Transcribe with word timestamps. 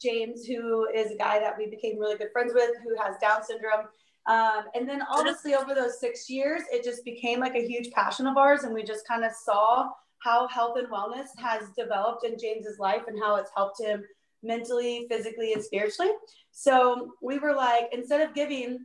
James, 0.00 0.44
who 0.44 0.86
is 0.94 1.10
a 1.10 1.16
guy 1.16 1.38
that 1.40 1.56
we 1.56 1.66
became 1.66 1.98
really 1.98 2.16
good 2.16 2.32
friends 2.32 2.52
with, 2.54 2.70
who 2.82 2.96
has 3.02 3.16
Down 3.20 3.42
syndrome. 3.42 3.86
Um, 4.26 4.64
and 4.74 4.88
then 4.88 5.02
honestly, 5.10 5.54
over 5.54 5.74
those 5.74 6.00
six 6.00 6.28
years, 6.28 6.62
it 6.70 6.84
just 6.84 7.04
became 7.04 7.40
like 7.40 7.54
a 7.54 7.66
huge 7.66 7.90
passion 7.92 8.26
of 8.26 8.36
ours. 8.36 8.64
And 8.64 8.74
we 8.74 8.82
just 8.82 9.06
kind 9.08 9.24
of 9.24 9.32
saw 9.32 9.88
how 10.18 10.48
health 10.48 10.76
and 10.76 10.88
wellness 10.88 11.28
has 11.38 11.70
developed 11.76 12.24
in 12.24 12.38
James's 12.38 12.78
life 12.78 13.02
and 13.06 13.18
how 13.18 13.36
it's 13.36 13.50
helped 13.56 13.80
him 13.80 14.04
mentally, 14.42 15.06
physically, 15.10 15.52
and 15.52 15.62
spiritually. 15.62 16.12
So 16.50 17.12
we 17.22 17.38
were 17.38 17.54
like, 17.54 17.88
instead 17.92 18.20
of 18.20 18.34
giving 18.34 18.78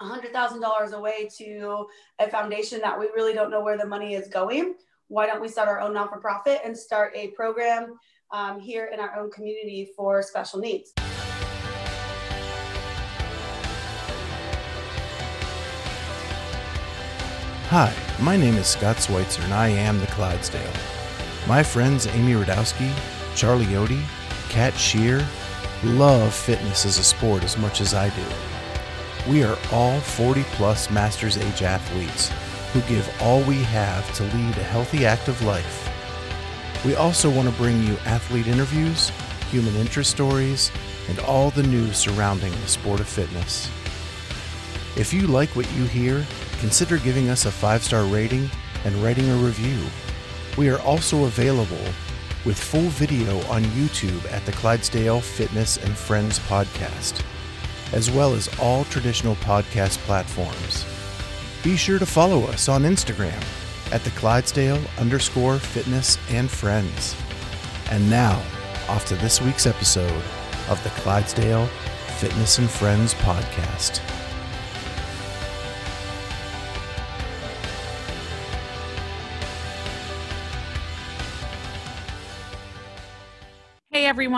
$100,000 0.00 0.92
away 0.92 1.28
to 1.38 1.86
a 2.18 2.30
foundation 2.30 2.80
that 2.80 2.98
we 2.98 3.06
really 3.14 3.32
don't 3.32 3.50
know 3.50 3.62
where 3.62 3.78
the 3.78 3.86
money 3.86 4.14
is 4.14 4.28
going, 4.28 4.74
why 5.08 5.26
don't 5.26 5.40
we 5.42 5.48
start 5.48 5.68
our 5.68 5.80
own 5.80 5.94
non 5.94 6.08
for 6.08 6.18
profit 6.18 6.60
and 6.64 6.76
start 6.76 7.12
a 7.14 7.28
program 7.28 7.98
um, 8.32 8.58
here 8.58 8.86
in 8.86 8.98
our 8.98 9.16
own 9.16 9.30
community 9.30 9.90
for 9.96 10.22
special 10.22 10.58
needs? 10.58 10.92
Hi, 17.68 17.94
my 18.20 18.36
name 18.36 18.56
is 18.56 18.66
Scott 18.66 19.00
Schweitzer 19.00 19.42
and 19.42 19.54
I 19.54 19.68
am 19.68 19.98
the 19.98 20.06
Clydesdale. 20.08 20.72
My 21.46 21.62
friends 21.62 22.06
Amy 22.08 22.32
Radowski, 22.32 22.92
Charlie 23.34 23.64
Yodi, 23.66 24.02
Kat 24.48 24.74
Shear 24.74 25.26
love 25.82 26.34
fitness 26.34 26.84
as 26.84 26.98
a 26.98 27.04
sport 27.04 27.42
as 27.44 27.56
much 27.56 27.80
as 27.80 27.94
I 27.94 28.10
do. 28.10 29.30
We 29.30 29.42
are 29.42 29.56
all 29.72 29.98
40 30.00 30.42
plus 30.52 30.90
master's 30.90 31.38
age 31.38 31.62
athletes 31.62 32.30
who 32.72 32.80
give 32.82 33.08
all 33.20 33.42
we 33.42 33.62
have 33.62 34.12
to 34.16 34.22
lead 34.24 34.56
a 34.56 34.62
healthy, 34.62 35.06
active 35.06 35.40
life. 35.42 35.91
We 36.84 36.96
also 36.96 37.30
want 37.30 37.48
to 37.48 37.54
bring 37.54 37.84
you 37.84 37.96
athlete 38.04 38.48
interviews, 38.48 39.12
human 39.50 39.74
interest 39.76 40.10
stories, 40.10 40.72
and 41.08 41.20
all 41.20 41.50
the 41.50 41.62
news 41.62 41.96
surrounding 41.96 42.50
the 42.50 42.66
sport 42.66 42.98
of 42.98 43.06
fitness. 43.06 43.70
If 44.96 45.12
you 45.12 45.28
like 45.28 45.50
what 45.50 45.72
you 45.74 45.84
hear, 45.84 46.26
consider 46.58 46.98
giving 46.98 47.28
us 47.28 47.46
a 47.46 47.52
five 47.52 47.84
star 47.84 48.04
rating 48.04 48.50
and 48.84 48.96
writing 48.96 49.30
a 49.30 49.36
review. 49.36 49.78
We 50.58 50.70
are 50.70 50.80
also 50.80 51.24
available 51.24 51.84
with 52.44 52.58
full 52.58 52.88
video 52.88 53.38
on 53.46 53.62
YouTube 53.62 54.30
at 54.32 54.44
the 54.44 54.52
Clydesdale 54.52 55.20
Fitness 55.20 55.76
and 55.76 55.96
Friends 55.96 56.40
podcast, 56.40 57.22
as 57.92 58.10
well 58.10 58.34
as 58.34 58.50
all 58.58 58.84
traditional 58.86 59.36
podcast 59.36 59.98
platforms. 59.98 60.84
Be 61.62 61.76
sure 61.76 62.00
to 62.00 62.06
follow 62.06 62.42
us 62.46 62.68
on 62.68 62.82
Instagram 62.82 63.40
at 63.92 64.02
the 64.04 64.10
Clydesdale 64.10 64.80
underscore 64.98 65.58
fitness 65.58 66.18
and 66.30 66.50
friends. 66.50 67.14
And 67.90 68.08
now, 68.08 68.42
off 68.88 69.04
to 69.06 69.14
this 69.16 69.40
week's 69.40 69.66
episode 69.66 70.22
of 70.68 70.82
the 70.82 70.90
Clydesdale 70.90 71.66
Fitness 72.18 72.58
and 72.58 72.70
Friends 72.70 73.14
podcast. 73.14 74.00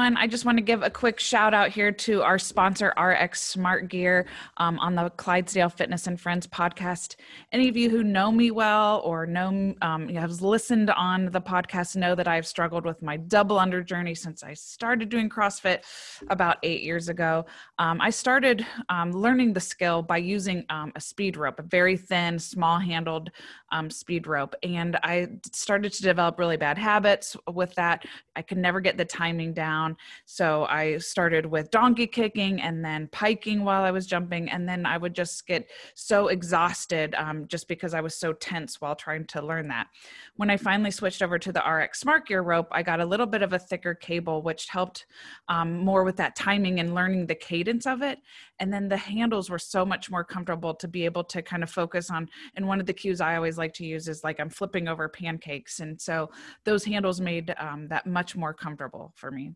Everyone. 0.05 0.23
I 0.23 0.27
just 0.27 0.45
want 0.45 0.59
to 0.59 0.63
give 0.63 0.83
a 0.83 0.91
quick 0.91 1.19
shout 1.19 1.55
out 1.55 1.71
here 1.71 1.91
to 1.91 2.23
our 2.23 2.39
sponsor, 2.39 2.93
RX 3.01 3.41
Smart 3.41 3.89
Gear, 3.89 4.27
um, 4.59 4.79
on 4.79 4.95
the 4.95 5.09
Clydesdale 5.11 5.71
Fitness 5.71 6.07
and 6.07 6.21
Friends 6.21 6.47
podcast. 6.47 7.17
Any 7.53 7.71
of 7.71 7.77
you 7.77 7.89
who 7.89 8.03
know 8.03 8.31
me 8.31 8.51
well 8.51 9.01
or 9.03 9.25
know 9.25 9.75
um, 9.81 10.09
have 10.09 10.43
listened 10.43 10.91
on 10.91 11.31
the 11.31 11.41
podcast 11.41 11.97
know 11.97 12.15
that 12.15 12.29
I've 12.29 12.47
struggled 12.47 12.85
with 12.85 13.01
my 13.01 13.17
double 13.17 13.59
under 13.59 13.83
journey 13.83 14.15
since 14.15 14.43
I 14.43 14.53
started 14.53 15.09
doing 15.09 15.31
CrossFit 15.31 15.85
about 16.29 16.59
eight 16.63 16.83
years 16.83 17.09
ago. 17.09 17.47
Um, 17.79 17.99
I 18.03 18.11
started 18.11 18.67
um, 18.91 19.11
learning 19.11 19.55
the 19.55 19.61
skill 19.61 20.03
by 20.03 20.19
using 20.19 20.67
um, 20.69 20.93
a 20.97 21.01
speed 21.01 21.39
rope, 21.39 21.59
a 21.61 21.63
very 21.63 21.97
thin, 21.97 22.39
small 22.39 22.79
handled 22.79 23.31
um, 23.75 23.91
speed 23.91 24.29
rope, 24.29 24.55
and 24.63 24.97
I 25.03 25.29
started 25.53 25.93
to 25.95 26.03
develop 26.03 26.39
really 26.39 26.57
bad 26.57 26.79
habits 26.79 27.37
with 27.53 27.75
that. 27.75 28.07
I 28.37 28.43
could 28.43 28.59
never 28.59 28.81
get 28.81 28.97
the 28.97 29.05
timing 29.05 29.53
down. 29.53 29.97
So 30.27 30.65
I 30.67 30.99
started 30.99 31.45
with 31.45 31.71
donkey 31.71 32.07
kicking 32.07 32.61
and 32.63 32.85
then 32.85 33.09
piking 33.09 33.65
while 33.65 33.83
I 33.83 33.91
was 33.91 34.07
jumping. 34.07 34.49
And 34.49 34.69
then 34.69 34.87
I 34.87 34.97
would 34.97 35.15
just 35.15 35.47
get 35.47 35.69
so 35.95 36.29
exhausted 36.29 37.15
um, 37.17 37.47
just 37.49 37.67
because 37.67 37.95
I 37.95 38.01
was 38.01 38.15
so 38.15 38.33
tense 38.33 38.81
while 38.81 38.95
trying 38.95 39.27
to 39.27 39.43
learn 39.43 39.69
that. 39.69 39.89
When 40.37 40.51
I 40.51 40.57
finally 40.57 40.91
switched 40.91 41.23
over 41.23 41.39
to 41.39 41.53
the 41.53 41.61
RX 41.61 42.01
Smart 42.01 42.27
Gear 42.27 42.43
rope, 42.43 42.69
I 42.71 42.83
got 42.83 43.01
a 43.01 43.07
little 43.07 43.27
bit 43.27 43.43
of 43.43 43.53
a 43.53 43.59
thicker 43.59 43.95
cable, 43.95 44.43
which 44.43 44.69
helped 44.69 45.07
um, 45.49 45.79
more 45.79 46.05
with 46.05 46.17
that 46.17 46.37
timing 46.37 46.79
and 46.79 46.95
learning 46.95 47.27
the 47.27 47.35
cadence 47.35 47.87
of 47.87 48.03
it. 48.03 48.19
And 48.61 48.73
then 48.73 48.89
the 48.89 48.97
handles 48.97 49.51
were 49.51 49.59
so 49.59 49.85
much 49.85 50.11
more 50.11 50.23
comfortable 50.23 50.75
to 50.75 50.87
be 50.87 51.05
able 51.05 51.25
to 51.25 51.43
kind 51.43 51.63
of 51.63 51.71
focus 51.71 52.11
on. 52.11 52.29
And 52.55 52.69
one 52.69 52.79
of 52.79 52.87
the 52.87 52.93
cues 52.93 53.21
I 53.21 53.37
always 53.37 53.59
like 53.59 53.64
to 53.75 53.87
use 53.87 54.09
is 54.09 54.23
like 54.23 54.41
I'm 54.41 54.51
flipping 54.51 54.89
over 54.89 55.09
pancakes. 55.09 55.81
And 55.81 55.99
so 55.99 56.31
those 56.65 56.85
handles 56.85 57.21
made 57.21 57.55
um, 57.59 57.89
that 57.89 58.07
much 58.07 58.37
more 58.37 58.53
comfortable 58.53 59.13
for 59.17 59.31
me. 59.31 59.53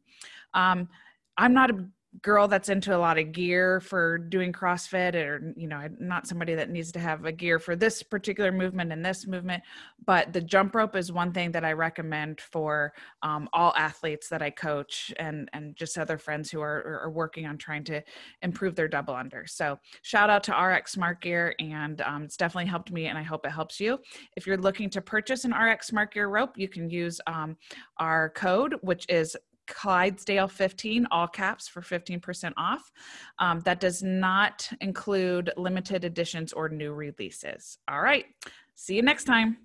Um, 0.55 0.89
I'm 1.37 1.53
not 1.53 1.71
a 1.71 1.87
girl 2.23 2.49
that's 2.49 2.69
into 2.69 2.97
a 2.97 2.99
lot 2.99 3.19
of 3.19 3.33
gear 3.33 3.81
for 3.81 4.19
doing 4.19 4.53
CrossFit, 4.53 5.15
or 5.15 5.53
you 5.57 5.69
know, 5.69 5.87
not 6.01 6.27
somebody 6.27 6.55
that 6.55 6.71
needs 6.71 6.91
to 6.93 6.99
have 6.99 7.25
a 7.25 7.33
gear 7.33 7.59
for 7.59 7.77
this 7.77 8.03
particular 8.03 8.51
movement 8.51 8.93
and 8.93 9.05
this 9.05 9.27
movement. 9.27 9.63
But 10.05 10.33
the 10.33 10.41
jump 10.41 10.75
rope 10.75 10.97
is 10.97 11.13
one 11.13 11.33
thing 11.33 11.53
that 11.53 11.65
I 11.65 11.73
recommend 11.73 12.41
for 12.41 12.93
um, 13.23 13.49
all 13.53 13.75
athletes 13.77 14.29
that 14.31 14.43
I 14.43 14.51
coach 14.51 15.13
and 15.19 15.49
and 15.53 15.77
just 15.77 15.99
other 15.99 16.19
friends 16.19 16.51
who 16.51 16.61
are, 16.61 17.03
are 17.05 17.11
working 17.11 17.47
on 17.47 17.59
trying 17.59 17.85
to 17.85 18.03
improve 18.43 18.75
their 18.75 18.89
double 18.89 19.15
under. 19.15 19.47
So 19.47 19.79
shout 20.03 20.31
out 20.31 20.43
to 20.45 20.57
RX 20.57 20.93
Smart 20.93 21.21
Gear, 21.21 21.55
and 21.59 22.01
um, 22.01 22.25
it's 22.25 22.37
definitely 22.37 22.71
helped 22.71 22.91
me, 22.91 23.07
and 23.07 23.19
I 23.19 23.23
hope 23.23 23.47
it 23.47 23.51
helps 23.51 23.79
you. 23.79 23.99
If 24.37 24.47
you're 24.47 24.57
looking 24.57 24.91
to 24.91 25.03
purchase 25.03 25.45
an 25.45 25.53
RX 25.53 25.89
Smart 25.89 26.15
Gear 26.15 26.29
rope, 26.29 26.57
you 26.57 26.69
can 26.69 26.89
use 26.89 27.21
um, 27.27 27.57
our 27.99 28.31
code, 28.31 28.77
which 28.81 29.05
is 29.09 29.37
Clydesdale 29.69 30.49
15, 30.49 31.07
all 31.11 31.29
caps 31.29 31.69
for 31.69 31.81
15% 31.81 32.53
off. 32.57 32.91
Um, 33.39 33.61
that 33.61 33.81
does 33.81 34.03
not 34.03 34.69
include 34.81 35.51
limited 35.57 36.05
editions 36.05 36.53
or 36.53 36.69
new 36.69 36.93
releases. 36.93 37.79
All 37.89 38.01
right. 38.01 38.27
See 38.75 38.97
you 38.97 39.03
next 39.03 39.25
time. 39.25 39.59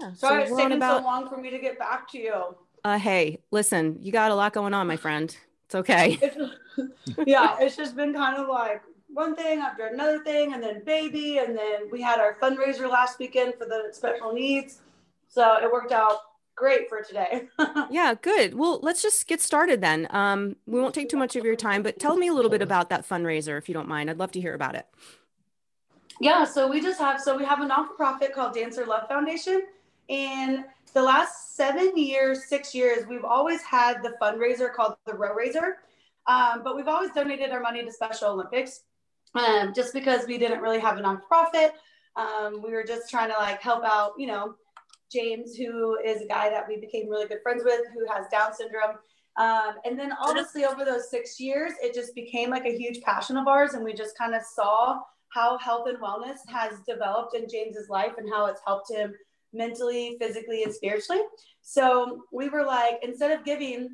Yeah, 0.00 0.12
Sorry, 0.14 0.46
so 0.46 0.52
it's 0.52 0.56
taking 0.56 0.76
about, 0.76 1.00
so 1.00 1.04
long 1.04 1.28
for 1.28 1.36
me 1.36 1.50
to 1.50 1.58
get 1.58 1.78
back 1.78 2.10
to 2.12 2.18
you. 2.18 2.56
Uh, 2.84 2.98
hey, 2.98 3.40
listen, 3.50 3.98
you 4.00 4.12
got 4.12 4.30
a 4.30 4.34
lot 4.34 4.52
going 4.52 4.74
on, 4.74 4.86
my 4.86 4.96
friend. 4.96 5.36
It's 5.66 5.74
okay. 5.74 6.18
It's, 6.76 7.18
yeah, 7.24 7.56
it's 7.60 7.76
just 7.76 7.94
been 7.94 8.12
kind 8.12 8.36
of 8.36 8.48
like 8.48 8.82
one 9.06 9.36
thing 9.36 9.60
after 9.60 9.86
another 9.86 10.24
thing, 10.24 10.54
and 10.54 10.62
then 10.62 10.82
baby, 10.84 11.38
and 11.38 11.56
then 11.56 11.88
we 11.92 12.02
had 12.02 12.18
our 12.18 12.36
fundraiser 12.42 12.90
last 12.90 13.20
weekend 13.20 13.54
for 13.54 13.64
the 13.64 13.90
special 13.92 14.32
needs. 14.32 14.80
So 15.28 15.56
it 15.62 15.70
worked 15.70 15.92
out 15.92 16.18
great 16.54 16.88
for 16.88 17.02
today. 17.02 17.48
yeah, 17.90 18.14
good. 18.20 18.54
Well, 18.54 18.80
let's 18.82 19.02
just 19.02 19.26
get 19.26 19.40
started 19.40 19.80
then. 19.80 20.06
Um, 20.10 20.56
we 20.66 20.80
won't 20.80 20.94
take 20.94 21.08
too 21.08 21.16
much 21.16 21.36
of 21.36 21.44
your 21.44 21.56
time, 21.56 21.82
but 21.82 21.98
tell 21.98 22.16
me 22.16 22.28
a 22.28 22.32
little 22.32 22.50
bit 22.50 22.62
about 22.62 22.90
that 22.90 23.08
fundraiser, 23.08 23.58
if 23.58 23.68
you 23.68 23.74
don't 23.74 23.88
mind. 23.88 24.10
I'd 24.10 24.18
love 24.18 24.32
to 24.32 24.40
hear 24.40 24.54
about 24.54 24.74
it. 24.74 24.86
Yeah, 26.20 26.44
so 26.44 26.68
we 26.68 26.80
just 26.80 27.00
have 27.00 27.20
so 27.20 27.36
we 27.36 27.44
have 27.44 27.60
a 27.60 27.66
non-for-profit 27.66 28.32
called 28.34 28.54
Dancer 28.54 28.86
Love 28.86 29.08
Foundation. 29.08 29.62
In 30.08 30.64
the 30.92 31.02
last 31.02 31.56
seven 31.56 31.96
years, 31.96 32.46
six 32.46 32.74
years, 32.74 33.06
we've 33.06 33.24
always 33.24 33.62
had 33.62 34.02
the 34.02 34.14
fundraiser 34.22 34.72
called 34.72 34.94
the 35.06 35.14
Row 35.14 35.34
Raiser, 35.34 35.78
um, 36.26 36.62
but 36.62 36.76
we've 36.76 36.88
always 36.88 37.10
donated 37.10 37.50
our 37.50 37.60
money 37.60 37.84
to 37.84 37.90
Special 37.90 38.30
Olympics, 38.30 38.82
um, 39.34 39.72
just 39.74 39.92
because 39.92 40.26
we 40.26 40.38
didn't 40.38 40.60
really 40.60 40.78
have 40.78 40.98
a 40.98 41.00
non-profit. 41.00 41.72
Um, 42.16 42.62
we 42.62 42.70
were 42.70 42.84
just 42.84 43.10
trying 43.10 43.30
to 43.30 43.36
like 43.36 43.60
help 43.60 43.82
out, 43.84 44.12
you 44.16 44.28
know, 44.28 44.54
James, 45.14 45.56
who 45.56 45.98
is 46.04 46.22
a 46.22 46.26
guy 46.26 46.50
that 46.50 46.66
we 46.68 46.78
became 46.78 47.08
really 47.08 47.28
good 47.28 47.42
friends 47.42 47.62
with, 47.64 47.82
who 47.94 48.04
has 48.12 48.26
Down 48.30 48.52
syndrome. 48.52 48.96
Um, 49.36 49.76
and 49.84 49.98
then 49.98 50.12
honestly, 50.20 50.64
over 50.64 50.84
those 50.84 51.10
six 51.10 51.38
years, 51.40 51.72
it 51.82 51.94
just 51.94 52.14
became 52.14 52.50
like 52.50 52.66
a 52.66 52.76
huge 52.76 53.00
passion 53.02 53.36
of 53.36 53.46
ours. 53.46 53.74
And 53.74 53.84
we 53.84 53.94
just 53.94 54.18
kind 54.18 54.34
of 54.34 54.42
saw 54.42 55.00
how 55.32 55.58
health 55.58 55.88
and 55.88 55.98
wellness 55.98 56.38
has 56.48 56.80
developed 56.86 57.34
in 57.34 57.48
James's 57.48 57.88
life 57.88 58.12
and 58.18 58.28
how 58.28 58.46
it's 58.46 58.60
helped 58.66 58.90
him 58.90 59.14
mentally, 59.52 60.16
physically, 60.20 60.64
and 60.64 60.72
spiritually. 60.72 61.22
So 61.62 62.24
we 62.32 62.48
were 62.48 62.64
like, 62.64 62.98
instead 63.02 63.36
of 63.36 63.44
giving 63.44 63.88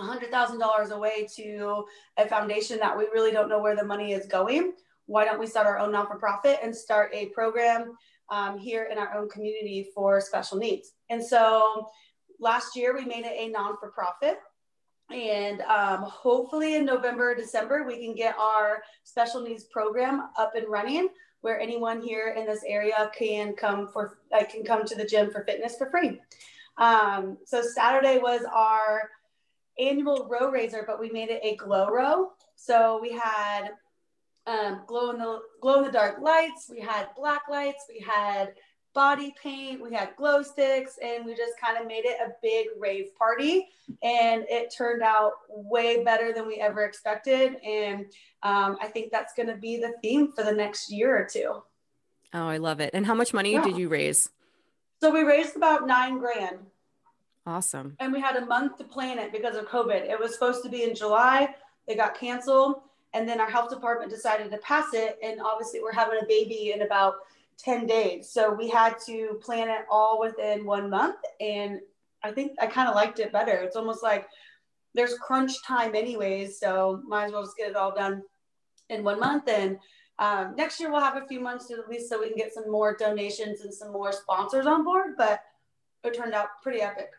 $100,000 0.00 0.90
away 0.90 1.26
to 1.36 1.84
a 2.18 2.28
foundation 2.28 2.78
that 2.80 2.96
we 2.96 3.04
really 3.12 3.32
don't 3.32 3.48
know 3.48 3.60
where 3.60 3.76
the 3.76 3.84
money 3.84 4.12
is 4.12 4.26
going, 4.26 4.72
why 5.06 5.24
don't 5.24 5.40
we 5.40 5.46
start 5.46 5.66
our 5.66 5.78
own 5.78 5.92
non 5.92 6.06
for 6.06 6.18
profit 6.18 6.58
and 6.62 6.74
start 6.74 7.10
a 7.14 7.26
program 7.26 7.92
um, 8.30 8.58
here 8.58 8.88
in 8.90 8.98
our 8.98 9.14
own 9.14 9.28
community 9.28 9.88
for 9.94 10.20
special 10.20 10.58
needs. 10.58 10.92
And 11.10 11.24
so 11.24 11.88
last 12.40 12.76
year 12.76 12.94
we 12.94 13.04
made 13.04 13.24
it 13.24 13.34
a 13.36 13.48
non 13.48 13.76
for 13.78 13.90
profit. 13.90 14.38
And 15.10 15.60
um, 15.62 16.02
hopefully 16.02 16.74
in 16.74 16.84
November, 16.84 17.34
December, 17.34 17.84
we 17.86 18.04
can 18.04 18.14
get 18.14 18.36
our 18.38 18.82
special 19.04 19.40
needs 19.40 19.64
program 19.64 20.30
up 20.36 20.56
and 20.56 20.68
running 20.68 21.08
where 21.42 21.60
anyone 21.60 22.02
here 22.02 22.34
in 22.36 22.44
this 22.44 22.64
area 22.66 23.08
can 23.16 23.52
come 23.54 23.86
for 23.86 24.18
uh, 24.32 24.44
can 24.50 24.64
come 24.64 24.84
to 24.84 24.96
the 24.96 25.04
gym 25.04 25.30
for 25.30 25.44
fitness 25.44 25.76
for 25.76 25.88
free. 25.90 26.20
Um, 26.76 27.38
so 27.44 27.62
Saturday 27.62 28.18
was 28.18 28.42
our 28.52 29.10
annual 29.78 30.26
row 30.28 30.50
raiser, 30.50 30.82
but 30.84 30.98
we 30.98 31.10
made 31.10 31.28
it 31.28 31.40
a 31.44 31.54
glow 31.56 31.88
row. 31.88 32.32
So 32.56 32.98
we 33.00 33.12
had 33.12 33.70
um, 34.46 34.82
glow 34.86 35.10
in 35.10 35.18
the 35.18 35.40
glow 35.60 35.78
in 35.78 35.84
the 35.84 35.92
dark 35.92 36.18
lights. 36.20 36.70
We 36.70 36.80
had 36.80 37.08
black 37.16 37.42
lights. 37.48 37.84
We 37.88 38.00
had 38.00 38.54
body 38.94 39.34
paint. 39.40 39.82
We 39.82 39.92
had 39.94 40.16
glow 40.16 40.42
sticks, 40.42 40.98
and 41.02 41.24
we 41.24 41.34
just 41.34 41.52
kind 41.62 41.78
of 41.78 41.86
made 41.86 42.04
it 42.04 42.16
a 42.20 42.30
big 42.42 42.68
rave 42.78 43.14
party. 43.16 43.68
And 44.02 44.44
it 44.48 44.74
turned 44.76 45.02
out 45.02 45.32
way 45.48 46.02
better 46.02 46.32
than 46.32 46.46
we 46.46 46.56
ever 46.56 46.84
expected. 46.84 47.56
And 47.64 48.06
um, 48.42 48.78
I 48.80 48.88
think 48.88 49.12
that's 49.12 49.34
going 49.34 49.48
to 49.48 49.56
be 49.56 49.76
the 49.76 49.94
theme 50.02 50.32
for 50.32 50.42
the 50.42 50.52
next 50.52 50.90
year 50.90 51.16
or 51.16 51.28
two. 51.30 51.62
Oh, 52.32 52.48
I 52.48 52.56
love 52.56 52.80
it. 52.80 52.90
And 52.94 53.06
how 53.06 53.14
much 53.14 53.34
money 53.34 53.52
yeah. 53.52 53.62
did 53.62 53.76
you 53.76 53.88
raise? 53.88 54.30
So 55.00 55.12
we 55.12 55.22
raised 55.22 55.56
about 55.56 55.86
nine 55.86 56.18
grand. 56.18 56.58
Awesome. 57.46 57.96
And 58.00 58.12
we 58.12 58.20
had 58.20 58.36
a 58.36 58.46
month 58.46 58.78
to 58.78 58.84
plan 58.84 59.18
it 59.18 59.30
because 59.30 59.56
of 59.56 59.66
COVID. 59.66 60.10
It 60.10 60.18
was 60.18 60.32
supposed 60.32 60.64
to 60.64 60.68
be 60.68 60.82
in 60.82 60.94
July. 60.94 61.54
It 61.86 61.96
got 61.96 62.18
canceled. 62.18 62.80
And 63.14 63.28
then 63.28 63.40
our 63.40 63.50
health 63.50 63.70
department 63.70 64.10
decided 64.10 64.50
to 64.50 64.58
pass 64.58 64.92
it. 64.92 65.18
And 65.22 65.40
obviously, 65.40 65.80
we're 65.80 65.92
having 65.92 66.18
a 66.22 66.26
baby 66.26 66.72
in 66.72 66.82
about 66.82 67.14
10 67.58 67.86
days. 67.86 68.28
So 68.28 68.52
we 68.52 68.68
had 68.68 68.96
to 69.06 69.38
plan 69.42 69.68
it 69.68 69.86
all 69.90 70.20
within 70.20 70.64
one 70.64 70.90
month. 70.90 71.16
And 71.40 71.80
I 72.22 72.32
think 72.32 72.52
I 72.60 72.66
kind 72.66 72.88
of 72.88 72.94
liked 72.94 73.18
it 73.18 73.32
better. 73.32 73.52
It's 73.52 73.76
almost 73.76 74.02
like 74.02 74.26
there's 74.94 75.14
crunch 75.18 75.62
time, 75.62 75.94
anyways. 75.94 76.58
So 76.58 77.02
might 77.06 77.26
as 77.26 77.32
well 77.32 77.42
just 77.42 77.56
get 77.56 77.70
it 77.70 77.76
all 77.76 77.94
done 77.94 78.22
in 78.90 79.04
one 79.04 79.20
month. 79.20 79.48
And 79.48 79.78
um, 80.18 80.54
next 80.56 80.80
year, 80.80 80.90
we'll 80.90 81.00
have 81.00 81.22
a 81.22 81.26
few 81.26 81.40
months 81.40 81.66
to 81.68 81.74
at 81.74 81.88
least 81.88 82.08
so 82.08 82.20
we 82.20 82.28
can 82.28 82.36
get 82.36 82.52
some 82.52 82.70
more 82.70 82.96
donations 82.96 83.60
and 83.60 83.72
some 83.72 83.92
more 83.92 84.12
sponsors 84.12 84.66
on 84.66 84.84
board. 84.84 85.14
But 85.16 85.40
it 86.04 86.14
turned 86.14 86.34
out 86.34 86.48
pretty 86.62 86.80
epic. 86.80 87.10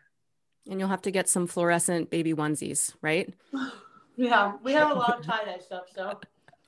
And 0.68 0.78
you'll 0.78 0.88
have 0.88 1.02
to 1.02 1.10
get 1.10 1.28
some 1.28 1.46
fluorescent 1.46 2.10
baby 2.10 2.34
onesies, 2.34 2.94
right? 3.00 3.32
yeah, 4.18 4.54
we 4.64 4.72
have 4.72 4.90
a 4.90 4.94
lot 4.94 5.18
of 5.18 5.24
tie 5.24 5.44
dye 5.44 5.58
stuff. 5.58 5.84
So 5.94 6.18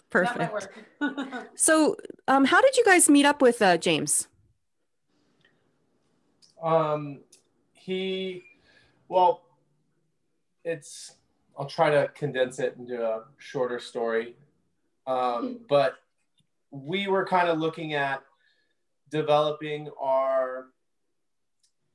perfect. 0.09 0.69
so, 1.57 1.97
um, 2.29 2.45
how 2.45 2.61
did 2.63 2.77
you 2.77 2.85
guys 2.85 3.11
meet 3.11 3.27
up 3.27 3.43
with 3.43 3.61
uh, 3.61 3.77
James? 3.77 4.29
Um, 6.63 7.21
he, 7.73 8.45
well, 9.09 9.43
it's, 10.65 11.17
I'll 11.59 11.67
try 11.67 11.91
to 11.91 12.09
condense 12.15 12.61
it 12.61 12.77
into 12.79 13.05
a 13.05 13.25
shorter 13.39 13.81
story. 13.81 14.37
Um, 15.07 15.61
but 15.69 15.95
we 16.71 17.09
were 17.09 17.27
kind 17.27 17.49
of 17.49 17.59
looking 17.59 17.95
at 17.95 18.23
developing 19.11 19.91
our 20.01 20.67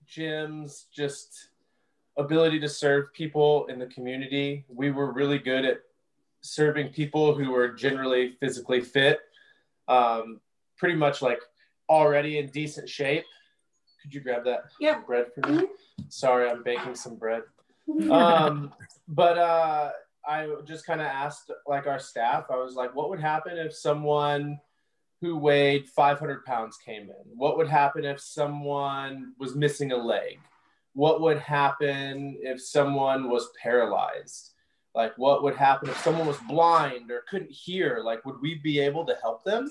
gyms 0.05 0.85
just 0.91 1.49
ability 2.17 2.59
to 2.59 2.69
serve 2.69 3.13
people 3.13 3.65
in 3.67 3.79
the 3.79 3.87
community. 3.87 4.65
We 4.69 4.91
were 4.91 5.11
really 5.11 5.39
good 5.39 5.65
at 5.65 5.81
serving 6.41 6.89
people 6.89 7.33
who 7.33 7.51
were 7.51 7.69
generally 7.69 8.33
physically 8.39 8.81
fit, 8.81 9.19
um, 9.87 10.39
pretty 10.77 10.95
much 10.95 11.21
like 11.21 11.39
already 11.89 12.37
in 12.37 12.47
decent 12.47 12.89
shape. 12.89 13.25
Could 14.01 14.13
you 14.13 14.21
grab 14.21 14.45
that 14.45 14.65
yeah. 14.79 14.99
bread 14.99 15.27
for 15.33 15.49
me? 15.49 15.57
Mm-hmm. 15.57 15.65
Sorry, 16.09 16.49
I'm 16.49 16.63
baking 16.63 16.95
some 16.95 17.15
bread. 17.15 17.43
Um, 18.09 18.73
but 19.07 19.37
uh, 19.37 19.91
I 20.27 20.49
just 20.65 20.85
kind 20.85 21.01
of 21.01 21.07
asked 21.07 21.51
like 21.67 21.87
our 21.87 21.99
staff, 21.99 22.45
I 22.49 22.55
was 22.55 22.75
like, 22.75 22.95
what 22.95 23.09
would 23.09 23.19
happen 23.19 23.57
if 23.57 23.75
someone 23.75 24.59
who 25.21 25.37
weighed 25.37 25.87
500 25.87 26.45
pounds 26.45 26.77
came 26.77 27.03
in? 27.03 27.37
What 27.37 27.57
would 27.57 27.67
happen 27.67 28.05
if 28.05 28.19
someone 28.19 29.33
was 29.39 29.55
missing 29.55 29.91
a 29.91 29.97
leg? 29.97 30.39
What 30.95 31.19
would 31.21 31.39
happen 31.39 32.37
if 32.41 32.61
someone 32.61 33.29
was 33.29 33.49
paralyzed? 33.61 34.53
Like, 34.95 35.11
what 35.17 35.43
would 35.43 35.55
happen 35.55 35.89
if 35.89 35.97
someone 35.97 36.25
was 36.25 36.37
blind 36.47 37.11
or 37.11 37.25
couldn't 37.29 37.51
hear? 37.51 38.01
Like, 38.01 38.25
would 38.25 38.41
we 38.41 38.55
be 38.55 38.79
able 38.79 39.05
to 39.05 39.17
help 39.21 39.43
them? 39.43 39.69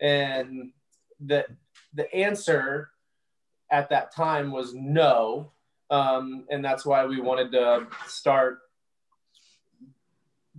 And 0.00 0.70
the, 1.20 1.44
the 1.92 2.12
answer 2.14 2.90
at 3.70 3.90
that 3.90 4.14
time 4.14 4.50
was 4.50 4.74
no. 4.74 5.52
Um, 5.90 6.46
and 6.50 6.64
that's 6.64 6.86
why 6.86 7.04
we 7.04 7.20
wanted 7.20 7.52
to 7.52 7.86
start 8.06 8.60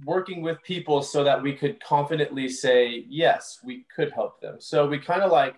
working 0.06 0.44
with 0.44 0.62
people 0.62 1.02
so 1.02 1.24
that 1.24 1.42
we 1.42 1.54
could 1.54 1.84
confidently 1.84 2.50
say, 2.50 3.04
yes, 3.10 3.62
we 3.66 3.84
could 3.96 4.12
help 4.12 4.40
them. 4.42 4.58
So 4.60 4.88
we 4.88 5.00
kind 5.00 5.24
of 5.24 5.32
like 5.32 5.56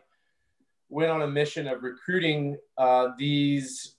went 0.87 1.11
on 1.11 1.23
a 1.23 1.27
mission 1.27 1.67
of 1.67 1.83
recruiting 1.83 2.57
uh, 2.77 3.09
these 3.17 3.97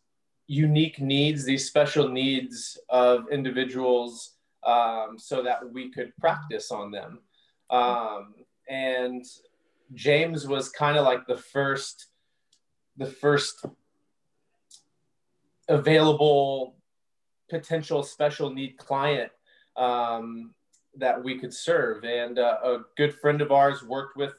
unique 0.51 1.01
needs, 1.01 1.45
these 1.45 1.69
special 1.69 2.09
needs 2.09 2.77
of 2.89 3.27
individuals 3.31 4.33
um, 4.67 5.15
so 5.17 5.45
that 5.45 5.61
we 5.73 5.93
could 5.93 6.13
practice 6.17 6.73
on 6.73 6.91
them. 6.91 7.21
Um, 7.71 8.35
and 8.69 9.25
James 9.95 10.49
was 10.49 10.69
kind 10.69 10.99
of 10.99 11.05
like 11.05 11.25
the 11.29 11.37
first, 11.37 12.09
the 12.97 13.07
first 13.07 13.65
available 15.69 16.75
potential 17.49 18.03
special 18.03 18.53
need 18.53 18.77
client 18.77 19.31
um, 19.77 20.53
that 20.97 21.23
we 21.23 21.39
could 21.39 21.55
serve. 21.55 22.03
And 22.03 22.41
uh, 22.41 22.57
a 22.65 22.79
good 22.97 23.15
friend 23.21 23.41
of 23.41 23.53
ours 23.53 23.85
worked 23.85 24.17
with 24.17 24.35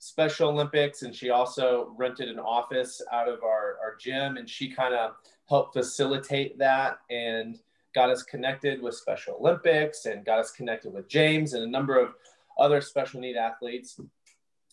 Special 0.00 0.48
Olympics, 0.48 1.02
and 1.02 1.14
she 1.14 1.30
also 1.30 1.94
rented 1.96 2.28
an 2.28 2.40
office 2.40 3.00
out 3.12 3.28
of 3.28 3.44
our, 3.44 3.78
our 3.80 3.94
gym, 4.00 4.36
and 4.36 4.50
she 4.50 4.68
kind 4.68 4.94
of 4.94 5.12
helped 5.52 5.74
facilitate 5.74 6.56
that 6.56 6.96
and 7.10 7.58
got 7.94 8.08
us 8.08 8.22
connected 8.22 8.80
with 8.80 8.94
Special 8.94 9.36
Olympics 9.38 10.06
and 10.06 10.24
got 10.24 10.38
us 10.38 10.50
connected 10.50 10.94
with 10.94 11.06
James 11.08 11.52
and 11.52 11.62
a 11.62 11.66
number 11.66 12.00
of 12.00 12.14
other 12.58 12.80
special 12.80 13.20
need 13.20 13.36
athletes. 13.36 14.00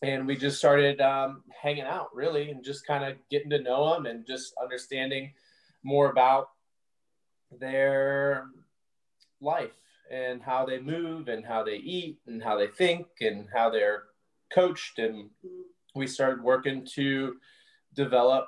And 0.01 0.25
we 0.25 0.37
just 0.37 0.57
started 0.57 1.01
um, 1.01 1.43
hanging 1.61 1.83
out 1.83 2.15
really 2.15 2.49
and 2.51 2.63
just 2.63 2.87
kind 2.87 3.03
of 3.03 3.17
getting 3.29 3.49
to 3.49 3.59
know 3.59 3.93
them 3.93 4.05
and 4.05 4.25
just 4.25 4.53
understanding 4.61 5.33
more 5.83 6.09
about 6.09 6.51
their 7.59 8.45
life 9.41 9.75
and 10.09 10.41
how 10.41 10.65
they 10.65 10.79
move 10.79 11.27
and 11.27 11.45
how 11.45 11.61
they 11.61 11.75
eat 11.75 12.19
and 12.25 12.41
how 12.41 12.57
they 12.57 12.67
think 12.67 13.05
and 13.19 13.49
how 13.53 13.69
they're 13.69 14.03
coached. 14.53 14.97
And 14.97 15.29
we 15.93 16.07
started 16.07 16.41
working 16.41 16.87
to 16.95 17.35
develop 17.95 18.47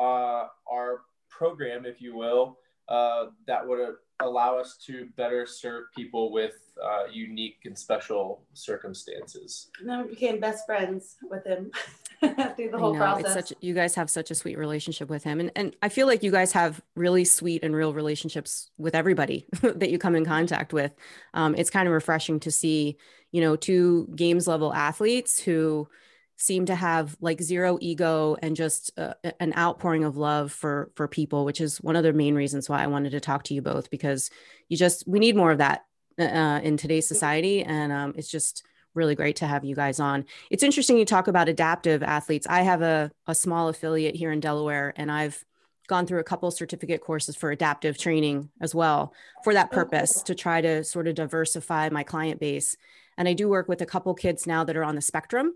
uh, 0.00 0.46
our 0.66 1.02
program, 1.36 1.84
if 1.86 2.00
you 2.00 2.16
will, 2.16 2.58
uh, 2.88 3.26
that 3.46 3.66
would 3.66 3.94
allow 4.20 4.58
us 4.58 4.76
to 4.86 5.08
better 5.16 5.46
serve 5.46 5.84
people 5.96 6.32
with 6.32 6.54
uh, 6.82 7.04
unique 7.10 7.58
and 7.64 7.76
special 7.76 8.42
circumstances. 8.54 9.70
And 9.80 9.88
then 9.88 10.02
we 10.02 10.10
became 10.10 10.40
best 10.40 10.66
friends 10.66 11.16
with 11.22 11.44
him 11.44 11.70
through 12.20 12.70
the 12.70 12.78
whole 12.78 12.96
process. 12.96 13.36
It's 13.36 13.48
such, 13.48 13.58
you 13.60 13.74
guys 13.74 13.94
have 13.94 14.10
such 14.10 14.30
a 14.30 14.34
sweet 14.34 14.58
relationship 14.58 15.08
with 15.08 15.24
him. 15.24 15.40
And, 15.40 15.50
and 15.56 15.76
I 15.82 15.88
feel 15.88 16.06
like 16.06 16.22
you 16.22 16.30
guys 16.30 16.52
have 16.52 16.80
really 16.94 17.24
sweet 17.24 17.62
and 17.62 17.74
real 17.74 17.92
relationships 17.92 18.70
with 18.78 18.94
everybody 18.94 19.46
that 19.62 19.90
you 19.90 19.98
come 19.98 20.14
in 20.14 20.24
contact 20.24 20.72
with. 20.72 20.94
Um, 21.34 21.54
it's 21.56 21.70
kind 21.70 21.86
of 21.86 21.94
refreshing 21.94 22.40
to 22.40 22.50
see, 22.50 22.96
you 23.32 23.40
know, 23.40 23.56
two 23.56 24.08
games 24.14 24.46
level 24.46 24.72
athletes 24.72 25.40
who, 25.40 25.88
seem 26.36 26.66
to 26.66 26.74
have 26.74 27.16
like 27.20 27.40
zero 27.40 27.78
ego 27.80 28.36
and 28.42 28.56
just 28.56 28.90
uh, 28.98 29.14
an 29.38 29.52
outpouring 29.56 30.04
of 30.04 30.16
love 30.16 30.50
for 30.50 30.90
for 30.94 31.06
people 31.06 31.44
which 31.44 31.60
is 31.60 31.80
one 31.80 31.96
of 31.96 32.02
the 32.02 32.12
main 32.12 32.34
reasons 32.34 32.68
why 32.68 32.82
i 32.82 32.86
wanted 32.86 33.10
to 33.10 33.20
talk 33.20 33.44
to 33.44 33.54
you 33.54 33.62
both 33.62 33.90
because 33.90 34.30
you 34.68 34.76
just 34.76 35.06
we 35.06 35.18
need 35.18 35.36
more 35.36 35.52
of 35.52 35.58
that 35.58 35.84
uh, 36.18 36.24
uh, 36.24 36.60
in 36.60 36.76
today's 36.76 37.08
society. 37.08 37.62
And 37.62 37.92
um, 37.92 38.14
it's 38.16 38.30
just 38.30 38.64
really 38.94 39.14
great 39.14 39.36
to 39.36 39.46
have 39.46 39.64
you 39.64 39.74
guys 39.74 39.98
on. 39.98 40.26
It's 40.50 40.62
interesting 40.62 40.98
you 40.98 41.06
talk 41.06 41.26
about 41.26 41.48
adaptive 41.48 42.02
athletes. 42.02 42.46
I 42.48 42.62
have 42.62 42.82
a, 42.82 43.10
a 43.26 43.34
small 43.34 43.68
affiliate 43.68 44.14
here 44.14 44.30
in 44.30 44.40
delaware 44.40 44.92
and 44.96 45.10
i've 45.10 45.42
gone 45.88 46.06
through 46.06 46.20
a 46.20 46.24
couple 46.24 46.50
certificate 46.50 47.00
courses 47.00 47.34
for 47.34 47.50
adaptive 47.50 47.98
training 47.98 48.50
as 48.60 48.74
well 48.74 49.12
for 49.42 49.52
that 49.52 49.68
oh, 49.72 49.74
purpose 49.74 50.22
to 50.22 50.34
try 50.34 50.60
to 50.60 50.84
sort 50.84 51.08
of 51.08 51.14
diversify 51.14 51.88
my 51.88 52.02
client 52.02 52.38
base. 52.38 52.76
And 53.16 53.26
i 53.26 53.32
do 53.32 53.48
work 53.48 53.68
with 53.68 53.80
a 53.80 53.86
couple 53.86 54.14
kids 54.14 54.46
now 54.46 54.64
that 54.64 54.76
are 54.76 54.84
on 54.84 54.94
the 54.94 55.00
spectrum 55.00 55.54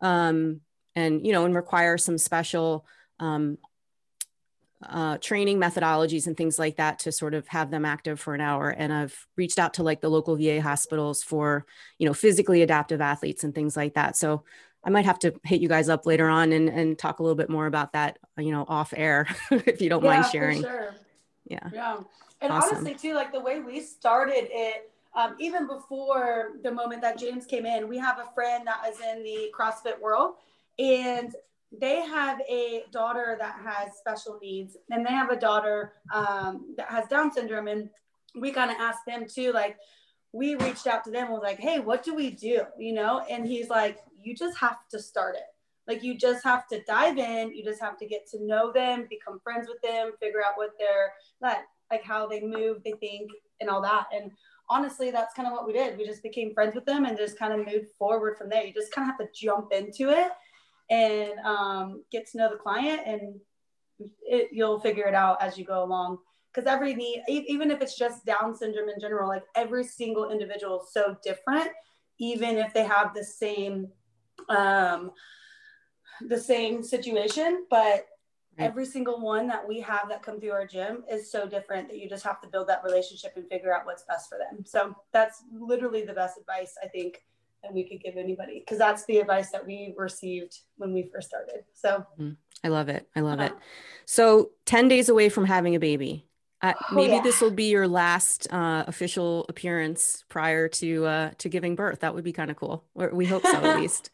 um, 0.00 0.60
and 0.94 1.26
you 1.26 1.32
know 1.32 1.44
and 1.44 1.54
require 1.54 1.98
some 1.98 2.18
special 2.18 2.86
um, 3.18 3.58
uh, 4.88 5.18
training 5.18 5.58
methodologies 5.58 6.26
and 6.26 6.36
things 6.36 6.58
like 6.58 6.76
that 6.76 7.00
to 7.00 7.12
sort 7.12 7.34
of 7.34 7.46
have 7.48 7.70
them 7.70 7.84
active 7.84 8.18
for 8.18 8.34
an 8.34 8.40
hour. 8.40 8.70
And 8.70 8.92
i've 8.92 9.26
reached 9.36 9.58
out 9.58 9.74
to 9.74 9.82
like 9.82 10.00
the 10.00 10.08
local 10.08 10.36
va 10.36 10.60
hospitals 10.60 11.22
for 11.22 11.66
you 11.98 12.06
know 12.06 12.14
physically 12.14 12.62
adaptive 12.62 13.00
athletes 13.00 13.44
and 13.44 13.54
things 13.54 13.76
like 13.76 13.94
that. 13.94 14.16
So 14.16 14.44
i 14.82 14.88
might 14.88 15.04
have 15.04 15.18
to 15.18 15.34
hit 15.44 15.60
you 15.60 15.68
guys 15.68 15.90
up 15.90 16.06
later 16.06 16.28
on 16.28 16.52
and, 16.52 16.70
and 16.70 16.98
talk 16.98 17.18
a 17.18 17.22
little 17.22 17.36
bit 17.36 17.50
more 17.50 17.66
about 17.66 17.92
that 17.92 18.18
you 18.38 18.50
know 18.50 18.64
off 18.66 18.94
air 18.96 19.26
if 19.50 19.82
you 19.82 19.90
don't 19.90 20.02
yeah, 20.02 20.20
mind 20.20 20.26
sharing. 20.32 20.62
sure. 20.62 20.94
yeah. 21.44 21.68
Yeah. 21.72 21.96
And 22.40 22.50
awesome. 22.50 22.78
honestly 22.78 22.94
too 22.94 23.14
like 23.14 23.32
the 23.32 23.40
way 23.40 23.60
we 23.60 23.80
started 23.80 24.48
it 24.50 24.90
um, 25.16 25.34
even 25.40 25.66
before 25.66 26.52
the 26.62 26.70
moment 26.70 27.02
that 27.02 27.18
James 27.18 27.46
came 27.46 27.66
in, 27.66 27.88
we 27.88 27.98
have 27.98 28.18
a 28.18 28.32
friend 28.34 28.66
that 28.66 28.82
is 28.88 29.00
in 29.00 29.22
the 29.22 29.50
CrossFit 29.58 30.00
world, 30.00 30.34
and 30.78 31.34
they 31.78 32.00
have 32.00 32.40
a 32.48 32.84
daughter 32.92 33.36
that 33.38 33.60
has 33.64 33.96
special 33.96 34.38
needs 34.42 34.76
and 34.90 35.06
they 35.06 35.10
have 35.10 35.30
a 35.30 35.38
daughter 35.38 35.92
um, 36.12 36.74
that 36.76 36.88
has 36.88 37.06
down 37.06 37.32
syndrome 37.32 37.68
and 37.68 37.88
we 38.34 38.50
kind 38.50 38.70
of 38.70 38.76
asked 38.80 39.06
them 39.06 39.24
too 39.24 39.52
like 39.52 39.76
we 40.32 40.56
reached 40.56 40.86
out 40.88 41.04
to 41.04 41.10
them 41.10 41.26
and 41.26 41.32
was 41.32 41.42
like 41.42 41.60
hey 41.60 41.78
what 41.78 42.02
do 42.02 42.14
we 42.14 42.30
do? 42.30 42.62
You 42.76 42.92
know 42.92 43.24
and 43.30 43.46
he's 43.46 43.68
like 43.68 43.98
you 44.20 44.34
just 44.34 44.58
have 44.58 44.78
to 44.90 44.98
start 44.98 45.36
it. 45.36 45.42
Like 45.86 46.02
you 46.02 46.18
just 46.18 46.42
have 46.42 46.66
to 46.68 46.82
dive 46.88 47.18
in 47.18 47.54
you 47.54 47.62
just 47.62 47.80
have 47.80 47.96
to 47.98 48.06
get 48.06 48.28
to 48.32 48.44
know 48.44 48.72
them 48.72 49.06
become 49.08 49.38
friends 49.38 49.68
with 49.68 49.80
them 49.80 50.12
figure 50.18 50.42
out 50.44 50.56
what 50.56 50.70
they're 50.76 51.12
like 51.40 51.64
like 51.90 52.02
how 52.02 52.26
they 52.26 52.40
move 52.40 52.82
they 52.84 52.92
think 52.92 53.30
and 53.60 53.70
all 53.70 53.82
that. 53.82 54.06
And 54.12 54.30
honestly 54.70 55.10
that's 55.10 55.34
kind 55.34 55.46
of 55.46 55.52
what 55.52 55.66
we 55.66 55.72
did. 55.72 55.98
We 55.98 56.06
just 56.06 56.22
became 56.22 56.54
friends 56.54 56.74
with 56.74 56.86
them 56.86 57.04
and 57.04 57.18
just 57.18 57.38
kind 57.38 57.52
of 57.52 57.66
moved 57.66 57.88
forward 57.98 58.38
from 58.38 58.48
there. 58.48 58.64
You 58.64 58.72
just 58.72 58.92
kind 58.92 59.10
of 59.10 59.16
have 59.16 59.26
to 59.26 59.32
jump 59.34 59.72
into 59.72 60.10
it 60.10 60.30
and 60.88 61.38
um, 61.44 62.04
get 62.10 62.26
to 62.30 62.38
know 62.38 62.48
the 62.48 62.56
client 62.56 63.02
and 63.04 63.40
it, 64.22 64.48
you'll 64.52 64.80
figure 64.80 65.06
it 65.06 65.14
out 65.14 65.42
as 65.42 65.58
you 65.58 65.64
go 65.64 65.84
along. 65.84 66.18
Because 66.52 66.66
every 66.66 66.92
even 67.28 67.70
if 67.70 67.80
it's 67.80 67.96
just 67.96 68.24
down 68.24 68.56
syndrome 68.56 68.88
in 68.88 69.00
general 69.00 69.28
like 69.28 69.44
every 69.54 69.84
single 69.84 70.30
individual 70.30 70.80
is 70.82 70.92
so 70.92 71.16
different 71.22 71.68
even 72.18 72.58
if 72.58 72.74
they 72.74 72.82
have 72.84 73.14
the 73.14 73.22
same 73.24 73.88
um 74.48 75.12
the 76.28 76.38
same 76.38 76.82
situation 76.82 77.66
but 77.70 78.04
every 78.60 78.86
single 78.86 79.20
one 79.20 79.46
that 79.46 79.66
we 79.66 79.80
have 79.80 80.08
that 80.08 80.22
come 80.22 80.40
through 80.40 80.52
our 80.52 80.66
gym 80.66 81.02
is 81.10 81.30
so 81.30 81.46
different 81.46 81.88
that 81.88 81.98
you 81.98 82.08
just 82.08 82.24
have 82.24 82.40
to 82.40 82.48
build 82.48 82.68
that 82.68 82.82
relationship 82.84 83.32
and 83.36 83.48
figure 83.48 83.74
out 83.74 83.86
what's 83.86 84.04
best 84.04 84.28
for 84.28 84.38
them 84.38 84.64
so 84.64 84.94
that's 85.12 85.42
literally 85.52 86.04
the 86.04 86.12
best 86.12 86.38
advice 86.38 86.74
i 86.82 86.88
think 86.88 87.22
that 87.62 87.72
we 87.72 87.84
could 87.84 88.02
give 88.02 88.16
anybody 88.16 88.60
because 88.60 88.78
that's 88.78 89.04
the 89.06 89.18
advice 89.18 89.50
that 89.50 89.66
we 89.66 89.94
received 89.96 90.60
when 90.76 90.92
we 90.92 91.10
first 91.12 91.28
started. 91.28 91.64
So 91.74 92.06
mm-hmm. 92.18 92.30
I 92.64 92.68
love 92.68 92.88
it. 92.88 93.08
I 93.14 93.20
love 93.20 93.40
it. 93.40 93.52
So 94.06 94.50
10 94.66 94.88
days 94.88 95.08
away 95.08 95.28
from 95.28 95.44
having 95.44 95.74
a 95.74 95.80
baby. 95.80 96.26
Uh, 96.62 96.74
oh, 96.90 96.94
maybe 96.94 97.14
yeah. 97.14 97.22
this 97.22 97.40
will 97.40 97.50
be 97.50 97.70
your 97.70 97.88
last 97.88 98.46
uh, 98.52 98.84
official 98.86 99.46
appearance 99.48 100.24
prior 100.28 100.68
to 100.68 101.06
uh, 101.06 101.30
to 101.38 101.48
giving 101.48 101.74
birth. 101.74 102.00
That 102.00 102.14
would 102.14 102.24
be 102.24 102.32
kind 102.32 102.50
of 102.50 102.56
cool. 102.58 102.84
We 102.94 103.24
hope 103.24 103.44
so, 103.44 103.56
at 103.56 103.76
least. 103.80 104.10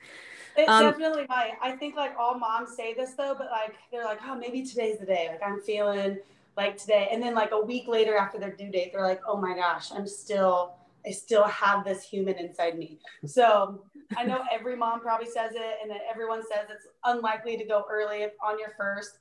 It 0.57 0.69
um, 0.69 0.83
definitely 0.83 1.27
might. 1.29 1.53
I 1.63 1.73
think 1.73 1.97
like 1.97 2.15
all 2.19 2.39
moms 2.39 2.77
say 2.77 2.95
this 2.95 3.15
though, 3.15 3.35
but 3.37 3.49
like 3.51 3.75
they're 3.91 4.05
like, 4.05 4.21
oh, 4.25 4.35
maybe 4.35 4.65
today's 4.65 4.99
the 4.99 5.07
day. 5.07 5.29
Like 5.31 5.43
I'm 5.43 5.61
feeling 5.61 6.19
like 6.57 6.77
today, 6.79 7.09
and 7.11 7.23
then 7.23 7.35
like 7.35 7.53
a 7.53 7.61
week 7.61 7.87
later 7.87 8.17
after 8.17 8.39
their 8.39 8.55
due 8.55 8.71
date, 8.71 8.93
they're 8.93 9.07
like, 9.07 9.21
oh 9.27 9.37
my 9.37 9.55
gosh, 9.55 9.93
I'm 9.93 10.07
still 10.07 10.75
I 11.07 11.11
still 11.11 11.45
have 11.45 11.85
this 11.85 12.03
human 12.03 12.35
inside 12.37 12.77
me. 12.79 12.99
So 13.27 13.85
I 14.17 14.25
know 14.25 14.43
every 14.53 14.77
mom 14.77 15.01
probably 15.01 15.27
says 15.27 15.53
it, 15.55 15.79
and 15.81 15.91
then 15.91 15.99
everyone 16.11 16.43
says 16.43 16.67
it's 16.71 16.87
unlikely 17.05 17.57
to 17.59 17.65
go 17.65 17.85
early 17.91 18.25
on 18.45 18.59
your 18.59 18.73
first. 18.77 19.19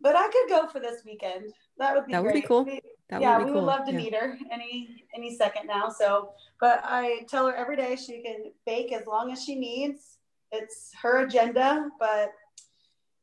But 0.00 0.16
I 0.16 0.28
could 0.28 0.48
go 0.48 0.68
for 0.68 0.80
this 0.80 1.02
weekend. 1.04 1.52
That 1.78 1.94
would 1.94 2.06
be 2.06 2.12
that 2.12 2.22
would 2.22 2.32
great. 2.32 2.42
be 2.42 2.46
cool. 2.48 2.64
That 3.08 3.20
yeah, 3.20 3.38
would 3.38 3.46
we 3.46 3.52
cool. 3.52 3.62
would 3.62 3.66
love 3.66 3.86
to 3.86 3.92
yeah. 3.92 3.98
meet 3.98 4.14
her 4.14 4.38
any 4.52 5.04
any 5.14 5.36
second 5.36 5.66
now. 5.66 5.88
So, 5.88 6.32
but 6.60 6.80
I 6.84 7.24
tell 7.28 7.46
her 7.46 7.54
every 7.54 7.76
day 7.76 7.96
she 7.96 8.22
can 8.22 8.52
bake 8.66 8.92
as 8.92 9.06
long 9.06 9.32
as 9.32 9.42
she 9.42 9.54
needs. 9.54 10.18
It's 10.52 10.90
her 11.02 11.24
agenda, 11.24 11.88
but 11.98 12.32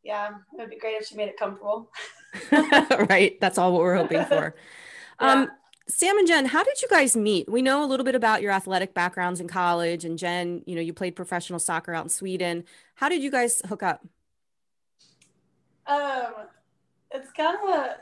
yeah, 0.04 0.30
it 0.30 0.60
would 0.60 0.70
be 0.70 0.78
great 0.78 1.02
if 1.02 1.08
she 1.08 1.16
made 1.16 1.30
it 1.30 1.38
comfortable. 1.38 1.90
right. 3.10 3.40
That's 3.40 3.58
all 3.58 3.72
what 3.72 3.82
we're 3.82 3.96
hoping 3.96 4.26
for. 4.26 4.56
yeah. 5.22 5.32
Um, 5.32 5.50
Sam 5.88 6.18
and 6.18 6.26
Jenn, 6.26 6.46
how 6.46 6.64
did 6.64 6.82
you 6.82 6.88
guys 6.88 7.16
meet? 7.16 7.50
We 7.50 7.62
know 7.62 7.84
a 7.84 7.88
little 7.88 8.06
bit 8.06 8.16
about 8.16 8.42
your 8.42 8.52
athletic 8.52 8.94
backgrounds 8.94 9.42
in 9.42 9.50
college, 9.50 10.06
and 10.06 10.18
Jenn, 10.18 10.64
you 10.66 10.76
know, 10.76 10.82
you 10.82 10.94
played 10.94 11.14
professional 11.14 11.60
soccer 11.60 11.94
out 11.94 12.06
in 12.06 12.10
Sweden. 12.10 12.64
How 12.96 13.10
did 13.10 13.22
you 13.22 13.30
guys 13.30 13.62
hook 13.68 13.84
up? 13.84 14.06
Um, 15.86 16.32
it's 17.14 17.32
kind 17.32 17.58
of 17.64 17.70
a 17.70 17.98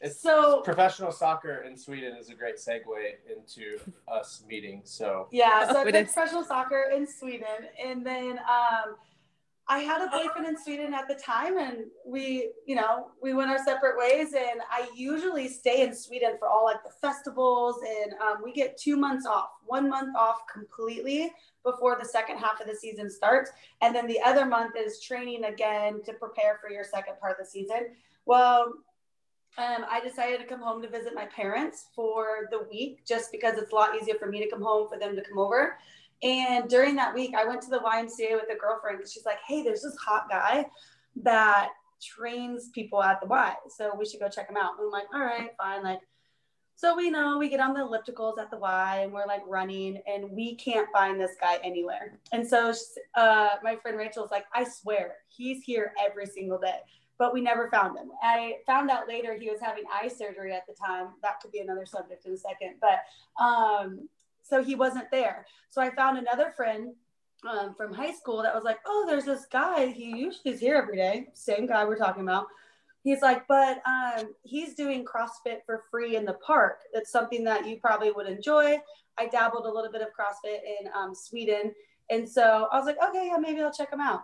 it's, 0.00 0.20
so 0.20 0.60
professional 0.60 1.10
soccer 1.10 1.64
in 1.66 1.76
Sweden 1.76 2.16
is 2.16 2.30
a 2.30 2.34
great 2.34 2.56
segue 2.56 2.84
into 3.28 3.80
us 4.06 4.44
meeting. 4.48 4.82
So 4.84 5.26
yeah, 5.32 5.70
so 5.70 5.76
I 5.80 5.90
played 5.90 6.04
professional 6.06 6.44
soccer 6.44 6.84
in 6.94 7.06
Sweden, 7.06 7.66
and 7.84 8.06
then 8.06 8.38
um, 8.38 8.94
I 9.70 9.80
had 9.80 10.00
a 10.00 10.10
boyfriend 10.10 10.46
in 10.46 10.56
Sweden 10.56 10.94
at 10.94 11.08
the 11.08 11.14
time, 11.14 11.58
and 11.58 11.84
we, 12.06 12.52
you 12.66 12.74
know, 12.74 13.08
we 13.22 13.34
went 13.34 13.50
our 13.50 13.62
separate 13.62 13.98
ways. 13.98 14.32
And 14.32 14.60
I 14.70 14.88
usually 14.94 15.46
stay 15.46 15.82
in 15.82 15.94
Sweden 15.94 16.36
for 16.38 16.48
all 16.48 16.64
like 16.64 16.82
the 16.82 16.90
festivals, 16.90 17.76
and 17.86 18.14
um, 18.14 18.38
we 18.42 18.52
get 18.52 18.78
two 18.78 18.96
months 18.96 19.26
off, 19.26 19.50
one 19.66 19.90
month 19.90 20.16
off 20.16 20.40
completely 20.50 21.30
before 21.64 21.98
the 22.00 22.08
second 22.08 22.38
half 22.38 22.60
of 22.60 22.66
the 22.66 22.74
season 22.74 23.10
starts, 23.10 23.50
and 23.82 23.94
then 23.94 24.06
the 24.06 24.20
other 24.22 24.46
month 24.46 24.74
is 24.76 25.02
training 25.02 25.44
again 25.44 26.02
to 26.04 26.14
prepare 26.14 26.58
for 26.62 26.70
your 26.70 26.84
second 26.84 27.18
part 27.20 27.32
of 27.32 27.44
the 27.44 27.50
season. 27.50 27.88
Well, 28.24 28.72
um, 29.58 29.84
I 29.90 30.00
decided 30.00 30.38
to 30.40 30.46
come 30.46 30.60
home 30.60 30.80
to 30.82 30.88
visit 30.88 31.14
my 31.14 31.26
parents 31.26 31.86
for 31.94 32.48
the 32.50 32.66
week 32.70 33.04
just 33.04 33.32
because 33.32 33.58
it's 33.58 33.72
a 33.72 33.74
lot 33.74 33.96
easier 34.00 34.14
for 34.14 34.28
me 34.28 34.42
to 34.42 34.48
come 34.48 34.62
home 34.62 34.88
for 34.88 34.98
them 34.98 35.16
to 35.16 35.22
come 35.22 35.38
over. 35.38 35.78
And 36.22 36.68
during 36.68 36.96
that 36.96 37.14
week, 37.14 37.34
I 37.36 37.46
went 37.46 37.62
to 37.62 37.70
the 37.70 37.78
YMCA 37.78 38.32
with 38.32 38.50
a 38.52 38.58
girlfriend 38.58 38.98
because 38.98 39.12
she's 39.12 39.24
like, 39.24 39.38
hey, 39.46 39.62
there's 39.62 39.82
this 39.82 39.96
hot 39.96 40.28
guy 40.28 40.66
that 41.22 41.70
trains 42.02 42.70
people 42.70 43.02
at 43.02 43.20
the 43.20 43.26
Y. 43.26 43.54
So 43.76 43.92
we 43.96 44.04
should 44.04 44.20
go 44.20 44.28
check 44.28 44.48
him 44.48 44.56
out. 44.56 44.72
And 44.78 44.86
I'm 44.86 44.90
like, 44.90 45.06
all 45.14 45.20
right, 45.20 45.50
fine. 45.56 45.82
Like, 45.82 46.00
so 46.74 46.96
we 46.96 47.10
know 47.10 47.38
we 47.38 47.48
get 47.48 47.58
on 47.58 47.74
the 47.74 47.80
ellipticals 47.80 48.38
at 48.38 48.52
the 48.52 48.56
Y 48.56 49.00
and 49.02 49.12
we're 49.12 49.26
like 49.26 49.42
running 49.48 50.00
and 50.06 50.30
we 50.30 50.54
can't 50.54 50.88
find 50.92 51.20
this 51.20 51.34
guy 51.40 51.58
anywhere. 51.64 52.20
And 52.30 52.46
so 52.46 52.72
uh, 53.16 53.48
my 53.64 53.74
friend 53.76 53.98
Rachel's 53.98 54.30
like, 54.30 54.44
I 54.54 54.64
swear 54.64 55.16
he's 55.26 55.64
here 55.64 55.92
every 56.04 56.26
single 56.26 56.58
day, 56.58 56.78
but 57.18 57.34
we 57.34 57.40
never 57.40 57.68
found 57.68 57.98
him. 57.98 58.10
I 58.22 58.58
found 58.64 58.90
out 58.90 59.08
later 59.08 59.36
he 59.36 59.50
was 59.50 59.58
having 59.60 59.84
eye 59.92 60.06
surgery 60.06 60.52
at 60.52 60.68
the 60.68 60.74
time. 60.74 61.08
That 61.20 61.40
could 61.40 61.50
be 61.50 61.58
another 61.58 61.84
subject 61.84 62.26
in 62.26 62.34
a 62.34 62.36
second. 62.36 62.76
But 62.80 63.44
um, 63.44 64.08
so 64.48 64.62
he 64.62 64.74
wasn't 64.74 65.10
there. 65.10 65.46
So 65.68 65.82
I 65.82 65.94
found 65.94 66.18
another 66.18 66.52
friend 66.56 66.94
um, 67.48 67.74
from 67.74 67.92
high 67.92 68.12
school 68.12 68.42
that 68.42 68.54
was 68.54 68.64
like, 68.64 68.78
oh, 68.86 69.04
there's 69.06 69.24
this 69.24 69.46
guy. 69.46 69.86
He 69.86 70.16
usually 70.16 70.54
is 70.54 70.60
here 70.60 70.76
every 70.76 70.96
day. 70.96 71.28
Same 71.34 71.66
guy 71.66 71.84
we're 71.84 71.98
talking 71.98 72.22
about. 72.22 72.46
He's 73.04 73.22
like, 73.22 73.46
but 73.46 73.80
um, 73.86 74.34
he's 74.42 74.74
doing 74.74 75.04
CrossFit 75.04 75.64
for 75.64 75.84
free 75.90 76.16
in 76.16 76.24
the 76.24 76.34
park. 76.34 76.80
It's 76.92 77.12
something 77.12 77.44
that 77.44 77.66
you 77.66 77.78
probably 77.78 78.10
would 78.10 78.26
enjoy. 78.26 78.78
I 79.18 79.26
dabbled 79.26 79.66
a 79.66 79.72
little 79.72 79.92
bit 79.92 80.02
of 80.02 80.08
CrossFit 80.08 80.60
in 80.80 80.88
um, 80.96 81.14
Sweden. 81.14 81.72
And 82.10 82.28
so 82.28 82.68
I 82.72 82.76
was 82.76 82.86
like, 82.86 82.98
okay, 83.08 83.26
yeah, 83.26 83.36
maybe 83.38 83.60
I'll 83.60 83.72
check 83.72 83.92
him 83.92 84.00
out. 84.00 84.22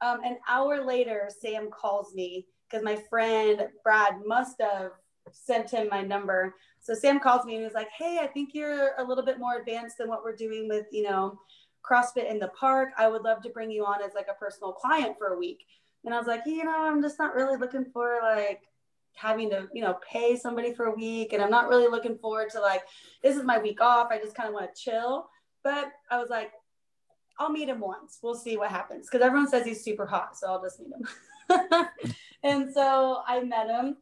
Um, 0.00 0.20
an 0.24 0.38
hour 0.48 0.84
later, 0.84 1.28
Sam 1.40 1.70
calls 1.70 2.14
me 2.14 2.46
because 2.68 2.84
my 2.84 2.96
friend 3.08 3.68
Brad 3.82 4.20
must 4.24 4.60
have 4.60 4.92
sent 5.32 5.70
him 5.70 5.88
my 5.90 6.02
number. 6.02 6.54
So 6.80 6.94
Sam 6.94 7.18
calls 7.18 7.44
me 7.44 7.56
and 7.56 7.64
he's 7.64 7.74
like, 7.74 7.88
Hey, 7.96 8.18
I 8.20 8.26
think 8.26 8.54
you're 8.54 8.92
a 8.98 9.04
little 9.04 9.24
bit 9.24 9.38
more 9.38 9.58
advanced 9.58 9.98
than 9.98 10.08
what 10.08 10.22
we're 10.22 10.36
doing 10.36 10.68
with, 10.68 10.86
you 10.92 11.02
know, 11.02 11.38
CrossFit 11.84 12.30
in 12.30 12.38
the 12.38 12.48
park. 12.48 12.90
I 12.98 13.08
would 13.08 13.22
love 13.22 13.42
to 13.42 13.50
bring 13.50 13.70
you 13.70 13.84
on 13.84 14.02
as 14.02 14.14
like 14.14 14.28
a 14.30 14.34
personal 14.34 14.72
client 14.72 15.16
for 15.18 15.28
a 15.28 15.38
week. 15.38 15.64
And 16.04 16.14
I 16.14 16.18
was 16.18 16.26
like, 16.26 16.42
you 16.46 16.64
know, 16.64 16.86
I'm 16.86 17.02
just 17.02 17.18
not 17.18 17.34
really 17.34 17.56
looking 17.56 17.84
for 17.84 18.18
like 18.22 18.62
having 19.14 19.48
to, 19.50 19.68
you 19.72 19.82
know, 19.82 19.98
pay 20.10 20.36
somebody 20.36 20.74
for 20.74 20.86
a 20.86 20.94
week. 20.94 21.32
And 21.32 21.42
I'm 21.42 21.50
not 21.50 21.68
really 21.68 21.88
looking 21.88 22.18
forward 22.18 22.50
to 22.50 22.60
like, 22.60 22.82
this 23.22 23.36
is 23.36 23.44
my 23.44 23.58
week 23.58 23.80
off. 23.80 24.08
I 24.10 24.18
just 24.18 24.34
kind 24.34 24.48
of 24.48 24.54
want 24.54 24.74
to 24.74 24.80
chill. 24.80 25.28
But 25.62 25.92
I 26.10 26.18
was 26.18 26.28
like, 26.28 26.52
I'll 27.38 27.50
meet 27.50 27.68
him 27.68 27.80
once. 27.80 28.18
We'll 28.22 28.34
see 28.34 28.56
what 28.56 28.70
happens. 28.70 29.08
Cause 29.08 29.20
everyone 29.20 29.48
says 29.48 29.64
he's 29.64 29.82
super 29.82 30.06
hot. 30.06 30.36
So 30.36 30.48
I'll 30.48 30.62
just 30.62 30.80
meet 30.80 30.92
him. 30.92 31.86
and 32.42 32.72
so 32.72 33.22
I 33.26 33.42
met 33.42 33.68
him 33.68 33.96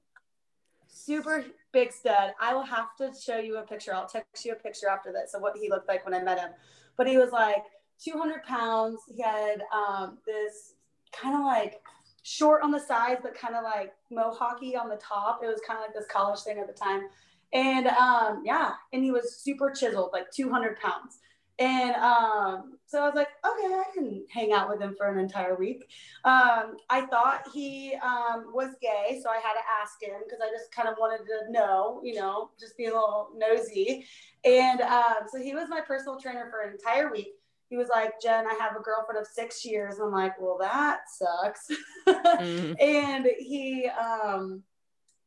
super 0.92 1.44
big 1.72 1.92
stud. 1.92 2.32
I 2.40 2.54
will 2.54 2.64
have 2.64 2.94
to 2.98 3.12
show 3.18 3.38
you 3.38 3.56
a 3.56 3.62
picture. 3.62 3.94
I'll 3.94 4.06
text 4.06 4.44
you 4.44 4.52
a 4.52 4.56
picture 4.56 4.88
after 4.88 5.12
this 5.12 5.34
of 5.34 5.42
what 5.42 5.56
he 5.56 5.68
looked 5.68 5.88
like 5.88 6.04
when 6.04 6.14
I 6.14 6.22
met 6.22 6.38
him. 6.38 6.50
But 6.96 7.08
he 7.08 7.16
was 7.16 7.30
like 7.32 7.64
200 8.04 8.42
pounds. 8.44 9.00
He 9.14 9.22
had 9.22 9.62
um, 9.74 10.18
this 10.26 10.74
kind 11.12 11.34
of 11.34 11.40
like 11.40 11.82
short 12.22 12.62
on 12.62 12.70
the 12.70 12.78
sides, 12.78 13.20
but 13.22 13.34
kind 13.34 13.54
of 13.54 13.64
like 13.64 13.94
mohawky 14.12 14.76
on 14.76 14.88
the 14.88 14.96
top. 14.96 15.40
It 15.42 15.46
was 15.46 15.60
kind 15.66 15.78
of 15.78 15.86
like 15.86 15.94
this 15.94 16.06
college 16.10 16.40
thing 16.40 16.58
at 16.58 16.66
the 16.66 16.72
time. 16.72 17.08
And 17.52 17.86
um, 17.88 18.42
yeah, 18.44 18.72
and 18.92 19.02
he 19.02 19.10
was 19.10 19.36
super 19.36 19.70
chiseled, 19.70 20.10
like 20.12 20.30
200 20.30 20.78
pounds. 20.78 21.18
And 21.58 21.94
um, 21.96 22.78
so 22.86 23.02
I 23.02 23.06
was 23.06 23.14
like, 23.14 23.28
okay, 23.44 23.74
I 23.74 23.84
can 23.94 24.24
hang 24.30 24.52
out 24.52 24.68
with 24.68 24.80
him 24.80 24.94
for 24.96 25.06
an 25.10 25.18
entire 25.18 25.54
week. 25.54 25.84
Um, 26.24 26.76
I 26.90 27.06
thought 27.10 27.48
he 27.52 27.94
um, 28.02 28.46
was 28.52 28.74
gay, 28.80 29.20
so 29.22 29.30
I 29.30 29.36
had 29.36 29.54
to 29.54 29.60
ask 29.80 30.02
him 30.02 30.20
because 30.24 30.40
I 30.42 30.50
just 30.50 30.72
kind 30.72 30.88
of 30.88 30.96
wanted 30.98 31.24
to 31.26 31.52
know, 31.52 32.00
you 32.02 32.14
know, 32.14 32.50
just 32.58 32.76
be 32.76 32.86
a 32.86 32.92
little 32.92 33.30
nosy. 33.36 34.06
And 34.44 34.80
um, 34.80 35.26
so 35.30 35.40
he 35.40 35.54
was 35.54 35.68
my 35.68 35.80
personal 35.80 36.18
trainer 36.18 36.48
for 36.50 36.60
an 36.62 36.72
entire 36.72 37.12
week. 37.12 37.34
He 37.68 37.76
was 37.76 37.88
like, 37.88 38.20
Jenn, 38.20 38.46
I 38.46 38.54
have 38.60 38.76
a 38.76 38.80
girlfriend 38.80 39.20
of 39.20 39.26
six 39.26 39.64
years. 39.64 39.98
I'm 39.98 40.12
like, 40.12 40.38
well, 40.40 40.58
that 40.60 41.02
sucks. 41.08 41.68
mm-hmm. 42.06 42.72
And 42.80 43.28
he, 43.38 43.88
um, 43.88 44.62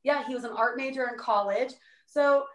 yeah, 0.03 0.27
he 0.27 0.35
was 0.35 0.43
an 0.43 0.51
art 0.51 0.77
major 0.77 1.07
in 1.11 1.17
college. 1.17 1.73
So 2.05 2.45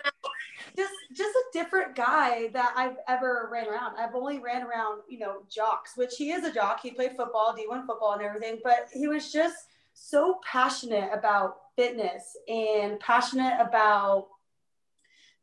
just 0.77 0.93
just 1.13 1.35
a 1.35 1.45
different 1.53 1.97
guy 1.97 2.49
that 2.53 2.75
I've 2.77 2.97
ever 3.09 3.49
ran 3.53 3.69
around. 3.69 3.97
I've 3.99 4.15
only 4.15 4.39
ran 4.39 4.63
around, 4.63 5.03
you 5.09 5.19
know, 5.19 5.43
jocks, 5.49 5.97
which 5.97 6.17
he 6.17 6.33
is 6.33 6.45
a 6.45 6.53
jock. 6.53 6.81
He 6.83 6.91
played 6.91 7.17
football, 7.17 7.57
D1 7.57 7.87
football 7.87 8.13
and 8.13 8.23
everything, 8.23 8.61
but 8.63 8.89
he 8.93 9.09
was 9.09 9.33
just 9.33 9.57
so 9.95 10.39
passionate 10.45 11.11
about 11.13 11.57
fitness 11.77 12.37
and 12.49 13.01
passionate 13.01 13.55
about 13.61 14.29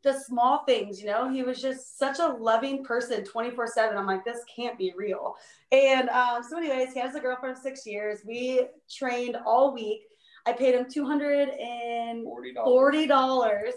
the 0.04 0.14
small 0.14 0.64
things, 0.66 1.02
you 1.02 1.08
know, 1.08 1.28
he 1.30 1.44
was 1.44 1.62
just 1.62 2.00
such 2.00 2.20
a 2.20 2.28
loving 2.28 2.82
person 2.84 3.26
24 3.26 3.68
seven. 3.68 3.98
I'm 3.98 4.06
like, 4.06 4.24
this 4.24 4.46
can't 4.54 4.78
be 4.78 4.94
real. 4.96 5.36
And 5.72 6.08
um, 6.10 6.44
so 6.44 6.58
anyways, 6.58 6.94
he 6.94 7.00
has 7.00 7.16
a 7.16 7.20
girlfriend 7.20 7.58
of 7.58 7.62
six 7.62 7.84
years. 7.86 8.22
We 8.26 8.68
trained 8.90 9.36
all 9.46 9.74
week. 9.74 10.04
I 10.46 10.54
paid 10.54 10.76
him 10.76 10.86
$240 10.86 13.72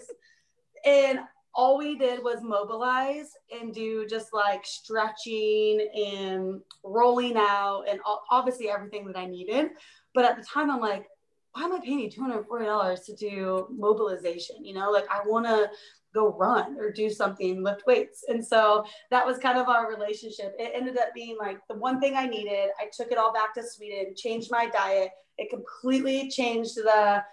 and 0.85 1.19
all 1.53 1.77
we 1.77 1.97
did 1.97 2.23
was 2.23 2.41
mobilize 2.41 3.31
and 3.51 3.73
do 3.73 4.05
just 4.07 4.33
like 4.33 4.65
stretching 4.65 5.87
and 5.95 6.61
rolling 6.83 7.35
out 7.35 7.83
and 7.89 7.99
obviously 8.29 8.69
everything 8.69 9.05
that 9.07 9.17
I 9.17 9.25
needed. 9.25 9.71
But 10.13 10.25
at 10.25 10.37
the 10.37 10.43
time, 10.43 10.69
I'm 10.71 10.79
like, 10.79 11.07
why 11.53 11.63
am 11.63 11.73
I 11.73 11.79
paying 11.79 11.99
you 11.99 12.09
$240 12.09 13.05
to 13.05 13.15
do 13.15 13.67
mobilization? 13.69 14.63
You 14.63 14.73
know, 14.75 14.89
like 14.89 15.05
I 15.09 15.21
want 15.25 15.45
to 15.45 15.69
go 16.13 16.33
run 16.37 16.77
or 16.79 16.91
do 16.91 17.09
something, 17.09 17.63
lift 17.63 17.83
weights. 17.87 18.23
And 18.27 18.45
so 18.45 18.83
that 19.11 19.25
was 19.25 19.37
kind 19.37 19.57
of 19.57 19.67
our 19.67 19.89
relationship. 19.89 20.55
It 20.57 20.71
ended 20.73 20.97
up 20.97 21.13
being 21.13 21.37
like 21.37 21.59
the 21.69 21.75
one 21.75 21.99
thing 21.99 22.15
I 22.15 22.27
needed. 22.27 22.69
I 22.79 22.85
took 22.93 23.11
it 23.11 23.17
all 23.17 23.33
back 23.33 23.53
to 23.55 23.63
Sweden, 23.63 24.13
changed 24.15 24.49
my 24.51 24.67
diet. 24.67 25.11
It 25.37 25.49
completely 25.49 26.29
changed 26.29 26.75
the 26.75 27.23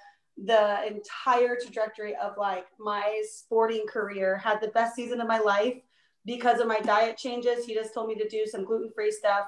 the 0.44 0.86
entire 0.86 1.56
trajectory 1.56 2.14
of 2.16 2.34
like 2.38 2.66
my 2.78 3.22
sporting 3.28 3.86
career. 3.86 4.36
Had 4.36 4.60
the 4.60 4.68
best 4.68 4.94
season 4.94 5.20
of 5.20 5.28
my 5.28 5.38
life 5.38 5.74
because 6.24 6.60
of 6.60 6.66
my 6.66 6.80
diet 6.80 7.16
changes. 7.16 7.64
He 7.64 7.74
just 7.74 7.94
told 7.94 8.08
me 8.08 8.14
to 8.16 8.28
do 8.28 8.46
some 8.46 8.64
gluten-free 8.64 9.12
stuff 9.12 9.46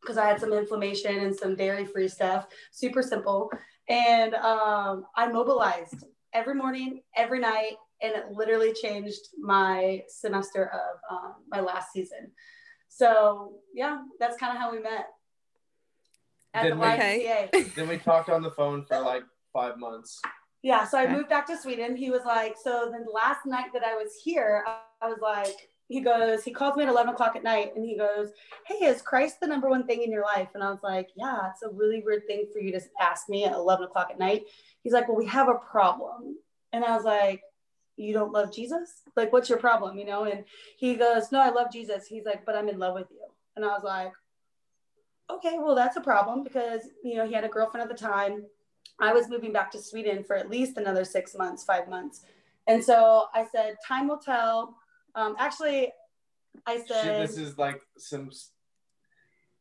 because 0.00 0.16
I 0.16 0.26
had 0.26 0.40
some 0.40 0.52
inflammation 0.52 1.18
and 1.20 1.34
some 1.34 1.56
dairy-free 1.56 2.08
stuff. 2.08 2.46
Super 2.70 3.02
simple. 3.02 3.50
And 3.88 4.34
um, 4.34 5.06
I 5.16 5.30
mobilized 5.30 6.04
every 6.32 6.54
morning, 6.54 7.02
every 7.16 7.40
night, 7.40 7.74
and 8.02 8.14
it 8.14 8.30
literally 8.30 8.72
changed 8.72 9.20
my 9.38 10.02
semester 10.08 10.70
of 10.72 11.16
um, 11.16 11.34
my 11.48 11.60
last 11.60 11.92
season. 11.92 12.30
So 12.88 13.54
yeah, 13.74 14.02
that's 14.18 14.36
kind 14.36 14.56
of 14.56 14.60
how 14.60 14.72
we 14.72 14.80
met 14.80 15.06
at 16.54 16.62
then 16.64 16.78
the 16.78 16.84
YMCA. 16.84 17.48
We, 17.52 17.62
then 17.76 17.88
we 17.88 17.98
talked 17.98 18.28
on 18.28 18.42
the 18.42 18.50
phone 18.50 18.84
for 18.84 19.00
like 19.00 19.22
five 19.52 19.78
months. 19.78 20.20
Yeah, 20.62 20.84
so 20.86 20.98
I 20.98 21.04
okay. 21.04 21.12
moved 21.14 21.28
back 21.28 21.46
to 21.46 21.56
Sweden. 21.56 21.96
He 21.96 22.10
was 22.10 22.22
like, 22.26 22.56
so 22.62 22.90
then 22.92 23.04
the 23.04 23.10
last 23.10 23.46
night 23.46 23.72
that 23.72 23.82
I 23.82 23.94
was 23.94 24.12
here, 24.22 24.64
I 24.66 25.08
was 25.08 25.18
like, 25.22 25.70
he 25.88 26.00
goes, 26.00 26.44
he 26.44 26.52
calls 26.52 26.76
me 26.76 26.84
at 26.84 26.88
11 26.88 27.14
o'clock 27.14 27.34
at 27.34 27.42
night 27.42 27.72
and 27.74 27.84
he 27.84 27.96
goes, 27.96 28.28
Hey, 28.66 28.84
is 28.84 29.02
Christ 29.02 29.40
the 29.40 29.48
number 29.48 29.68
one 29.68 29.86
thing 29.86 30.02
in 30.02 30.12
your 30.12 30.22
life? 30.22 30.48
And 30.54 30.62
I 30.62 30.70
was 30.70 30.78
like, 30.84 31.08
Yeah, 31.16 31.50
it's 31.50 31.62
a 31.62 31.74
really 31.74 32.00
weird 32.04 32.26
thing 32.26 32.46
for 32.52 32.60
you 32.60 32.70
to 32.72 32.80
ask 33.00 33.28
me 33.28 33.44
at 33.44 33.52
11 33.52 33.86
o'clock 33.86 34.08
at 34.10 34.18
night. 34.18 34.44
He's 34.82 34.92
like, 34.92 35.08
Well, 35.08 35.16
we 35.16 35.26
have 35.26 35.48
a 35.48 35.54
problem. 35.54 36.36
And 36.72 36.84
I 36.84 36.94
was 36.94 37.04
like, 37.04 37.42
you 37.96 38.14
don't 38.14 38.32
love 38.32 38.52
Jesus? 38.52 39.02
Like, 39.16 39.32
what's 39.32 39.48
your 39.48 39.58
problem? 39.58 39.98
You 39.98 40.06
know? 40.06 40.24
And 40.24 40.44
he 40.76 40.94
goes, 40.94 41.30
no, 41.32 41.40
I 41.40 41.50
love 41.50 41.72
Jesus. 41.72 42.06
He's 42.06 42.24
like, 42.24 42.46
but 42.46 42.56
I'm 42.56 42.68
in 42.68 42.78
love 42.78 42.94
with 42.94 43.08
you. 43.10 43.20
And 43.56 43.64
I 43.64 43.68
was 43.68 43.82
like, 43.84 44.12
okay, 45.30 45.56
well, 45.58 45.74
that's 45.74 45.96
a 45.96 46.00
problem 46.00 46.42
because, 46.42 46.82
you 47.04 47.16
know, 47.16 47.26
he 47.26 47.34
had 47.34 47.44
a 47.44 47.48
girlfriend 47.48 47.82
at 47.82 47.94
the 47.94 48.02
time. 48.02 48.44
I 49.00 49.12
was 49.12 49.28
moving 49.28 49.52
back 49.52 49.70
to 49.72 49.82
Sweden 49.82 50.22
for 50.24 50.36
at 50.36 50.50
least 50.50 50.76
another 50.76 51.04
six 51.04 51.34
months, 51.34 51.64
five 51.64 51.88
months. 51.88 52.22
And 52.66 52.84
so 52.84 53.26
I 53.34 53.46
said, 53.50 53.76
time 53.86 54.08
will 54.08 54.18
tell. 54.18 54.76
Um, 55.14 55.34
actually, 55.38 55.92
I 56.66 56.82
said, 56.86 57.26
this 57.26 57.38
is 57.38 57.56
like 57.58 57.80
some 57.96 58.30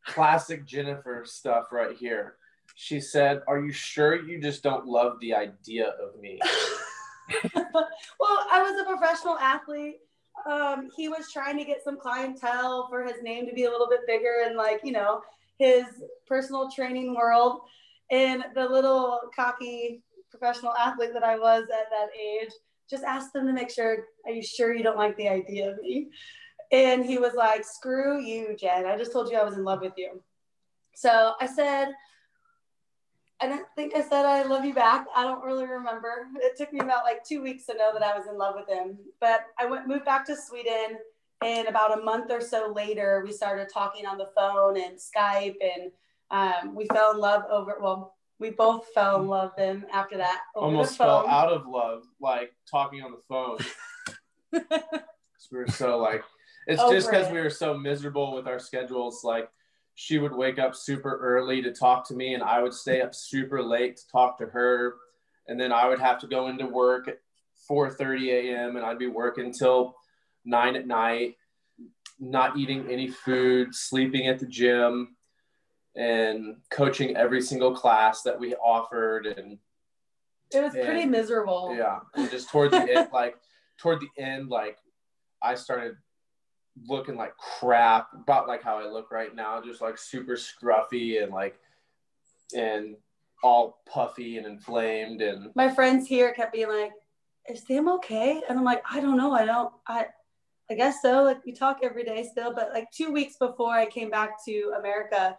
classic 0.06 0.66
Jennifer 0.66 1.24
stuff 1.26 1.72
right 1.72 1.96
here. 1.96 2.36
She 2.76 3.00
said, 3.00 3.42
Are 3.48 3.60
you 3.60 3.72
sure 3.72 4.28
you 4.28 4.42
just 4.42 4.64
don't 4.64 4.86
love 4.86 5.20
the 5.22 5.34
idea 5.34 5.94
of 6.02 6.20
me? 6.20 6.40
well, 7.54 8.46
I 8.52 8.62
was 8.62 8.80
a 8.80 8.86
professional 8.86 9.38
athlete. 9.38 9.98
Um, 10.50 10.90
he 10.96 11.10
was 11.10 11.32
trying 11.32 11.58
to 11.58 11.66
get 11.66 11.84
some 11.84 11.98
clientele 11.98 12.88
for 12.90 13.04
his 13.04 13.22
name 13.22 13.46
to 13.48 13.54
be 13.54 13.66
a 13.66 13.70
little 13.70 13.90
bit 13.90 14.08
bigger 14.08 14.44
and 14.46 14.56
like, 14.56 14.80
you 14.84 14.92
know, 14.92 15.22
his 15.58 15.84
personal 16.28 16.72
training 16.72 17.16
world. 17.16 17.62
And 18.12 18.44
the 18.56 18.68
little 18.68 19.20
cocky 19.36 20.02
professional 20.30 20.74
athlete 20.76 21.14
that 21.14 21.24
I 21.24 21.38
was 21.38 21.64
at 21.64 21.90
that 21.90 22.10
age 22.20 22.50
just 22.90 23.04
asked 23.04 23.34
them 23.34 23.46
to 23.48 23.54
make 23.54 23.70
sure, 23.70 24.06
are 24.26 24.32
you 24.32 24.42
sure 24.42 24.74
you 24.74 24.84
don't 24.84 24.98
like 24.98 25.16
the 25.18 25.30
idea 25.30 25.72
of 25.72 25.80
me? 25.80 26.10
And 26.72 27.06
he 27.06 27.18
was 27.18 27.34
like, 27.34 27.64
screw 27.66 28.22
you, 28.22 28.56
Jenn. 28.60 28.86
I 28.86 28.98
just 28.98 29.12
told 29.12 29.32
you 29.32 29.38
I 29.38 29.44
was 29.44 29.58
in 29.58 29.64
love 29.64 29.82
with 29.82 29.94
you. 29.98 30.22
So 30.96 31.34
I 31.40 31.48
said, 31.48 31.90
I 33.42 33.48
don't 33.48 33.66
think 33.76 33.96
I 33.96 34.02
said 34.02 34.26
I 34.26 34.44
love 34.44 34.66
you 34.66 34.74
back. 34.74 35.06
I 35.16 35.24
don't 35.24 35.44
really 35.44 35.66
remember. 35.66 36.28
It 36.42 36.58
took 36.58 36.74
me 36.74 36.80
about 36.80 37.06
like 37.06 37.24
two 37.24 37.42
weeks 37.42 37.66
to 37.68 37.74
know 37.74 37.92
that 37.94 38.04
I 38.04 38.18
was 38.18 38.28
in 38.28 38.38
love 38.38 38.56
with 38.58 38.68
him. 38.68 38.98
But 39.22 39.46
I 39.58 39.66
went 39.66 39.88
moved 39.88 40.04
back 40.04 40.26
to 40.26 40.36
Sweden, 40.36 40.98
and 41.42 41.68
about 41.68 41.98
a 41.98 42.04
month 42.04 42.32
or 42.32 42.42
so 42.42 42.74
later, 42.76 43.24
we 43.26 43.32
started 43.32 43.68
talking 43.74 44.06
on 44.06 44.18
the 44.18 44.30
phone 44.36 44.78
and 44.78 44.98
Skype, 44.98 45.56
and 45.62 45.92
um, 46.32 46.76
we 46.76 46.86
fell 46.88 47.12
in 47.12 47.20
love 47.20 47.44
over. 47.50 47.78
Well, 47.82 48.16
we 48.40 48.52
both 48.52 48.88
fell 48.94 49.22
in 49.22 49.28
love 49.28 49.52
then 49.58 49.86
after 49.92 50.18
that. 50.18 50.42
Almost 50.56 50.98
fell 50.98 51.28
out 51.28 51.52
of 51.52 51.68
love, 51.68 52.04
like 52.22 52.54
talking 52.70 53.02
on 53.02 53.12
the 53.12 53.22
phone. 53.28 53.58
we 55.52 55.58
were 55.58 55.68
so 55.68 55.98
like, 55.98 56.24
it's 56.68 56.82
over 56.82 56.96
just 56.96 57.10
because 57.10 57.28
it. 57.28 57.34
we 57.34 57.42
were 57.42 57.50
so 57.50 57.78
miserable 57.78 58.34
with 58.34 58.48
our 58.48 58.60
schedules, 58.60 59.24
like 59.24 59.50
she 59.96 60.18
would 60.18 60.34
wake 60.34 60.60
up 60.60 60.76
super 60.76 61.18
early 61.18 61.62
to 61.62 61.74
talk 61.74 62.08
to 62.08 62.14
me 62.14 62.34
and 62.34 62.42
I 62.42 62.62
would 62.62 62.74
stay 62.74 63.02
up 63.02 63.14
super 63.14 63.62
late 63.62 63.98
to 63.98 64.08
talk 64.10 64.38
to 64.38 64.46
her. 64.46 64.96
And 65.48 65.60
then 65.60 65.74
I 65.74 65.90
would 65.90 66.00
have 66.00 66.20
to 66.20 66.28
go 66.28 66.48
into 66.48 66.66
work 66.66 67.10
at 67.10 67.20
4:30 67.70 68.30
a.m. 68.30 68.78
and 68.78 68.86
I'd 68.86 68.98
be 68.98 69.08
working 69.08 69.52
till 69.52 69.96
nine 70.46 70.78
at 70.78 70.88
night, 70.88 71.36
not 72.18 72.56
eating 72.56 72.88
any 72.90 73.10
food, 73.10 73.76
sleeping 73.76 74.28
at 74.28 74.40
the 74.40 74.46
gym, 74.46 75.18
and 76.00 76.56
coaching 76.70 77.18
every 77.18 77.42
single 77.42 77.76
class 77.76 78.22
that 78.22 78.40
we 78.40 78.56
offered. 78.56 79.28
And 79.28 79.58
it 80.54 80.64
was 80.64 80.74
and, 80.74 80.86
pretty 80.86 81.06
miserable. 81.06 81.76
Yeah. 81.78 82.00
And 82.16 82.32
just 82.32 82.50
toward 82.50 82.72
the 82.72 82.90
end, 82.90 83.10
like 83.14 83.36
toward 83.78 84.00
the 84.00 84.22
end, 84.22 84.50
like 84.50 84.78
I 85.42 85.56
started 85.56 85.98
looking 86.88 87.18
like 87.18 87.36
crap, 87.36 88.08
about 88.14 88.48
like 88.48 88.64
how 88.64 88.80
I 88.80 88.88
look 88.88 89.12
right 89.12 89.36
now, 89.36 89.62
just 89.62 89.82
like 89.82 89.98
super 89.98 90.38
scruffy 90.38 91.22
and 91.22 91.34
like 91.34 91.60
and 92.56 92.96
all 93.44 93.82
puffy 93.86 94.38
and 94.38 94.46
inflamed 94.46 95.22
and 95.22 95.52
my 95.56 95.70
friends 95.70 96.08
here 96.08 96.34
kept 96.34 96.54
being 96.54 96.70
like, 96.70 96.92
Is 97.50 97.64
Sam 97.68 97.90
okay? 97.90 98.42
And 98.50 98.58
I'm 98.58 98.66
like, 98.66 98.82
I 98.90 99.02
don't 99.02 99.18
know. 99.18 99.34
I 99.34 99.44
don't 99.44 99.74
I 99.86 100.06
I 100.72 100.76
guess 100.76 101.02
so. 101.02 101.24
Like 101.24 101.46
we 101.46 101.52
talk 101.52 101.80
every 101.84 102.06
day 102.06 102.26
still, 102.32 102.54
but 102.54 102.70
like 102.74 102.90
two 102.92 103.12
weeks 103.12 103.36
before 103.38 103.74
I 103.74 103.86
came 103.86 104.10
back 104.10 104.44
to 104.46 104.74
America, 104.80 105.38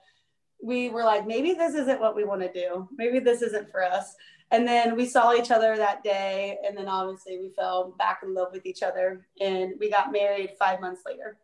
we 0.63 0.91
were 0.91 1.05
like, 1.05 1.27
maybe 1.27 1.53
this 1.53 1.75
isn't 1.75 2.01
what 2.01 2.15
we 2.15 2.25
want 2.25 2.43
to 2.43 2.53
do. 2.53 2.89
Maybe 2.97 3.19
this 3.19 3.43
isn't 3.43 3.71
for 3.71 3.83
us. 3.83 4.15
And 4.51 4.67
then 4.67 4.97
we 4.97 5.07
saw 5.07 5.33
each 5.33 5.51
other 5.51 5.77
that 5.77 6.03
day. 6.03 6.59
And 6.67 6.77
then 6.77 6.89
obviously 6.89 7.39
we 7.39 7.51
fell 7.51 7.95
back 7.99 8.21
in 8.23 8.35
love 8.35 8.49
with 8.53 8.67
each 8.67 8.83
other 8.83 9.27
and 9.41 9.75
we 9.79 9.91
got 9.91 10.13
married 10.13 10.53
five 10.59 10.81
months 10.81 11.03
later. 11.07 11.39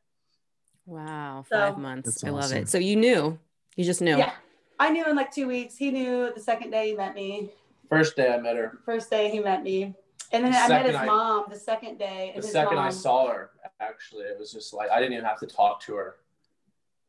Wow. 0.87 1.45
Five 1.49 1.75
so, 1.75 1.81
months. 1.81 2.25
I 2.25 2.31
love 2.31 2.53
it. 2.53 2.69
So 2.69 2.79
you 2.79 2.97
knew, 2.97 3.39
you 3.77 3.85
just 3.85 4.01
knew. 4.01 4.19
Yeah. 4.19 4.33
I 4.79 4.91
knew 4.91 5.05
in 5.07 5.17
like 5.17 5.33
two 5.33 5.47
weeks. 5.47 5.77
He 5.77 5.91
knew 5.91 6.33
the 6.35 6.41
second 6.41 6.71
day 6.71 6.89
he 6.91 6.95
met 6.95 7.15
me. 7.15 7.51
First 7.89 8.17
day 8.17 8.33
I 8.33 8.39
met 8.39 8.57
her. 8.57 8.79
First 8.85 9.11
day 9.11 9.31
he 9.31 9.39
met 9.39 9.63
me. 9.63 9.95
And 10.33 10.45
then 10.45 10.53
the 10.53 10.59
I 10.59 10.69
met 10.69 10.87
his 10.87 10.97
I, 10.97 11.07
mom 11.07 11.45
the 11.49 11.59
second 11.59 11.99
day. 11.99 12.33
The 12.35 12.43
second 12.43 12.77
mom, 12.77 12.87
I 12.87 12.91
saw 12.91 13.29
her, 13.29 13.51
actually, 13.81 14.25
it 14.25 14.39
was 14.39 14.53
just 14.53 14.75
like, 14.75 14.91
I 14.91 14.99
didn't 14.99 15.13
even 15.13 15.25
have 15.25 15.39
to 15.41 15.47
talk 15.47 15.81
to 15.83 15.95
her. 15.95 16.17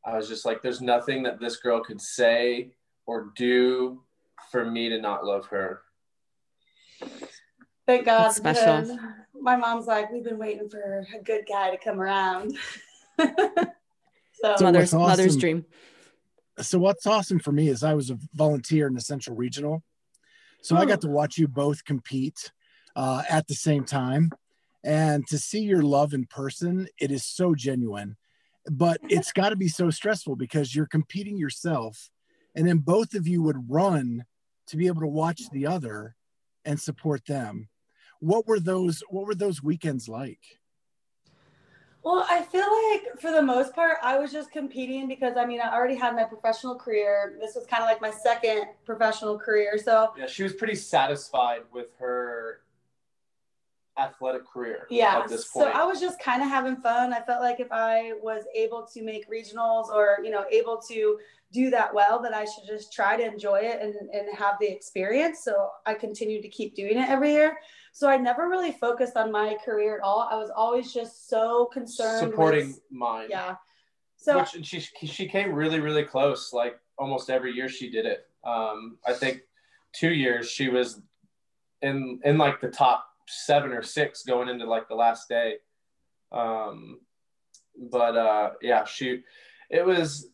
I 0.04 0.16
was 0.16 0.28
just 0.28 0.44
like, 0.44 0.62
there's 0.62 0.80
nothing 0.80 1.22
that 1.24 1.40
this 1.40 1.56
girl 1.56 1.82
could 1.82 2.00
say 2.00 2.70
or 3.06 3.32
do 3.36 4.02
for 4.50 4.64
me 4.64 4.88
to 4.88 5.00
not 5.00 5.24
love 5.24 5.46
her. 5.46 5.82
Thank 7.86 8.04
God. 8.04 8.24
That's 8.24 8.36
special. 8.36 8.98
My 9.40 9.56
mom's 9.56 9.86
like, 9.86 10.10
we've 10.12 10.24
been 10.24 10.38
waiting 10.38 10.68
for 10.68 11.06
a 11.14 11.22
good 11.22 11.44
guy 11.48 11.70
to 11.70 11.78
come 11.78 12.00
around. 12.00 12.56
so, 13.18 14.56
so 14.56 14.64
mother's 14.64 14.92
awesome, 14.92 15.00
mother's 15.00 15.36
dream. 15.36 15.64
So 16.60 16.78
what's 16.78 17.06
awesome 17.06 17.38
for 17.38 17.52
me 17.52 17.68
is 17.68 17.82
I 17.82 17.94
was 17.94 18.10
a 18.10 18.18
volunteer 18.34 18.88
in 18.88 18.94
the 18.94 19.00
Central 19.00 19.36
Regional, 19.36 19.82
so 20.60 20.76
I 20.76 20.86
got 20.86 21.00
to 21.02 21.08
watch 21.08 21.38
you 21.38 21.46
both 21.46 21.84
compete 21.84 22.50
uh, 22.96 23.22
at 23.30 23.46
the 23.46 23.54
same 23.54 23.84
time, 23.84 24.30
and 24.84 25.26
to 25.28 25.38
see 25.38 25.60
your 25.60 25.82
love 25.82 26.14
in 26.14 26.26
person, 26.26 26.88
it 27.00 27.12
is 27.12 27.24
so 27.24 27.54
genuine. 27.54 28.16
But 28.70 29.00
it's 29.08 29.32
got 29.32 29.50
to 29.50 29.56
be 29.56 29.68
so 29.68 29.90
stressful 29.90 30.36
because 30.36 30.74
you're 30.74 30.86
competing 30.86 31.38
yourself, 31.38 32.10
and 32.54 32.66
then 32.66 32.78
both 32.78 33.14
of 33.14 33.26
you 33.26 33.42
would 33.42 33.70
run 33.70 34.24
to 34.68 34.76
be 34.76 34.86
able 34.86 35.00
to 35.00 35.06
watch 35.06 35.42
the 35.50 35.66
other 35.66 36.14
and 36.64 36.78
support 36.78 37.24
them. 37.26 37.68
what 38.20 38.46
were 38.46 38.60
those 38.60 39.02
what 39.08 39.26
were 39.26 39.34
those 39.34 39.62
weekends 39.62 40.08
like 40.08 40.58
well, 42.04 42.24
I 42.30 42.42
feel 42.42 42.60
like 42.62 43.20
for 43.20 43.32
the 43.32 43.42
most 43.42 43.74
part, 43.74 43.98
I 44.02 44.18
was 44.18 44.32
just 44.32 44.50
competing 44.50 45.08
because 45.08 45.36
I 45.36 45.44
mean, 45.44 45.60
I 45.60 45.74
already 45.74 45.96
had 45.96 46.14
my 46.14 46.24
professional 46.24 46.76
career. 46.76 47.36
This 47.40 47.54
was 47.54 47.66
kind 47.66 47.82
of 47.82 47.88
like 47.88 48.00
my 48.00 48.10
second 48.10 48.66
professional 48.86 49.38
career. 49.38 49.76
So, 49.76 50.12
yeah, 50.16 50.26
she 50.26 50.42
was 50.42 50.54
pretty 50.54 50.76
satisfied 50.76 51.62
with 51.72 51.88
her 51.98 52.60
athletic 53.98 54.46
career 54.46 54.86
yeah 54.90 55.26
so 55.26 55.66
i 55.66 55.84
was 55.84 56.00
just 56.00 56.20
kind 56.20 56.42
of 56.42 56.48
having 56.48 56.76
fun. 56.76 57.12
I 57.12 57.20
felt 57.20 57.42
like 57.42 57.58
if 57.58 57.68
i 57.72 58.12
was 58.22 58.44
able 58.54 58.86
to 58.94 59.02
make 59.02 59.28
regionals 59.30 59.88
or 59.88 60.18
you 60.22 60.30
know 60.30 60.44
able 60.50 60.80
to 60.88 61.18
do 61.52 61.70
that 61.70 61.92
well 61.92 62.22
that 62.22 62.32
i 62.32 62.44
should 62.44 62.64
just 62.66 62.92
try 62.92 63.16
to 63.16 63.24
enjoy 63.24 63.60
it 63.62 63.80
and, 63.82 63.94
and 64.10 64.36
have 64.36 64.54
the 64.60 64.70
experience. 64.70 65.42
So 65.42 65.70
i 65.86 65.94
continued 65.94 66.42
to 66.42 66.48
keep 66.48 66.74
doing 66.74 66.98
it 66.98 67.08
every 67.08 67.32
year. 67.32 67.58
So 67.92 68.08
i 68.08 68.16
never 68.16 68.48
really 68.48 68.72
focused 68.72 69.16
on 69.16 69.32
my 69.32 69.56
career 69.64 69.96
at 69.96 70.02
all. 70.02 70.28
I 70.30 70.36
was 70.36 70.50
always 70.54 70.92
just 70.92 71.28
so 71.28 71.66
concerned 71.66 72.30
supporting 72.30 72.68
with, 72.68 72.80
mine. 72.90 73.26
Yeah. 73.30 73.56
So 74.16 74.38
Which, 74.38 74.64
she 74.64 74.80
she 74.80 75.28
came 75.28 75.52
really 75.52 75.80
really 75.80 76.04
close 76.04 76.52
like 76.52 76.78
almost 76.98 77.30
every 77.30 77.52
year 77.52 77.68
she 77.68 77.90
did 77.90 78.06
it. 78.06 78.26
Um 78.44 78.98
i 79.06 79.12
think 79.12 79.40
two 79.92 80.12
years 80.12 80.48
she 80.48 80.68
was 80.68 81.00
in 81.82 82.20
in 82.24 82.38
like 82.38 82.60
the 82.60 82.68
top 82.68 83.07
seven 83.28 83.72
or 83.72 83.82
six 83.82 84.22
going 84.22 84.48
into 84.48 84.64
like 84.64 84.88
the 84.88 84.94
last 84.94 85.28
day. 85.28 85.54
Um, 86.32 87.00
but 87.90 88.16
uh, 88.16 88.50
yeah, 88.60 88.84
shoot, 88.84 89.22
it 89.70 89.84
was, 89.84 90.28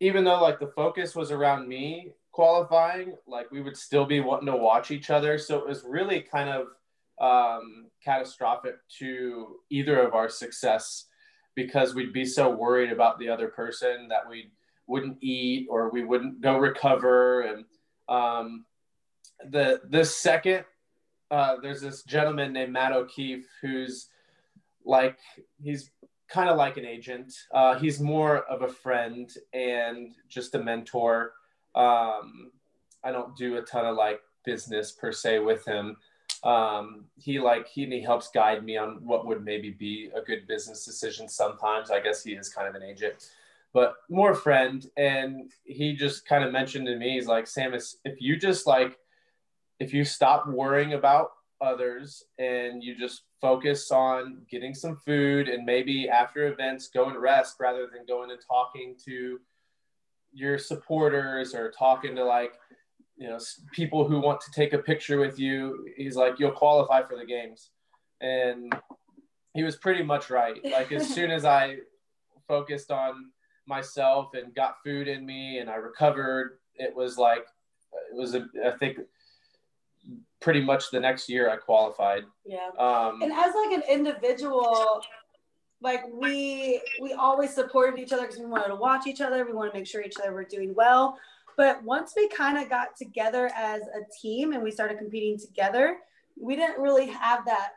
even 0.00 0.24
though 0.24 0.40
like 0.40 0.60
the 0.60 0.72
focus 0.76 1.16
was 1.16 1.32
around 1.32 1.68
me 1.68 2.12
qualifying, 2.32 3.14
like 3.26 3.50
we 3.50 3.60
would 3.60 3.76
still 3.76 4.06
be 4.06 4.20
wanting 4.20 4.46
to 4.46 4.56
watch 4.56 4.90
each 4.90 5.10
other. 5.10 5.38
So 5.38 5.58
it 5.58 5.66
was 5.66 5.84
really 5.84 6.20
kind 6.20 6.48
of 6.48 6.66
um, 7.20 7.86
catastrophic 8.04 8.76
to 8.98 9.56
either 9.70 10.00
of 10.00 10.14
our 10.14 10.28
success 10.28 11.06
because 11.56 11.94
we'd 11.94 12.12
be 12.12 12.24
so 12.24 12.48
worried 12.48 12.92
about 12.92 13.18
the 13.18 13.28
other 13.28 13.48
person 13.48 14.06
that 14.08 14.28
we 14.28 14.52
wouldn't 14.86 15.18
eat 15.20 15.66
or 15.68 15.90
we 15.90 16.04
wouldn't 16.04 16.40
go 16.40 16.58
recover. 16.58 17.40
And 17.42 17.64
um, 18.08 18.64
the 19.50 19.80
the 19.90 20.04
second 20.04 20.64
uh, 21.30 21.56
there's 21.62 21.80
this 21.80 22.02
gentleman 22.02 22.52
named 22.52 22.72
Matt 22.72 22.92
O'Keefe 22.92 23.46
who's 23.60 24.08
like 24.84 25.18
he's 25.62 25.90
kind 26.28 26.48
of 26.48 26.56
like 26.56 26.76
an 26.76 26.84
agent. 26.84 27.32
Uh, 27.52 27.78
he's 27.78 28.00
more 28.00 28.38
of 28.44 28.62
a 28.62 28.68
friend 28.68 29.30
and 29.52 30.14
just 30.28 30.54
a 30.54 30.62
mentor. 30.62 31.32
Um, 31.74 32.52
I 33.04 33.12
don't 33.12 33.36
do 33.36 33.56
a 33.56 33.62
ton 33.62 33.86
of 33.86 33.96
like 33.96 34.20
business 34.44 34.92
per 34.92 35.12
se 35.12 35.40
with 35.40 35.64
him. 35.64 35.96
Um, 36.44 37.06
he 37.16 37.38
like 37.38 37.66
he, 37.66 37.86
he 37.86 38.00
helps 38.00 38.30
guide 38.30 38.64
me 38.64 38.76
on 38.76 39.00
what 39.04 39.26
would 39.26 39.44
maybe 39.44 39.70
be 39.70 40.10
a 40.14 40.20
good 40.20 40.46
business 40.46 40.84
decision. 40.84 41.28
Sometimes 41.28 41.90
I 41.90 42.00
guess 42.00 42.22
he 42.22 42.32
is 42.32 42.48
kind 42.48 42.68
of 42.68 42.74
an 42.74 42.82
agent, 42.82 43.30
but 43.72 43.94
more 44.08 44.34
friend. 44.34 44.88
And 44.96 45.50
he 45.64 45.94
just 45.94 46.26
kind 46.26 46.44
of 46.44 46.52
mentioned 46.52 46.86
to 46.86 46.96
me, 46.96 47.14
he's 47.14 47.26
like, 47.26 47.46
Samus, 47.46 47.96
if 48.04 48.20
you 48.20 48.36
just 48.36 48.66
like 48.66 48.98
if 49.80 49.94
you 49.94 50.04
stop 50.04 50.46
worrying 50.48 50.94
about 50.94 51.30
others 51.60 52.24
and 52.38 52.82
you 52.82 52.96
just 52.96 53.22
focus 53.40 53.90
on 53.90 54.42
getting 54.50 54.74
some 54.74 54.96
food 54.96 55.48
and 55.48 55.64
maybe 55.64 56.08
after 56.08 56.46
events 56.46 56.88
go 56.88 57.08
and 57.08 57.20
rest 57.20 57.56
rather 57.58 57.88
than 57.92 58.06
going 58.06 58.30
and 58.30 58.40
talking 58.46 58.94
to 59.04 59.40
your 60.32 60.58
supporters 60.58 61.54
or 61.54 61.70
talking 61.70 62.14
to 62.14 62.24
like 62.24 62.54
you 63.16 63.28
know 63.28 63.38
people 63.72 64.06
who 64.06 64.20
want 64.20 64.40
to 64.40 64.50
take 64.52 64.72
a 64.72 64.78
picture 64.78 65.18
with 65.18 65.38
you 65.38 65.86
he's 65.96 66.16
like 66.16 66.38
you'll 66.38 66.52
qualify 66.52 67.02
for 67.02 67.16
the 67.16 67.26
games. 67.26 67.70
And 68.20 68.72
he 69.54 69.62
was 69.62 69.76
pretty 69.76 70.02
much 70.02 70.30
right. 70.30 70.62
Like 70.64 70.92
as 70.92 71.08
soon 71.14 71.30
as 71.30 71.44
i 71.44 71.76
focused 72.46 72.90
on 72.90 73.30
myself 73.66 74.30
and 74.34 74.54
got 74.54 74.82
food 74.82 75.06
in 75.06 75.26
me 75.26 75.58
and 75.58 75.68
i 75.68 75.74
recovered 75.74 76.58
it 76.76 76.94
was 76.96 77.18
like 77.18 77.44
it 78.10 78.16
was 78.16 78.34
a, 78.34 78.46
i 78.64 78.70
think 78.70 78.98
pretty 80.40 80.60
much 80.60 80.90
the 80.90 81.00
next 81.00 81.28
year 81.28 81.50
I 81.50 81.56
qualified. 81.56 82.24
Yeah. 82.44 82.68
Um, 82.78 83.22
and 83.22 83.32
as 83.32 83.54
like 83.54 83.72
an 83.72 83.82
individual, 83.88 85.02
like 85.80 86.02
we 86.12 86.80
we 87.00 87.12
always 87.12 87.54
supported 87.54 87.98
each 88.00 88.12
other 88.12 88.22
because 88.22 88.38
we 88.38 88.46
wanted 88.46 88.68
to 88.68 88.76
watch 88.76 89.06
each 89.06 89.20
other. 89.20 89.44
We 89.44 89.52
want 89.52 89.72
to 89.72 89.78
make 89.78 89.86
sure 89.86 90.02
each 90.02 90.18
other 90.20 90.32
were 90.32 90.44
doing 90.44 90.74
well. 90.74 91.18
But 91.56 91.82
once 91.82 92.14
we 92.16 92.28
kind 92.28 92.56
of 92.56 92.68
got 92.68 92.96
together 92.96 93.50
as 93.56 93.82
a 93.82 94.02
team 94.20 94.52
and 94.52 94.62
we 94.62 94.70
started 94.70 94.98
competing 94.98 95.38
together, 95.38 95.96
we 96.40 96.54
didn't 96.54 96.80
really 96.80 97.06
have 97.06 97.44
that 97.46 97.70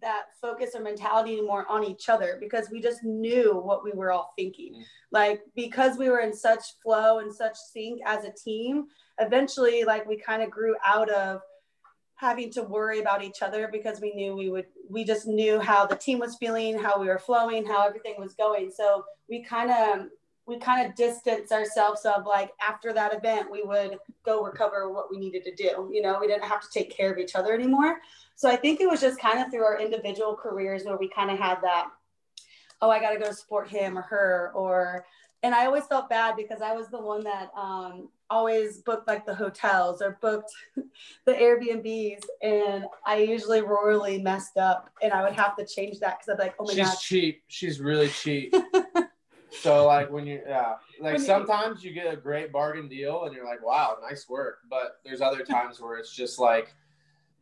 that 0.00 0.24
focus 0.40 0.70
or 0.74 0.82
mentality 0.82 1.32
anymore 1.38 1.66
on 1.68 1.84
each 1.84 2.08
other 2.08 2.36
because 2.40 2.68
we 2.70 2.80
just 2.80 3.04
knew 3.04 3.56
what 3.56 3.84
we 3.84 3.92
were 3.92 4.12
all 4.12 4.32
thinking. 4.36 4.74
Mm. 4.74 4.82
Like 5.10 5.42
because 5.54 5.96
we 5.98 6.08
were 6.08 6.20
in 6.20 6.34
such 6.34 6.62
flow 6.82 7.18
and 7.18 7.32
such 7.32 7.56
sync 7.56 8.00
as 8.04 8.24
a 8.24 8.32
team, 8.32 8.86
eventually 9.18 9.84
like 9.84 10.06
we 10.06 10.16
kind 10.16 10.42
of 10.42 10.50
grew 10.50 10.76
out 10.84 11.10
of 11.10 11.40
having 12.24 12.50
to 12.52 12.62
worry 12.62 13.00
about 13.00 13.22
each 13.22 13.42
other 13.42 13.68
because 13.70 14.00
we 14.00 14.12
knew 14.14 14.34
we 14.34 14.50
would 14.50 14.66
we 14.88 15.04
just 15.04 15.26
knew 15.26 15.60
how 15.60 15.86
the 15.86 15.96
team 15.96 16.18
was 16.18 16.36
feeling 16.36 16.78
how 16.78 17.00
we 17.00 17.06
were 17.06 17.18
flowing 17.18 17.64
how 17.66 17.86
everything 17.86 18.14
was 18.18 18.34
going. 18.34 18.70
So 18.70 19.04
we 19.28 19.44
kind 19.44 19.70
of 19.70 20.06
we 20.46 20.58
kind 20.58 20.86
of 20.86 20.94
distanced 20.94 21.52
ourselves 21.52 22.04
of 22.04 22.26
like 22.26 22.50
after 22.66 22.92
that 22.92 23.14
event 23.14 23.50
we 23.50 23.62
would 23.62 23.98
go 24.24 24.42
recover 24.42 24.92
what 24.92 25.10
we 25.10 25.18
needed 25.18 25.44
to 25.44 25.54
do. 25.54 25.90
You 25.92 26.02
know 26.02 26.18
we 26.20 26.26
didn't 26.26 26.44
have 26.44 26.62
to 26.62 26.68
take 26.72 26.90
care 26.90 27.12
of 27.12 27.18
each 27.18 27.34
other 27.34 27.52
anymore. 27.52 27.98
So 28.36 28.50
i 28.50 28.56
think 28.56 28.80
it 28.80 28.88
was 28.88 29.00
just 29.00 29.20
kind 29.20 29.38
of 29.38 29.50
through 29.50 29.64
our 29.64 29.80
individual 29.80 30.34
careers 30.34 30.84
where 30.84 30.96
we 30.96 31.08
kind 31.08 31.30
of 31.30 31.38
had 31.38 31.58
that 31.62 31.86
oh 32.82 32.90
i 32.90 32.98
got 33.00 33.10
to 33.10 33.18
go 33.18 33.30
support 33.30 33.68
him 33.68 33.96
or 33.96 34.02
her 34.02 34.50
or 34.54 35.04
and 35.44 35.54
I 35.54 35.66
always 35.66 35.84
felt 35.84 36.08
bad 36.08 36.36
because 36.36 36.62
I 36.62 36.72
was 36.72 36.88
the 36.88 37.00
one 37.00 37.22
that 37.24 37.50
um, 37.54 38.08
always 38.30 38.78
booked 38.78 39.06
like 39.06 39.26
the 39.26 39.34
hotels 39.34 40.00
or 40.00 40.18
booked 40.22 40.50
the 41.26 41.32
Airbnbs, 41.32 42.24
and 42.42 42.86
I 43.06 43.18
usually 43.18 43.60
royally 43.60 44.22
messed 44.22 44.56
up, 44.56 44.88
and 45.02 45.12
I 45.12 45.22
would 45.22 45.34
have 45.34 45.54
to 45.58 45.66
change 45.66 46.00
that 46.00 46.18
because 46.18 46.30
I'd 46.30 46.38
be 46.38 46.44
like, 46.44 46.54
oh 46.58 46.64
my 46.64 46.72
She's 46.72 46.88
god, 46.88 46.98
cheap. 46.98 47.42
She's 47.46 47.78
really 47.78 48.08
cheap. 48.08 48.54
so 49.50 49.86
like 49.86 50.10
when 50.10 50.26
you 50.26 50.40
yeah, 50.48 50.76
like 50.98 51.18
when 51.18 51.22
sometimes 51.22 51.84
you, 51.84 51.90
you 51.90 51.94
get 51.94 52.10
a 52.10 52.16
great 52.16 52.50
bargain 52.50 52.88
deal, 52.88 53.24
and 53.24 53.34
you're 53.34 53.44
like, 53.44 53.62
wow, 53.62 53.98
nice 54.00 54.26
work. 54.26 54.60
But 54.70 55.00
there's 55.04 55.20
other 55.20 55.44
times 55.44 55.78
where 55.78 55.98
it's 55.98 56.16
just 56.16 56.38
like 56.38 56.74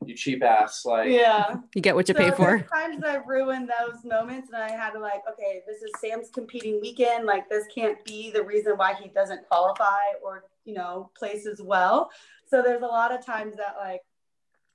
you 0.06 0.14
cheap 0.14 0.42
ass. 0.42 0.84
Like 0.84 1.10
yeah, 1.10 1.56
you 1.74 1.82
get 1.82 1.94
what 1.94 2.08
you 2.08 2.14
so 2.14 2.20
pay 2.20 2.30
for. 2.30 2.60
Times 2.72 3.02
I 3.04 3.16
ruined 3.26 3.70
those 3.80 4.04
moments, 4.04 4.50
and 4.52 4.62
I 4.62 4.70
had 4.70 4.90
to 4.90 4.98
like, 4.98 5.22
okay, 5.30 5.62
this 5.66 5.82
is 5.82 5.90
Sam's 6.00 6.30
competing 6.30 6.80
weekend. 6.80 7.26
Like 7.26 7.48
this 7.48 7.64
can't 7.74 8.02
be 8.04 8.30
the 8.30 8.42
reason 8.42 8.74
why 8.76 8.94
he 8.94 9.08
doesn't 9.08 9.46
qualify 9.48 10.02
or 10.22 10.44
you 10.64 10.74
know 10.74 11.10
place 11.16 11.46
as 11.46 11.60
well. 11.60 12.10
So 12.46 12.62
there's 12.62 12.82
a 12.82 12.86
lot 12.86 13.12
of 13.12 13.24
times 13.24 13.56
that 13.56 13.76
like 13.78 14.00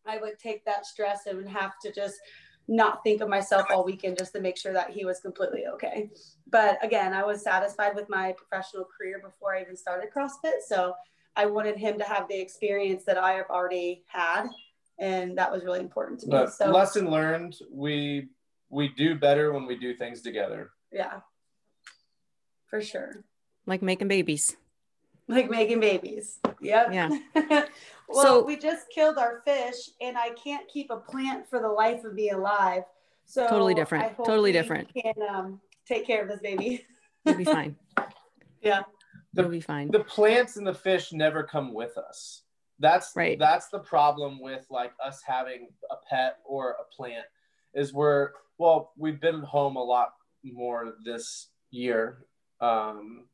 I 0.05 0.17
would 0.17 0.39
take 0.39 0.65
that 0.65 0.85
stress 0.85 1.25
and 1.25 1.47
have 1.49 1.73
to 1.83 1.91
just 1.91 2.15
not 2.67 3.03
think 3.03 3.21
of 3.21 3.29
myself 3.29 3.65
all 3.69 3.85
weekend 3.85 4.17
just 4.17 4.33
to 4.33 4.41
make 4.41 4.57
sure 4.57 4.73
that 4.73 4.89
he 4.89 5.05
was 5.05 5.19
completely 5.19 5.65
okay. 5.73 6.09
But 6.49 6.83
again, 6.83 7.13
I 7.13 7.23
was 7.23 7.41
satisfied 7.41 7.95
with 7.95 8.09
my 8.09 8.33
professional 8.37 8.85
career 8.85 9.21
before 9.23 9.55
I 9.55 9.61
even 9.61 9.77
started 9.77 10.09
CrossFit. 10.15 10.61
So 10.67 10.93
I 11.35 11.45
wanted 11.45 11.77
him 11.77 11.97
to 11.99 12.03
have 12.03 12.27
the 12.27 12.39
experience 12.39 13.03
that 13.05 13.17
I 13.17 13.33
have 13.33 13.49
already 13.49 14.03
had 14.07 14.47
and 14.99 15.38
that 15.38 15.51
was 15.51 15.63
really 15.63 15.79
important 15.79 16.19
to 16.21 16.27
me. 16.27 16.31
But 16.31 16.53
so 16.53 16.71
lesson 16.71 17.10
learned, 17.10 17.57
we 17.71 18.27
we 18.69 18.89
do 18.89 19.15
better 19.15 19.53
when 19.53 19.65
we 19.65 19.77
do 19.77 19.95
things 19.95 20.21
together. 20.21 20.71
Yeah. 20.91 21.21
For 22.67 22.81
sure. 22.81 23.23
Like 23.65 23.81
making 23.81 24.07
babies. 24.07 24.57
Like 25.27 25.49
making 25.49 25.79
babies. 25.79 26.39
Yep. 26.62 26.88
Yeah. 26.91 27.10
well, 28.10 28.23
so, 28.23 28.43
we 28.43 28.57
just 28.57 28.89
killed 28.89 29.17
our 29.17 29.41
fish 29.45 29.89
and 30.01 30.17
I 30.17 30.29
can't 30.31 30.67
keep 30.67 30.89
a 30.89 30.97
plant 30.97 31.49
for 31.49 31.60
the 31.60 31.67
life 31.67 32.03
of 32.03 32.13
me 32.13 32.29
alive. 32.29 32.83
So 33.25 33.47
totally 33.47 33.73
different. 33.73 34.15
Totally 34.17 34.51
different. 34.51 34.89
Can 34.93 35.13
um, 35.29 35.62
take 35.86 36.07
care 36.07 36.21
of 36.21 36.29
this 36.29 36.39
baby. 36.39 36.86
You'll 37.25 37.36
be 37.36 37.43
fine. 37.43 37.75
yeah. 38.62 38.83
The, 39.33 39.41
You'll 39.41 39.51
be 39.51 39.62
fine. 39.62 39.91
The 39.91 40.03
plants 40.03 40.55
and 40.55 40.65
the 40.65 40.73
fish 40.73 41.12
never 41.12 41.43
come 41.43 41.73
with 41.73 41.97
us. 41.97 42.43
That's 42.79 43.11
right. 43.15 43.37
That's 43.39 43.69
the 43.69 43.79
problem 43.79 44.39
with 44.39 44.65
like 44.69 44.91
us 45.03 45.21
having 45.25 45.69
a 45.89 45.95
pet 46.09 46.37
or 46.45 46.71
a 46.71 46.95
plant 46.95 47.25
is 47.73 47.93
we're 47.93 48.31
well, 48.57 48.91
we've 48.97 49.19
been 49.19 49.41
home 49.41 49.75
a 49.75 49.83
lot 49.83 50.13
more 50.43 50.93
this 51.03 51.49
year. 51.71 52.25
Um, 52.59 53.25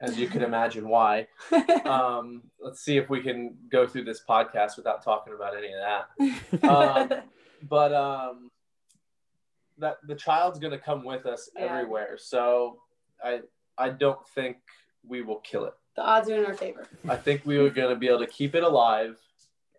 as 0.00 0.18
you 0.18 0.28
can 0.28 0.42
imagine 0.42 0.88
why. 0.88 1.28
Um, 1.84 2.42
let's 2.60 2.80
see 2.80 2.96
if 2.96 3.10
we 3.10 3.20
can 3.20 3.56
go 3.70 3.86
through 3.86 4.04
this 4.04 4.22
podcast 4.26 4.78
without 4.78 5.04
talking 5.04 5.34
about 5.34 5.54
any 5.54 5.70
of 5.72 5.80
that. 5.80 6.64
Um, 6.68 7.12
but 7.68 7.92
um, 7.92 8.50
that 9.78 9.98
the 10.06 10.14
child's 10.14 10.58
going 10.58 10.72
to 10.72 10.78
come 10.78 11.04
with 11.04 11.26
us 11.26 11.50
yeah. 11.54 11.64
everywhere, 11.64 12.16
so 12.16 12.78
I 13.22 13.40
I 13.76 13.90
don't 13.90 14.26
think 14.34 14.56
we 15.06 15.20
will 15.20 15.40
kill 15.40 15.66
it 15.66 15.74
the 15.96 16.02
odds 16.02 16.28
are 16.28 16.36
in 16.36 16.44
our 16.44 16.54
favor. 16.54 16.86
I 17.08 17.16
think 17.16 17.42
we 17.44 17.58
were 17.58 17.70
going 17.70 17.90
to 17.90 17.96
be 17.96 18.08
able 18.08 18.20
to 18.20 18.26
keep 18.26 18.54
it 18.54 18.62
alive 18.62 19.16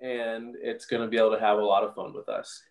and 0.02 0.56
it's 0.62 0.86
going 0.86 1.02
to 1.02 1.08
be 1.08 1.18
able 1.18 1.32
to 1.32 1.40
have 1.40 1.58
a 1.58 1.64
lot 1.64 1.84
of 1.84 1.96
fun 1.96 2.14
with 2.14 2.30
us. 2.30 2.64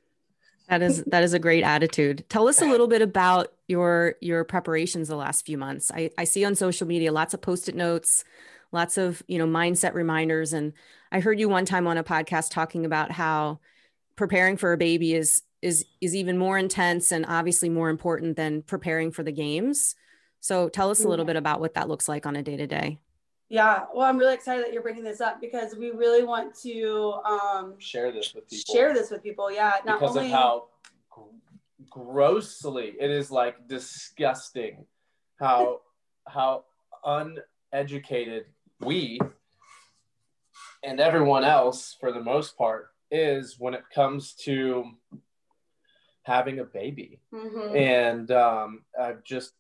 That 0.69 0.81
is 0.81 1.05
that 1.05 1.23
is 1.23 1.35
a 1.35 1.39
great 1.39 1.63
attitude. 1.63 2.25
Tell 2.31 2.49
us 2.49 2.63
a 2.63 2.67
little 2.67 2.89
bit 2.89 3.03
about 3.03 3.53
your 3.69 4.15
your 4.23 4.45
preparations 4.45 5.09
the 5.09 5.17
last 5.17 5.45
few 5.45 5.59
months. 5.59 5.91
I, 5.93 6.11
I 6.17 6.25
see 6.25 6.43
on 6.45 6.55
social 6.55 6.87
media 6.87 7.13
lots 7.13 7.35
of 7.35 7.43
post-it 7.43 7.75
notes, 7.75 8.25
lots 8.73 8.97
of 8.97 9.23
you 9.29 9.37
know 9.37 9.47
mindset 9.47 9.93
reminders. 9.93 10.55
And 10.55 10.73
I 11.13 11.21
heard 11.21 11.39
you 11.39 11.51
one 11.51 11.67
time 11.67 11.87
on 11.87 11.99
a 11.99 12.05
podcast 12.05 12.51
talking 12.51 12.87
about 12.87 13.11
how 13.11 13.61
preparing 14.17 14.57
for 14.57 14.73
a 14.73 14.79
baby 14.79 15.13
is 15.13 15.43
is 15.61 15.85
is 16.01 16.17
even 16.17 16.39
more 16.39 16.57
intense 16.57 17.13
and 17.13 17.27
obviously 17.29 17.69
more 17.69 17.91
important 17.91 18.37
than 18.37 18.63
preparing 18.63 19.11
for 19.11 19.23
the 19.23 19.33
games. 19.33 19.95
So 20.41 20.71
tell 20.71 20.91
us 20.91 21.05
a 21.05 21.09
little 21.09 21.25
bit 21.27 21.37
about 21.37 21.61
what 21.61 21.75
that 21.75 21.89
looks 21.89 22.09
like 22.09 22.25
on 22.25 22.37
a 22.37 22.43
day 22.43 22.57
to 22.57 22.67
day. 22.67 22.99
Yeah, 23.51 23.85
well, 23.95 24.07
I'm 24.07 24.19
really 24.19 24.35
excited 24.35 24.65
that 24.65 24.73
you're 24.73 24.83
bringing 24.83 25.05
this 25.05 25.21
up 25.21 25.41
because 25.41 25.77
we 25.77 25.91
really 25.91 26.25
want 26.25 26.55
to 26.63 27.21
um, 27.25 27.75
share 27.79 28.11
this 28.11 28.35
with 28.35 28.49
people. 28.49 28.75
Share 28.75 28.95
this 28.95 29.11
with 29.11 29.23
people, 29.23 29.53
yeah. 29.53 29.75
Not 29.85 30.01
because 30.01 30.17
only... 30.17 30.33
of 30.33 30.35
how 30.35 30.65
grossly 31.95 32.95
it 32.99 33.11
is 33.11 33.31
like 33.31 33.69
disgusting 33.69 34.85
how 35.39 35.81
how 36.27 36.65
uneducated 37.05 38.47
we 38.81 39.21
and 40.83 40.99
everyone 40.99 41.45
else 41.45 41.97
for 42.01 42.13
the 42.13 42.21
most 42.21 42.59
part 42.59 42.89
is 43.11 43.57
when 43.61 43.75
it 43.75 43.83
comes 43.95 44.35
to 44.35 44.85
having 46.23 46.59
a 46.59 46.65
baby 46.65 47.21
mm-hmm. 47.33 47.77
and 47.77 48.31
um, 48.31 48.83
i've 49.01 49.23
just 49.23 49.53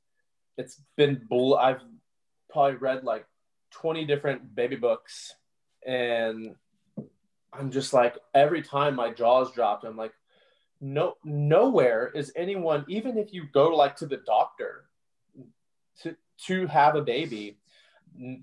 it's 0.56 0.80
been 0.96 1.20
bull 1.28 1.56
i've 1.56 1.82
probably 2.50 2.76
read 2.76 3.04
like 3.04 3.26
20 3.74 4.04
different 4.04 4.54
baby 4.54 4.76
books 4.76 5.34
and 5.86 6.54
i'm 7.52 7.70
just 7.70 7.92
like 7.92 8.16
every 8.32 8.62
time 8.62 8.94
my 8.94 9.10
jaws 9.10 9.52
dropped 9.52 9.84
i'm 9.84 9.96
like 9.96 10.12
no 10.80 11.14
nowhere 11.24 12.10
is 12.14 12.32
anyone 12.36 12.84
even 12.88 13.18
if 13.18 13.32
you 13.32 13.44
go 13.52 13.74
like 13.74 13.96
to 13.96 14.06
the 14.06 14.18
doctor 14.18 14.84
to 16.00 16.14
to 16.38 16.66
have 16.68 16.94
a 16.94 17.02
baby 17.02 17.58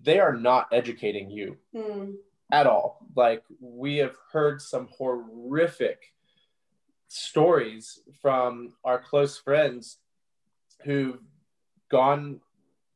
they 0.04 0.20
are 0.20 0.36
not 0.36 0.68
educating 0.72 1.30
you 1.30 1.58
mm. 1.74 2.14
at 2.52 2.68
all 2.68 3.00
like 3.16 3.44
we 3.62 3.98
have 3.98 4.16
heard 4.32 4.62
some 4.62 4.90
horrific 4.98 6.14
stories 7.08 8.02
from 8.22 8.74
our 8.84 9.00
close 9.00 9.38
friends 9.38 9.98
who've 10.84 11.20
gone 11.90 12.40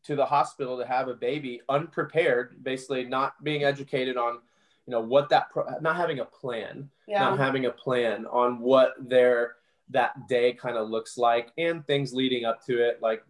to 0.05 0.15
the 0.15 0.25
hospital 0.25 0.77
to 0.77 0.85
have 0.85 1.07
a 1.07 1.13
baby 1.13 1.61
unprepared, 1.69 2.63
basically 2.63 3.03
not 3.03 3.43
being 3.43 3.63
educated 3.63 4.17
on, 4.17 4.39
you 4.85 4.91
know, 4.91 5.01
what 5.01 5.29
that, 5.29 5.49
pro- 5.49 5.67
not 5.81 5.95
having 5.95 6.19
a 6.19 6.25
plan, 6.25 6.89
yeah. 7.07 7.19
not 7.19 7.39
having 7.39 7.65
a 7.65 7.71
plan 7.71 8.25
on 8.27 8.59
what 8.59 8.93
their, 8.99 9.55
that 9.89 10.27
day 10.27 10.53
kind 10.53 10.77
of 10.77 10.89
looks 10.89 11.17
like 11.17 11.51
and 11.57 11.85
things 11.87 12.13
leading 12.13 12.45
up 12.45 12.63
to 12.65 12.83
it, 12.83 13.01
like 13.01 13.23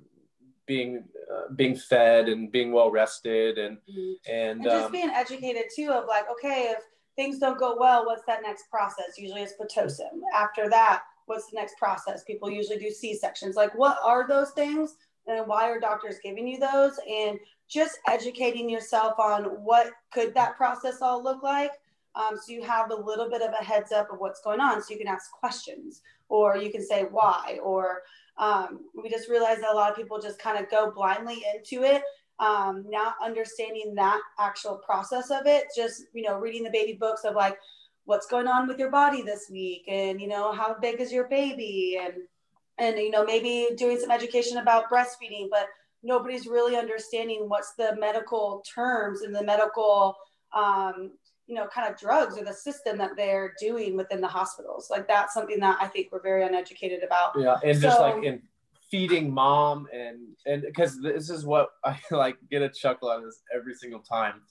being, 0.66 1.04
uh, 1.34 1.54
being 1.56 1.76
fed 1.76 2.28
and 2.28 2.52
being 2.52 2.72
well 2.72 2.92
rested 2.92 3.58
and, 3.58 3.78
mm-hmm. 3.90 4.32
and, 4.32 4.60
and 4.60 4.64
just 4.64 4.86
um, 4.86 4.92
being 4.92 5.10
educated 5.10 5.64
too 5.76 5.92
of 5.92 6.06
like, 6.08 6.26
okay, 6.30 6.74
if 6.76 6.84
things 7.16 7.40
don't 7.40 7.60
go 7.60 7.78
well, 7.80 8.06
what's 8.06 8.26
that 8.26 8.42
next 8.42 8.70
process? 8.70 9.18
Usually 9.18 9.42
it's 9.42 9.54
Pitocin. 9.54 10.20
After 10.34 10.70
that, 10.70 11.04
what's 11.26 11.50
the 11.50 11.56
next 11.56 11.78
process? 11.78 12.24
People 12.24 12.50
usually 12.50 12.78
do 12.78 12.92
C-sections. 12.92 13.56
Like 13.56 13.74
what 13.76 13.98
are 14.04 14.28
those 14.28 14.52
things? 14.52 14.96
And 15.28 15.48
why 15.48 15.70
are 15.70 15.80
doctors 15.80 16.18
giving 16.24 16.48
you 16.48 16.60
those? 16.60 17.00
And 17.10 17.40
just 17.68 18.00
educating 18.08 18.70
yourself 18.70 19.18
on 19.20 19.44
what 19.64 19.92
could 20.12 20.34
that 20.36 20.56
process 20.56 21.02
all 21.02 21.24
look 21.24 21.42
like 21.44 21.72
um, 22.16 22.38
so 22.38 22.54
you 22.54 22.64
have 22.64 22.92
a 22.92 22.96
little 22.96 23.30
bit 23.30 23.42
of 23.42 23.54
a 23.60 23.64
heads 23.64 23.92
up 23.92 24.12
of 24.12 24.20
what's 24.20 24.42
going 24.42 24.60
on 24.60 24.82
so 24.82 24.94
you 24.94 24.98
can 24.98 25.08
ask 25.08 25.32
questions 25.32 26.02
or 26.30 26.58
you 26.58 26.72
can 26.72 26.84
say 26.84 27.04
why 27.04 27.60
or 27.64 28.02
um, 28.38 28.82
we 29.02 29.10
just 29.10 29.30
realized 29.30 29.62
that 29.62 29.72
a 29.72 29.76
lot 29.76 29.90
of 29.90 29.98
people 29.98 30.20
just 30.20 30.40
kind 30.40 30.58
of 30.58 30.70
go 30.70 30.92
blindly 30.92 31.44
into 31.54 31.84
it 31.84 32.04
um, 32.40 32.86
not 32.90 33.16
understanding 33.24 33.96
that 33.96 34.20
actual 34.40 34.76
process 34.86 35.32
of 35.32 35.46
it 35.46 35.66
just 35.76 36.04
you 36.14 36.22
know 36.22 36.38
reading 36.38 36.64
the 36.64 36.70
baby 36.70 36.94
books 36.94 37.24
of 37.24 37.36
like 37.36 37.58
what's 38.06 38.28
going 38.28 38.48
on 38.48 38.68
with 38.68 38.78
your 38.78 38.92
body 38.92 39.22
this 39.24 39.50
week 39.50 39.84
and 39.88 40.22
you 40.22 40.28
know 40.28 40.52
how 40.52 40.76
big 40.80 41.02
is 41.02 41.12
your 41.12 41.28
baby 41.28 42.00
and 42.00 42.14
and 42.78 42.98
you 42.98 43.12
know 43.12 43.24
maybe 43.24 43.70
doing 43.78 44.00
some 44.00 44.12
education 44.12 44.58
about 44.58 44.90
breastfeeding 44.90 45.48
but 45.50 45.68
nobody's 46.04 46.48
really 46.48 46.78
understanding 46.78 47.50
what's 47.50 47.74
the 47.74 47.96
medical 48.00 48.64
terms 48.74 49.22
and 49.22 49.36
the 49.36 49.44
medical 49.44 50.16
um, 50.54 51.12
you 51.48 51.56
know 51.56 51.68
kind 51.68 51.92
of 51.92 52.00
drugs 52.00 52.38
or 52.38 52.46
the 52.46 52.54
system 52.54 52.98
that 52.98 53.12
they're 53.18 53.54
doing 53.60 53.96
within 53.98 54.22
the 54.22 54.28
hospitals. 54.28 54.88
Like 54.90 55.08
that's 55.08 55.34
something 55.34 55.60
that 55.60 55.78
i 55.82 55.88
think 55.88 56.12
we're 56.12 56.22
very 56.22 56.46
uneducated 56.46 57.04
about. 57.04 57.34
Yeah 57.38 57.58
and 57.64 57.78
so, 57.78 57.82
just 57.82 58.00
like 58.00 58.24
in 58.24 58.42
feeding 58.90 59.34
mom 59.34 59.88
and 59.92 60.20
and 60.46 60.62
because 60.62 61.02
this 61.02 61.30
is 61.30 61.46
what 61.46 61.70
i 61.86 62.00
like 62.12 62.38
get 62.50 62.62
a 62.62 62.70
chuckle 62.70 63.10
out 63.10 63.20
of 63.20 63.26
this 63.26 63.42
every 63.54 63.74
single 63.74 64.00
time. 64.00 64.42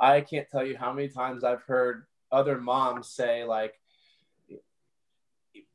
I 0.00 0.20
can't 0.20 0.48
tell 0.50 0.66
you 0.66 0.76
how 0.76 0.92
many 0.92 1.08
times 1.08 1.44
i've 1.44 1.62
heard 1.62 2.06
other 2.30 2.58
moms 2.58 3.08
say 3.08 3.44
like 3.44 3.74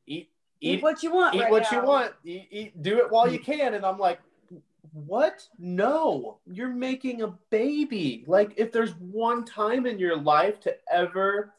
eat 0.06 0.30
eat, 0.60 0.82
what 0.82 1.02
you 1.02 1.12
want. 1.12 1.34
Eat 1.34 1.42
right 1.42 1.50
what 1.50 1.66
now. 1.70 1.80
you 1.80 1.86
want. 1.86 2.12
Eat, 2.24 2.48
eat, 2.50 2.82
do 2.82 2.98
it 2.98 3.10
while 3.10 3.30
you 3.30 3.38
can. 3.38 3.74
And 3.74 3.84
I'm 3.84 3.98
like, 3.98 4.20
what? 4.92 5.46
No, 5.58 6.38
you're 6.46 6.68
making 6.68 7.22
a 7.22 7.28
baby. 7.50 8.24
Like, 8.26 8.54
if 8.56 8.72
there's 8.72 8.94
one 8.96 9.44
time 9.44 9.86
in 9.86 9.98
your 9.98 10.16
life 10.16 10.60
to 10.60 10.76
ever 10.92 11.54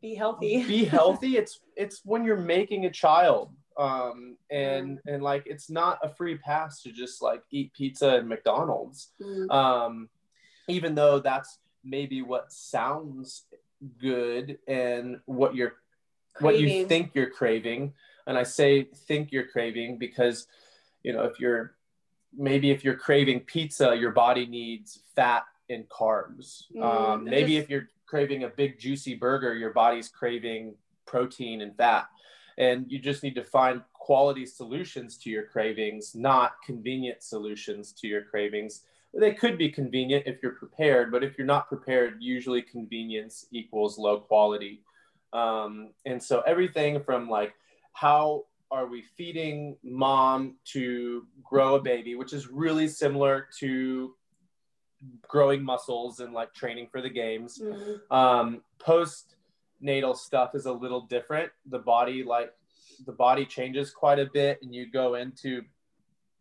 be 0.00 0.14
healthy, 0.14 0.64
be 0.64 0.84
healthy, 0.98 1.36
it's 1.36 1.60
it's 1.76 2.02
when 2.04 2.24
you're 2.24 2.36
making 2.36 2.86
a 2.86 2.90
child. 2.90 3.50
Um, 3.78 4.38
and 4.50 4.96
mm. 4.98 5.14
and 5.14 5.22
like 5.22 5.42
it's 5.46 5.68
not 5.68 5.98
a 6.02 6.08
free 6.08 6.38
pass 6.38 6.82
to 6.82 6.92
just 6.92 7.22
like 7.22 7.42
eat 7.50 7.72
pizza 7.74 8.16
and 8.16 8.28
McDonald's. 8.28 9.12
Mm. 9.20 9.50
Um, 9.50 10.08
even 10.68 10.94
though 10.94 11.20
that's 11.20 11.58
maybe 11.84 12.22
what 12.22 12.52
sounds 12.52 13.44
good 14.00 14.58
and 14.66 15.20
what 15.26 15.54
you're 15.54 15.74
what 16.40 16.58
you 16.58 16.86
think 16.86 17.12
you're 17.14 17.30
craving 17.30 17.92
and 18.26 18.36
I 18.36 18.42
say 18.42 18.84
think 18.84 19.32
you're 19.32 19.46
craving 19.46 19.98
because, 19.98 20.46
you 21.02 21.12
know, 21.12 21.24
if 21.24 21.38
you're 21.38 21.74
maybe 22.36 22.70
if 22.70 22.84
you're 22.84 22.96
craving 22.96 23.40
pizza, 23.40 23.94
your 23.96 24.12
body 24.12 24.46
needs 24.46 25.00
fat 25.14 25.44
and 25.70 25.88
carbs. 25.88 26.64
Mm, 26.74 26.84
um, 26.84 27.24
maybe 27.24 27.54
just... 27.54 27.64
if 27.64 27.70
you're 27.70 27.88
craving 28.06 28.44
a 28.44 28.48
big 28.48 28.78
juicy 28.78 29.14
burger, 29.14 29.54
your 29.54 29.72
body's 29.72 30.08
craving 30.08 30.74
protein 31.06 31.60
and 31.60 31.76
fat. 31.76 32.06
And 32.58 32.86
you 32.88 32.98
just 32.98 33.22
need 33.22 33.34
to 33.34 33.44
find 33.44 33.82
quality 33.92 34.46
solutions 34.46 35.18
to 35.18 35.30
your 35.30 35.44
cravings, 35.44 36.14
not 36.14 36.62
convenient 36.64 37.22
solutions 37.22 37.92
to 37.92 38.06
your 38.06 38.22
cravings. 38.22 38.82
They 39.12 39.32
could 39.32 39.58
be 39.58 39.68
convenient 39.70 40.24
if 40.26 40.42
you're 40.42 40.52
prepared, 40.52 41.10
but 41.10 41.24
if 41.24 41.36
you're 41.36 41.46
not 41.46 41.68
prepared, 41.68 42.16
usually 42.20 42.62
convenience 42.62 43.46
equals 43.50 43.98
low 43.98 44.20
quality. 44.20 44.82
Um, 45.32 45.90
and 46.06 46.22
so 46.22 46.40
everything 46.42 47.02
from 47.02 47.28
like 47.28 47.54
how 47.96 48.44
are 48.70 48.86
we 48.86 49.02
feeding 49.16 49.74
mom 49.82 50.56
to 50.64 51.24
grow 51.42 51.76
a 51.76 51.80
baby, 51.80 52.14
which 52.14 52.34
is 52.34 52.46
really 52.46 52.88
similar 52.88 53.48
to 53.58 54.14
growing 55.26 55.62
muscles 55.62 56.20
and 56.20 56.34
like 56.34 56.52
training 56.52 56.88
for 56.92 57.00
the 57.00 57.08
games. 57.08 57.58
Mm-hmm. 57.58 58.14
Um, 58.14 58.62
postnatal 58.78 60.14
stuff 60.14 60.54
is 60.54 60.66
a 60.66 60.72
little 60.72 61.02
different. 61.02 61.50
The 61.70 61.78
body, 61.78 62.22
like, 62.22 62.52
the 63.06 63.12
body 63.12 63.46
changes 63.46 63.90
quite 63.90 64.18
a 64.18 64.26
bit, 64.26 64.58
and 64.62 64.74
you 64.74 64.90
go 64.90 65.14
into 65.14 65.62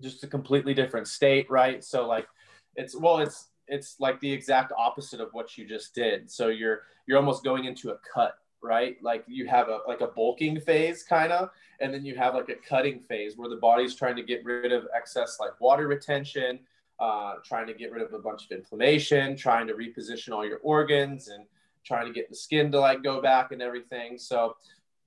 just 0.01 0.25
a 0.25 0.27
completely 0.27 0.73
different 0.73 1.07
state, 1.07 1.49
right? 1.49 1.83
So, 1.83 2.05
like, 2.05 2.27
it's 2.75 2.95
well, 2.95 3.19
it's 3.19 3.47
it's 3.67 3.95
like 3.99 4.19
the 4.19 4.31
exact 4.31 4.73
opposite 4.77 5.21
of 5.21 5.29
what 5.31 5.57
you 5.57 5.65
just 5.65 5.95
did. 5.95 6.29
So 6.29 6.49
you're 6.49 6.81
you're 7.07 7.17
almost 7.17 7.43
going 7.45 7.63
into 7.65 7.91
a 7.91 7.97
cut 8.13 8.35
right? 8.61 8.97
Like 9.01 9.23
you 9.27 9.47
have 9.47 9.69
a 9.69 9.79
like 9.87 10.01
a 10.01 10.07
bulking 10.07 10.59
phase 10.59 11.03
kind 11.03 11.31
of, 11.31 11.49
and 11.79 11.93
then 11.93 12.05
you 12.05 12.15
have 12.15 12.33
like 12.33 12.49
a 12.49 12.55
cutting 12.55 12.99
phase 12.99 13.37
where 13.37 13.49
the 13.49 13.55
body's 13.57 13.95
trying 13.95 14.15
to 14.15 14.23
get 14.23 14.43
rid 14.43 14.71
of 14.71 14.87
excess 14.95 15.37
like 15.39 15.59
water 15.59 15.87
retention, 15.87 16.59
uh, 16.99 17.35
trying 17.43 17.67
to 17.67 17.73
get 17.73 17.91
rid 17.91 18.01
of 18.01 18.13
a 18.13 18.19
bunch 18.19 18.45
of 18.45 18.51
inflammation, 18.51 19.35
trying 19.35 19.67
to 19.67 19.73
reposition 19.73 20.33
all 20.33 20.45
your 20.45 20.59
organs 20.59 21.27
and 21.27 21.45
trying 21.83 22.07
to 22.07 22.13
get 22.13 22.29
the 22.29 22.35
skin 22.35 22.71
to 22.71 22.79
like 22.79 23.03
go 23.03 23.21
back 23.21 23.51
and 23.51 23.61
everything. 23.61 24.17
So 24.17 24.55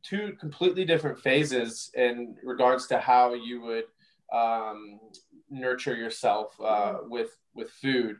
two 0.02 0.36
completely 0.38 0.84
different 0.84 1.18
phases 1.18 1.90
in 1.94 2.36
regards 2.42 2.86
to 2.86 2.98
how 2.98 3.34
you 3.34 3.60
would 3.62 3.84
um, 4.32 5.00
nurture 5.50 5.94
yourself 5.94 6.54
uh, 6.60 6.64
mm-hmm. 6.64 7.10
with 7.10 7.36
with 7.54 7.70
food 7.70 8.16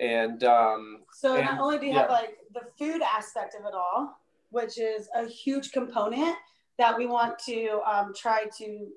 and 0.00 0.44
um, 0.44 1.00
so 1.12 1.36
and, 1.36 1.44
not 1.44 1.60
only 1.60 1.78
do 1.78 1.86
you 1.86 1.92
yeah. 1.92 2.02
have 2.02 2.10
like 2.10 2.38
the 2.54 2.62
food 2.78 3.02
aspect 3.02 3.54
of 3.54 3.66
it 3.66 3.74
all 3.74 4.18
which 4.50 4.78
is 4.78 5.08
a 5.14 5.26
huge 5.26 5.72
component 5.72 6.36
that 6.78 6.96
we 6.96 7.06
want 7.06 7.38
to 7.46 7.80
um, 7.86 8.12
try 8.16 8.44
to 8.58 8.88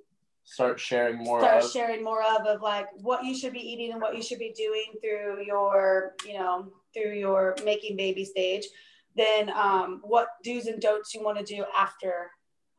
start 0.44 0.80
sharing 0.80 1.18
more 1.18 1.40
start 1.40 1.64
of. 1.64 1.72
sharing 1.72 2.04
more 2.04 2.24
of 2.24 2.46
of 2.46 2.62
like 2.62 2.88
what 3.02 3.24
you 3.24 3.38
should 3.38 3.54
be 3.54 3.60
eating 3.60 3.92
and 3.92 4.02
what 4.02 4.16
you 4.16 4.22
should 4.22 4.40
be 4.40 4.54
doing 4.56 4.86
through 5.02 5.44
your 5.46 6.14
you 6.26 6.34
know 6.34 6.72
through 6.94 7.14
your 7.14 7.56
making 7.66 7.96
baby 7.96 8.26
stage. 8.26 8.66
Then 9.16 9.50
um, 9.50 10.02
what 10.04 10.28
do's 10.44 10.68
and 10.68 10.82
don'ts 10.82 11.14
you 11.14 11.24
want 11.24 11.38
to 11.38 11.44
do 11.44 11.66
after 11.78 12.32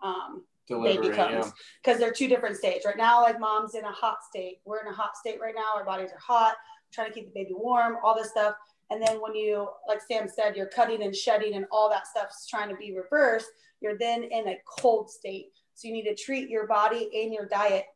um, 0.03 0.45
Delivery, 0.67 1.03
baby 1.03 1.15
comes. 1.15 1.47
Yeah. 1.47 1.51
because 1.83 2.01
they're 2.01 2.13
two 2.13 2.29
different 2.29 2.57
stages 2.57 2.85
right 2.87 2.97
now 2.97 3.23
like 3.23 3.39
mom's 3.39 3.75
in 3.75 3.85
a 3.85 3.93
hot 3.93 4.19
state. 4.29 4.61
We're 4.65 4.81
in 4.81 4.89
a 4.89 4.95
hot 4.95 5.17
state 5.17 5.39
right 5.41 5.55
now. 5.55 5.77
Our 5.77 5.85
bodies 5.85 6.11
are 6.13 6.19
hot. 6.19 6.55
Trying 6.93 7.09
to 7.09 7.15
keep 7.15 7.27
the 7.27 7.33
baby 7.33 7.55
warm 7.55 7.97
all 8.05 8.15
this 8.15 8.31
stuff 8.31 8.55
and 8.91 9.03
then 9.03 9.21
when 9.21 9.35
you 9.35 9.69
like 9.89 10.01
sam 10.01 10.29
said 10.29 10.57
you're 10.57 10.67
cutting 10.67 11.03
and 11.03 11.15
shedding 11.15 11.55
and 11.55 11.67
all 11.71 11.89
that 11.89 12.07
stuff's 12.07 12.47
trying 12.47 12.69
to 12.69 12.77
be 12.77 12.95
reversed 12.97 13.49
you're 13.83 13.99
then 13.99 14.23
in 14.23 14.49
a 14.49 14.59
cold 14.79 15.11
state. 15.11 15.49
So 15.75 15.89
you 15.89 15.95
need 15.95 16.05
to 16.05 16.15
treat 16.15 16.49
your 16.49 16.67
body 16.67 17.11
and 17.23 17.35
your 17.35 17.47
diet 17.47 17.87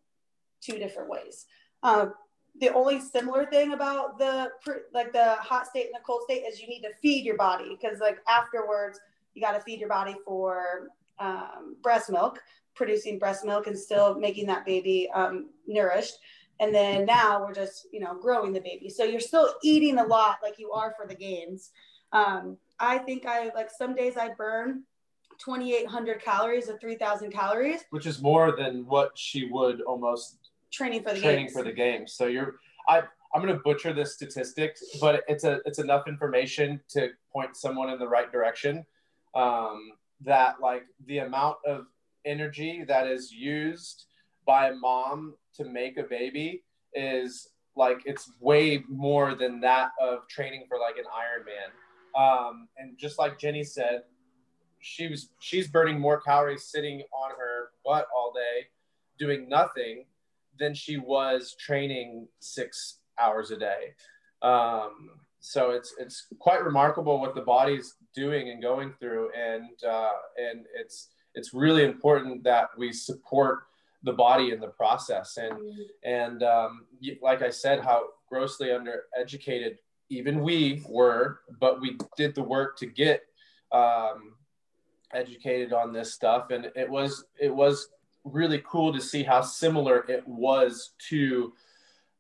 two 0.61 0.79
different 0.79 1.09
ways. 1.09 1.47
Um, 1.83 2.15
the 2.59 2.73
only 2.75 3.01
similar 3.01 3.47
thing 3.47 3.73
about 3.73 4.19
the 4.19 4.51
like 4.93 5.13
the 5.13 5.37
hot 5.37 5.67
state 5.67 5.87
and 5.87 5.95
the 5.95 6.05
cold 6.05 6.23
state 6.25 6.43
is 6.49 6.61
you 6.61 6.67
need 6.67 6.81
to 6.83 6.95
feed 7.03 7.25
your 7.25 7.37
body 7.37 7.77
because 7.81 8.01
like 8.01 8.19
afterwards 8.27 8.99
you 9.35 9.43
got 9.43 9.53
to 9.53 9.61
feed 9.61 9.79
your 9.79 9.91
body 9.91 10.17
for 10.25 10.89
um, 11.19 11.77
breast 11.83 12.11
milk 12.11 12.41
producing 12.75 13.19
breast 13.19 13.45
milk 13.45 13.67
and 13.67 13.79
still 13.79 14.19
making 14.19 14.47
that 14.47 14.65
baby 14.65 15.09
um, 15.15 15.51
nourished 15.67 16.15
and 16.61 16.75
then 16.75 17.05
now 17.05 17.41
we're 17.45 17.55
just 17.55 17.87
you 17.93 18.01
know 18.01 18.15
growing 18.15 18.53
the 18.53 18.61
baby 18.61 18.89
so 18.89 19.05
you're 19.05 19.21
still 19.21 19.55
eating 19.63 19.99
a 19.99 20.05
lot 20.05 20.39
like 20.43 20.59
you 20.59 20.71
are 20.73 20.95
for 20.99 21.07
the 21.07 21.15
games 21.15 21.71
um, 22.13 22.57
i 22.81 22.99
think 22.99 23.27
i 23.27 23.51
like 23.55 23.71
some 23.71 23.95
days 23.95 24.17
i 24.17 24.29
burn 24.35 24.83
2800 25.39 26.23
calories 26.23 26.69
or 26.71 26.79
3000 26.79 27.31
calories 27.31 27.85
which 27.91 28.07
is 28.07 28.23
more 28.23 28.57
than 28.57 28.87
what 28.87 29.11
she 29.17 29.49
would 29.51 29.83
almost 29.83 30.47
training 30.77 31.03
for 31.03 31.15
the 31.15 31.21
training 31.21 31.47
games 31.47 31.53
for 31.53 31.63
the 31.63 31.73
games. 31.73 32.13
So 32.13 32.27
you're 32.27 32.57
I 32.89 33.03
I'm 33.35 33.43
going 33.43 33.53
to 33.53 33.61
butcher 33.63 33.93
this 33.93 34.15
statistics, 34.15 34.83
but 35.01 35.25
it's 35.29 35.45
a 35.45 35.61
it's 35.65 35.79
enough 35.79 36.07
information 36.09 36.81
to 36.91 37.11
point 37.33 37.57
someone 37.57 37.91
in 37.91 37.99
the 37.99 38.09
right 38.09 38.31
direction. 38.31 38.85
Um, 39.35 39.93
that 40.23 40.57
like 40.63 40.85
the 41.07 41.19
amount 41.19 41.59
of 41.67 41.87
energy 42.25 42.85
that 42.89 43.07
is 43.07 43.33
used 43.33 44.07
by 44.47 44.69
a 44.69 44.75
mom 44.75 45.35
to 45.55 45.65
make 45.65 45.99
a 45.99 46.03
baby 46.03 46.63
is 46.95 47.49
like 47.77 48.01
it's 48.07 48.33
way 48.41 48.83
more 48.89 49.35
than 49.35 49.61
that 49.61 49.91
of 50.01 50.27
training 50.29 50.65
for 50.69 50.79
like 50.79 50.97
an 50.97 51.05
Ironman. 51.05 51.71
Um, 52.19 52.69
and 52.79 52.97
just 52.97 53.19
like 53.19 53.39
Jenny 53.39 53.65
said, 53.65 54.03
she 54.81 55.09
was 55.09 55.31
she's 55.41 55.69
burning 55.69 55.99
more 55.99 56.21
calories 56.21 56.65
sitting 56.65 57.03
on 57.13 57.31
her 57.39 57.71
butt 57.85 58.07
all 58.17 58.33
day 58.33 58.67
doing 59.19 59.49
nothing 59.49 60.05
than 60.59 60.75
she 60.75 60.97
was 60.97 61.55
training 61.59 62.29
six 62.41 63.01
hours 63.19 63.51
a 63.51 63.57
day. 63.57 63.95
Um, 64.43 65.11
so 65.41 65.71
it's 65.71 65.95
it's 65.99 66.27
quite 66.39 66.65
remarkable 66.65 67.21
what 67.21 67.35
the 67.35 67.43
body's 67.43 67.95
doing 68.15 68.51
and 68.51 68.63
going 68.63 68.95
through, 68.99 69.31
and 69.33 69.69
uh, 69.89 70.11
and 70.37 70.65
it's 70.75 71.09
it's 71.35 71.53
really 71.53 71.85
important 71.85 72.43
that 72.45 72.71
we 72.77 72.93
support 72.93 73.61
the 74.07 74.13
body 74.13 74.53
in 74.53 74.61
the 74.61 74.69
process. 74.69 75.37
And 75.37 75.59
and 76.03 76.43
um, 76.43 76.87
like 77.21 77.43
I 77.43 77.51
said, 77.51 77.85
how 77.85 78.05
grossly 78.31 78.69
undereducated 78.69 79.77
even 80.09 80.41
we 80.41 80.83
were, 80.89 81.41
but 81.61 81.81
we 81.81 81.99
did 82.17 82.35
the 82.35 82.43
work 82.43 82.79
to 82.79 82.87
get 82.87 83.23
um, 83.73 84.35
educated 85.13 85.73
on 85.73 85.93
this 85.93 86.15
stuff, 86.15 86.51
and 86.51 86.71
it 86.77 86.89
was 86.89 87.27
it 87.39 87.55
was 87.55 87.89
really 88.25 88.63
cool 88.67 88.93
to 88.93 89.01
see 89.01 89.23
how 89.23 89.41
similar 89.41 90.05
it 90.09 90.27
was 90.27 90.95
to 91.11 91.53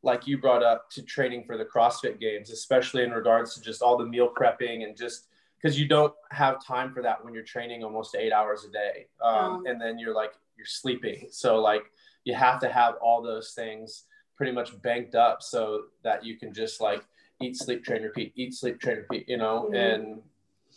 like 0.02 0.26
you 0.26 0.38
brought 0.38 0.62
up 0.62 0.90
to 0.90 1.02
training 1.02 1.44
for 1.44 1.56
the 1.56 1.64
CrossFit 1.64 2.20
games, 2.20 2.50
especially 2.50 3.02
in 3.02 3.10
regards 3.10 3.54
to 3.54 3.60
just 3.60 3.82
all 3.82 3.96
the 3.96 4.06
meal 4.06 4.30
prepping 4.36 4.84
and 4.84 4.96
just 4.96 5.28
because 5.56 5.80
you 5.80 5.88
don't 5.88 6.12
have 6.30 6.64
time 6.64 6.92
for 6.92 7.02
that 7.02 7.24
when 7.24 7.34
you're 7.34 7.42
training 7.42 7.82
almost 7.82 8.14
eight 8.14 8.32
hours 8.32 8.64
a 8.64 8.70
day. 8.70 9.06
Um, 9.22 9.64
and 9.66 9.80
then 9.80 9.98
you're 9.98 10.14
like, 10.14 10.32
you're 10.56 10.66
sleeping. 10.66 11.28
So 11.30 11.58
like 11.60 11.84
you 12.24 12.34
have 12.34 12.60
to 12.60 12.68
have 12.68 12.94
all 13.02 13.22
those 13.22 13.52
things 13.52 14.04
pretty 14.36 14.52
much 14.52 14.80
banked 14.82 15.14
up 15.14 15.42
so 15.42 15.84
that 16.02 16.24
you 16.24 16.38
can 16.38 16.52
just 16.52 16.80
like 16.80 17.04
eat, 17.40 17.56
sleep, 17.56 17.84
train, 17.84 18.02
repeat, 18.02 18.32
eat, 18.36 18.54
sleep, 18.54 18.80
train, 18.80 18.98
repeat, 18.98 19.28
you 19.28 19.36
know, 19.36 19.68
Mhm. 19.70 19.76
and 19.76 20.22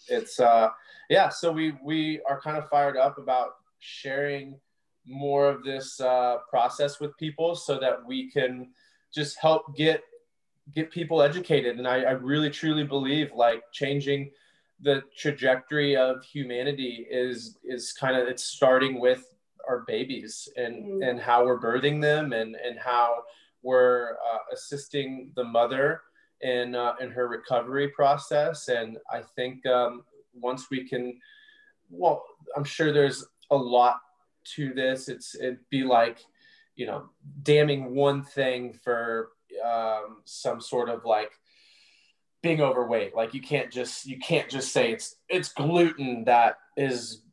it's, 0.07 0.39
uh, 0.39 0.69
yeah. 1.09 1.29
So 1.29 1.51
we, 1.51 1.73
we 1.83 2.21
are 2.21 2.39
kind 2.39 2.57
of 2.57 2.69
fired 2.69 2.97
up 2.97 3.17
about 3.17 3.55
sharing 3.79 4.59
more 5.05 5.49
of 5.49 5.63
this 5.63 5.99
uh, 5.99 6.37
process 6.49 6.99
with 6.99 7.15
people 7.17 7.55
so 7.55 7.79
that 7.79 8.05
we 8.05 8.29
can 8.31 8.71
just 9.13 9.39
help 9.39 9.75
get 9.75 10.03
get 10.75 10.91
people 10.91 11.23
educated 11.23 11.79
and 11.79 11.87
I, 11.87 12.01
I 12.01 12.11
really 12.11 12.51
truly 12.51 12.83
believe 12.83 13.31
like 13.33 13.63
changing 13.71 14.29
the 14.81 15.01
trajectory 15.17 15.95
of 15.97 16.23
humanity 16.23 17.07
is 17.09 17.57
is 17.63 17.91
kind 17.93 18.15
of 18.15 18.27
it's 18.27 18.43
starting 18.43 18.99
with 18.99 19.33
our 19.67 19.80
babies 19.88 20.48
and 20.56 20.86
Mhm. 20.86 21.10
and 21.10 21.19
how 21.19 21.45
we're 21.45 21.60
birthing 21.60 22.02
them 22.02 22.34
and 22.34 22.56
and 22.56 22.80
how 22.80 23.24
we're 23.62 24.13
uh, 24.13 24.39
assisting 24.54 25.32
the 25.36 25.43
mother 25.43 26.02
in 26.41 26.76
uh, 26.76 26.95
in 27.00 27.12
her 27.12 27.28
recovery 27.28 27.89
process. 27.89 28.67
And 28.69 28.98
i 29.12 29.22
think 29.22 29.65
um, 29.65 30.06
once 30.34 30.69
we 30.69 30.88
can 30.88 31.19
well 31.89 32.24
i'm 32.56 32.63
sure 32.63 32.91
there's 32.93 33.26
a 33.52 33.56
lot 33.58 34.00
to 34.56 34.74
this. 34.74 35.10
It's 35.10 35.36
it'd 35.36 35.69
be 35.69 35.84
like 35.84 36.19
you 36.76 36.86
know 36.86 37.10
damning 37.43 37.93
one 37.93 38.24
thing 38.24 38.74
for 38.74 39.32
um, 39.65 40.22
some 40.26 40.62
sort 40.62 40.89
of 40.89 41.04
like 41.04 41.32
being 42.41 42.62
overweight. 42.62 43.15
Like 43.15 43.34
you 43.34 43.41
can't 43.41 43.72
just 43.72 44.06
you 44.06 44.17
can't 44.19 44.50
just 44.50 44.72
say 44.72 44.91
it's 44.91 45.17
it's 45.28 45.52
gluten 45.52 46.24
that 46.26 46.58
is 46.78 47.24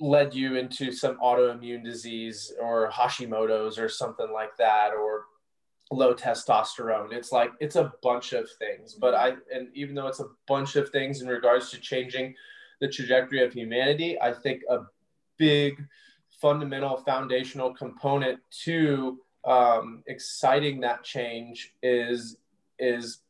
led 0.00 0.34
you 0.34 0.56
into 0.56 0.92
some 0.92 1.18
autoimmune 1.18 1.82
disease 1.82 2.52
or 2.60 2.90
hashimoto's 2.90 3.78
or 3.78 3.88
something 3.88 4.30
like 4.32 4.56
that 4.58 4.92
or 4.92 5.24
low 5.90 6.14
testosterone. 6.14 7.12
It's 7.12 7.32
like 7.32 7.52
it's 7.60 7.76
a 7.76 7.92
bunch 8.02 8.32
of 8.32 8.48
things 8.58 8.94
but 8.94 9.14
i 9.14 9.34
and 9.52 9.68
even 9.74 9.94
though 9.94 10.08
it's 10.08 10.20
a 10.20 10.28
bunch 10.46 10.76
of 10.76 10.90
things 10.90 11.22
in 11.22 11.28
regards 11.28 11.70
to 11.70 11.78
changing 11.78 12.34
the 12.80 12.88
trajectory 12.88 13.42
of 13.42 13.52
humanity 13.52 14.20
i 14.20 14.32
think 14.32 14.62
a 14.68 14.80
big 15.38 15.82
fundamental 16.40 16.96
foundational 16.98 17.72
component 17.72 18.38
to 18.50 19.18
um, 19.44 20.02
exciting 20.06 20.80
that 20.80 21.04
change 21.04 21.72
is 21.82 22.36
is 22.78 23.20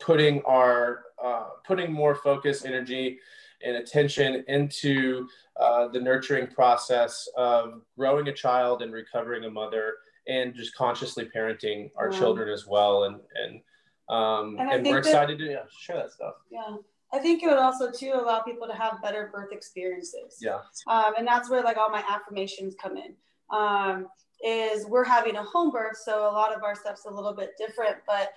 putting 0.00 0.42
our 0.42 1.04
uh, 1.22 1.46
putting 1.64 1.92
more 1.92 2.14
focus 2.14 2.64
energy 2.64 3.18
and 3.64 3.76
attention 3.76 4.44
into 4.48 5.26
uh, 5.60 5.88
the 5.88 6.00
nurturing 6.00 6.46
process 6.48 7.28
of 7.36 7.82
growing 7.98 8.28
a 8.28 8.32
child 8.32 8.82
and 8.82 8.92
recovering 8.92 9.44
a 9.44 9.50
mother 9.50 9.94
and 10.28 10.54
just 10.54 10.74
consciously 10.74 11.28
parenting 11.34 11.90
our 11.96 12.10
Yeah. 12.10 12.18
children 12.18 12.48
as 12.48 12.66
well 12.66 13.04
and 13.04 13.20
and 13.34 13.60
um, 14.08 14.56
And 14.58 14.70
and, 14.70 14.86
we're 14.86 14.92
that- 14.94 14.98
excited 15.08 15.38
to 15.38 15.44
yeah, 15.44 15.64
share 15.78 15.96
that 15.96 16.12
stuff 16.12 16.34
Yeah. 16.50 16.76
I 17.14 17.18
think 17.18 17.42
it 17.42 17.46
would 17.46 17.58
also 17.58 17.90
too 17.90 18.12
allow 18.14 18.40
people 18.40 18.66
to 18.66 18.74
have 18.74 19.02
better 19.02 19.30
birth 19.32 19.52
experiences. 19.52 20.38
yeah 20.40 20.60
Um, 20.86 21.14
and 21.18 21.26
that's 21.26 21.50
where 21.50 21.62
like 21.62 21.76
all 21.76 21.90
my 21.90 22.02
affirmations 22.08 22.74
come 22.82 22.96
in. 22.96 23.14
Um, 23.50 24.08
is 24.44 24.86
we're 24.86 25.04
having 25.04 25.36
a 25.36 25.42
home 25.44 25.70
birth, 25.70 25.96
so 25.98 26.22
a 26.28 26.32
lot 26.32 26.52
of 26.56 26.64
our 26.64 26.74
stuff's 26.74 27.04
a 27.04 27.10
little 27.10 27.32
bit 27.34 27.50
different, 27.58 27.98
but 28.08 28.32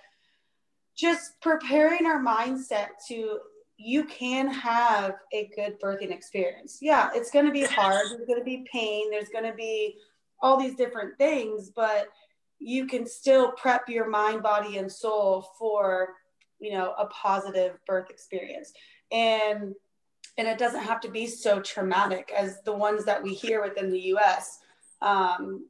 just 0.96 1.40
preparing 1.42 2.06
our 2.06 2.22
mindset 2.22 2.90
to 3.08 3.40
you 3.78 4.06
can 4.06 4.50
have 4.50 5.16
a 5.34 5.50
good 5.56 5.80
birthing 5.82 6.12
experience. 6.12 6.80
Yeah, 6.82 7.10
it's 7.14 7.32
going 7.32 7.46
to 7.46 7.52
be 7.52 7.64
hard. 7.64 8.06
There's 8.10 8.28
going 8.28 8.40
to 8.40 8.46
be 8.46 8.66
pain. 8.72 9.12
There's 9.12 9.30
going 9.30 9.44
to 9.44 9.54
be 9.54 9.98
all 10.42 10.58
these 10.58 10.76
different 10.76 11.18
things, 11.18 11.72
but 11.76 12.08
you 12.60 12.88
can 12.88 13.06
still 13.06 13.52
prep 13.52 13.90
your 13.90 14.10
mind, 14.10 14.42
body, 14.42 14.78
and 14.78 14.92
soul 14.92 15.50
for 15.60 16.16
you 16.60 16.72
know 16.72 16.94
a 16.98 17.06
positive 17.08 17.78
birth 17.86 18.10
experience 18.10 18.74
and 19.12 19.74
and 20.38 20.48
it 20.48 20.58
doesn't 20.58 20.84
have 20.84 21.00
to 21.02 21.10
be 21.10 21.28
so 21.28 21.62
traumatic 21.62 22.32
as 22.36 22.62
the 22.64 22.74
ones 22.74 23.06
that 23.06 23.22
we 23.22 23.34
hear 23.34 23.62
within 23.62 23.90
the 23.92 24.00
us 24.00 24.60
um, 25.02 25.68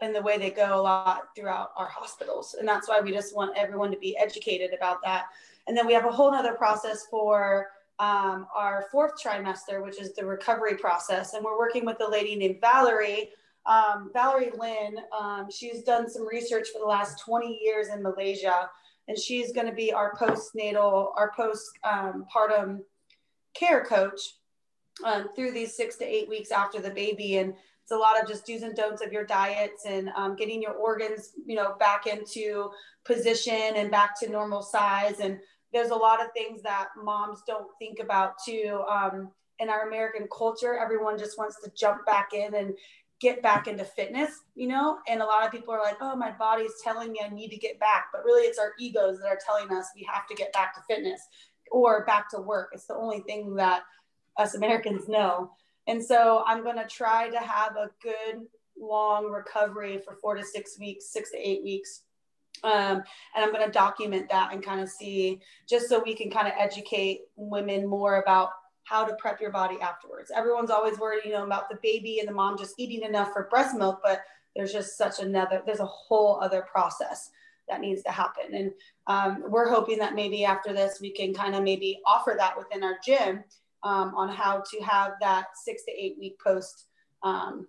and 0.00 0.14
the 0.14 0.22
way 0.22 0.38
they 0.38 0.50
go 0.50 0.78
a 0.78 0.80
lot 0.80 1.28
throughout 1.36 1.70
our 1.76 1.88
hospitals 1.88 2.54
and 2.58 2.68
that's 2.68 2.88
why 2.88 3.00
we 3.00 3.10
just 3.10 3.34
want 3.34 3.56
everyone 3.56 3.90
to 3.90 3.98
be 3.98 4.16
educated 4.16 4.72
about 4.74 4.98
that 5.02 5.26
and 5.66 5.76
then 5.76 5.86
we 5.86 5.92
have 5.92 6.04
a 6.04 6.10
whole 6.10 6.32
other 6.32 6.54
process 6.54 7.06
for 7.10 7.68
um, 7.98 8.46
our 8.54 8.86
fourth 8.90 9.12
trimester 9.22 9.82
which 9.82 10.00
is 10.00 10.14
the 10.14 10.24
recovery 10.24 10.76
process. 10.76 11.34
And 11.34 11.44
we're 11.44 11.58
working 11.58 11.84
with 11.84 12.00
a 12.00 12.10
lady 12.10 12.34
named 12.36 12.60
valerie. 12.60 13.30
Um, 13.64 14.10
valerie 14.12 14.50
lynn 14.58 14.96
um, 15.16 15.48
she's 15.50 15.84
done 15.84 16.10
some 16.10 16.26
research 16.26 16.68
for 16.72 16.80
the 16.80 16.86
last 16.86 17.20
20 17.24 17.60
years 17.62 17.88
in 17.88 18.02
malaysia. 18.02 18.68
And 19.08 19.18
she's 19.18 19.52
going 19.52 19.66
to 19.66 19.74
be 19.74 19.92
our 19.92 20.14
postnatal, 20.16 21.12
our 21.16 21.32
postpartum 21.36 22.80
care 23.54 23.84
coach 23.84 24.20
um, 25.04 25.28
through 25.34 25.52
these 25.52 25.76
six 25.76 25.96
to 25.96 26.04
eight 26.04 26.28
weeks 26.28 26.50
after 26.50 26.80
the 26.80 26.90
baby. 26.90 27.38
And 27.38 27.54
it's 27.82 27.92
a 27.92 27.96
lot 27.96 28.20
of 28.20 28.28
just 28.28 28.46
do's 28.46 28.62
and 28.62 28.76
don'ts 28.76 29.02
of 29.02 29.12
your 29.12 29.24
diets 29.24 29.84
and 29.86 30.08
um, 30.16 30.36
getting 30.36 30.62
your 30.62 30.74
organs, 30.74 31.32
you 31.44 31.56
know, 31.56 31.74
back 31.78 32.06
into 32.06 32.70
position 33.04 33.74
and 33.74 33.90
back 33.90 34.18
to 34.20 34.30
normal 34.30 34.62
size. 34.62 35.18
And 35.20 35.40
there's 35.72 35.90
a 35.90 35.96
lot 35.96 36.20
of 36.20 36.32
things 36.32 36.62
that 36.62 36.88
moms 37.02 37.42
don't 37.46 37.68
think 37.78 37.98
about 37.98 38.34
too. 38.44 38.82
Um, 38.88 39.30
in 39.58 39.68
our 39.68 39.86
American 39.86 40.26
culture, 40.36 40.76
everyone 40.78 41.18
just 41.18 41.38
wants 41.38 41.60
to 41.62 41.70
jump 41.76 42.04
back 42.04 42.30
in 42.32 42.54
and 42.54 42.74
get 43.20 43.40
back 43.40 43.68
into 43.68 43.84
fitness, 43.84 44.40
you 44.56 44.66
know? 44.66 44.98
And 45.08 45.22
a 45.22 45.24
lot 45.24 45.46
of 45.46 45.52
people 45.52 45.72
are 45.72 45.82
like, 45.82 45.98
oh, 46.00 46.16
my 46.16 46.32
body's 46.32 46.72
telling 46.82 47.12
me 47.12 47.20
I 47.24 47.28
need 47.28 47.50
to 47.50 47.56
get 47.56 47.78
back. 47.78 48.06
But 48.12 48.24
really, 48.24 48.42
it's 48.42 48.58
our 48.58 48.72
egos 48.78 49.20
that 49.20 49.28
are 49.28 49.38
telling 49.46 49.70
us 49.76 49.86
we 49.94 50.06
have 50.12 50.26
to 50.26 50.34
get 50.34 50.52
back 50.52 50.74
to 50.74 50.82
fitness 50.88 51.20
or 51.70 52.04
back 52.04 52.28
to 52.30 52.40
work. 52.40 52.70
It's 52.72 52.86
the 52.86 52.96
only 52.96 53.20
thing 53.20 53.54
that 53.54 53.82
us 54.36 54.54
Americans 54.54 55.08
know. 55.08 55.52
And 55.86 56.04
so 56.04 56.42
I'm 56.46 56.64
going 56.64 56.76
to 56.76 56.86
try 56.86 57.28
to 57.30 57.38
have 57.38 57.76
a 57.76 57.90
good 58.02 58.46
long 58.78 59.30
recovery 59.30 60.00
for 60.04 60.16
four 60.16 60.34
to 60.34 60.44
six 60.44 60.78
weeks, 60.78 61.12
six 61.12 61.30
to 61.30 61.38
eight 61.38 61.62
weeks. 61.62 62.02
Um, 62.64 63.02
and 63.34 63.44
I'm 63.44 63.52
going 63.52 63.66
to 63.66 63.72
document 63.72 64.28
that 64.30 64.52
and 64.52 64.62
kind 64.62 64.80
of 64.80 64.88
see 64.88 65.40
just 65.68 65.88
so 65.88 66.02
we 66.02 66.14
can 66.14 66.30
kind 66.30 66.46
of 66.46 66.54
educate 66.58 67.22
women 67.36 67.86
more 67.86 68.22
about 68.22 68.50
how 68.84 69.04
to 69.04 69.14
prep 69.16 69.40
your 69.40 69.50
body 69.50 69.78
afterwards. 69.80 70.30
Everyone's 70.34 70.70
always 70.70 70.98
worried, 70.98 71.24
you 71.24 71.32
know, 71.32 71.44
about 71.44 71.68
the 71.68 71.78
baby 71.82 72.18
and 72.18 72.28
the 72.28 72.32
mom 72.32 72.58
just 72.58 72.74
eating 72.78 73.02
enough 73.02 73.32
for 73.32 73.48
breast 73.50 73.76
milk, 73.76 74.00
but 74.02 74.22
there's 74.54 74.72
just 74.72 74.96
such 74.96 75.20
another, 75.20 75.62
there's 75.64 75.80
a 75.80 75.86
whole 75.86 76.40
other 76.40 76.62
process 76.62 77.30
that 77.68 77.80
needs 77.80 78.02
to 78.02 78.10
happen. 78.10 78.54
And 78.54 78.72
um, 79.06 79.44
we're 79.48 79.68
hoping 79.68 79.98
that 79.98 80.14
maybe 80.14 80.44
after 80.44 80.72
this, 80.72 80.98
we 81.00 81.10
can 81.10 81.32
kind 81.32 81.54
of 81.54 81.62
maybe 81.62 82.00
offer 82.06 82.34
that 82.36 82.56
within 82.56 82.84
our 82.84 82.96
gym 83.04 83.44
um, 83.82 84.14
on 84.14 84.28
how 84.28 84.62
to 84.70 84.80
have 84.80 85.12
that 85.20 85.46
six 85.54 85.84
to 85.84 85.92
eight 85.92 86.16
week 86.18 86.38
post 86.38 86.86
um, 87.22 87.66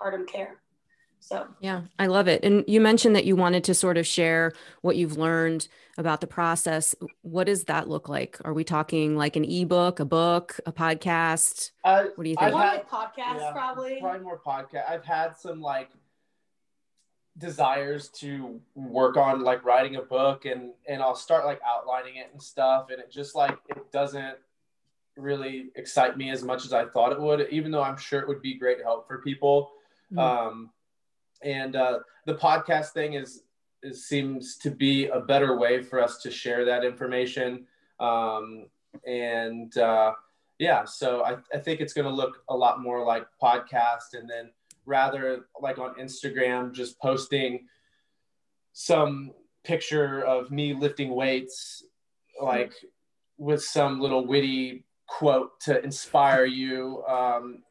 partum 0.00 0.26
care. 0.26 0.61
So, 1.22 1.46
yeah, 1.60 1.82
I 2.00 2.08
love 2.08 2.26
it. 2.26 2.44
And 2.44 2.64
you 2.66 2.80
mentioned 2.80 3.14
that 3.14 3.24
you 3.24 3.36
wanted 3.36 3.62
to 3.64 3.74
sort 3.74 3.96
of 3.96 4.06
share 4.06 4.52
what 4.80 4.96
you've 4.96 5.16
learned 5.16 5.68
about 5.96 6.20
the 6.20 6.26
process. 6.26 6.96
What 7.22 7.44
does 7.44 7.64
that 7.64 7.88
look 7.88 8.08
like? 8.08 8.38
Are 8.44 8.52
we 8.52 8.64
talking 8.64 9.16
like 9.16 9.36
an 9.36 9.44
ebook, 9.44 10.00
a 10.00 10.04
book, 10.04 10.58
a 10.66 10.72
podcast? 10.72 11.70
Uh, 11.84 12.06
what 12.16 12.24
do 12.24 12.30
you 12.30 12.34
think? 12.34 12.52
I've 12.52 12.60
had, 12.60 12.88
podcast, 12.88 13.38
yeah, 13.38 13.52
probably. 13.52 14.00
Probably 14.00 14.20
more 14.20 14.40
podcast. 14.44 14.90
I've 14.90 15.04
had 15.04 15.36
some 15.36 15.60
like 15.60 15.90
desires 17.38 18.08
to 18.08 18.60
work 18.74 19.16
on 19.16 19.42
like 19.42 19.64
writing 19.64 19.96
a 19.96 20.02
book 20.02 20.44
and 20.44 20.72
and 20.86 21.00
I'll 21.00 21.14
start 21.14 21.46
like 21.46 21.60
outlining 21.66 22.16
it 22.16 22.28
and 22.32 22.42
stuff 22.42 22.88
and 22.90 23.00
it 23.00 23.10
just 23.10 23.34
like 23.34 23.56
it 23.70 23.90
doesn't 23.90 24.36
really 25.16 25.70
excite 25.76 26.18
me 26.18 26.30
as 26.30 26.42
much 26.42 26.66
as 26.66 26.74
I 26.74 26.84
thought 26.84 27.12
it 27.12 27.18
would 27.18 27.48
even 27.50 27.70
though 27.70 27.82
I'm 27.82 27.96
sure 27.96 28.20
it 28.20 28.28
would 28.28 28.42
be 28.42 28.58
great 28.58 28.82
help 28.82 29.08
for 29.08 29.22
people 29.22 29.70
mm-hmm. 30.12 30.18
um 30.18 30.70
and 31.42 31.76
uh, 31.76 32.00
the 32.26 32.34
podcast 32.34 32.90
thing 32.90 33.14
is, 33.14 33.42
is 33.82 34.06
seems 34.06 34.56
to 34.58 34.70
be 34.70 35.06
a 35.08 35.20
better 35.20 35.58
way 35.58 35.82
for 35.82 36.00
us 36.00 36.22
to 36.22 36.30
share 36.30 36.64
that 36.64 36.84
information. 36.84 37.66
Um, 38.00 38.66
and 39.06 39.76
uh, 39.78 40.12
yeah 40.58 40.84
so 40.84 41.24
I, 41.24 41.36
I 41.52 41.58
think 41.58 41.80
it's 41.80 41.94
going 41.94 42.06
to 42.06 42.14
look 42.14 42.44
a 42.50 42.56
lot 42.56 42.82
more 42.82 43.04
like 43.04 43.26
podcast 43.42 44.12
and 44.12 44.28
then 44.28 44.50
rather 44.84 45.46
like 45.60 45.78
on 45.78 45.94
instagram 45.94 46.72
just 46.72 46.98
posting 47.00 47.66
some 48.74 49.32
picture 49.64 50.22
of 50.22 50.50
me 50.50 50.74
lifting 50.74 51.14
weights 51.14 51.84
like 52.40 52.74
with 53.38 53.62
some 53.62 54.00
little 54.00 54.26
witty 54.26 54.84
quote 55.06 55.60
to 55.60 55.82
inspire 55.82 56.44
you. 56.44 57.04
Um, 57.04 57.62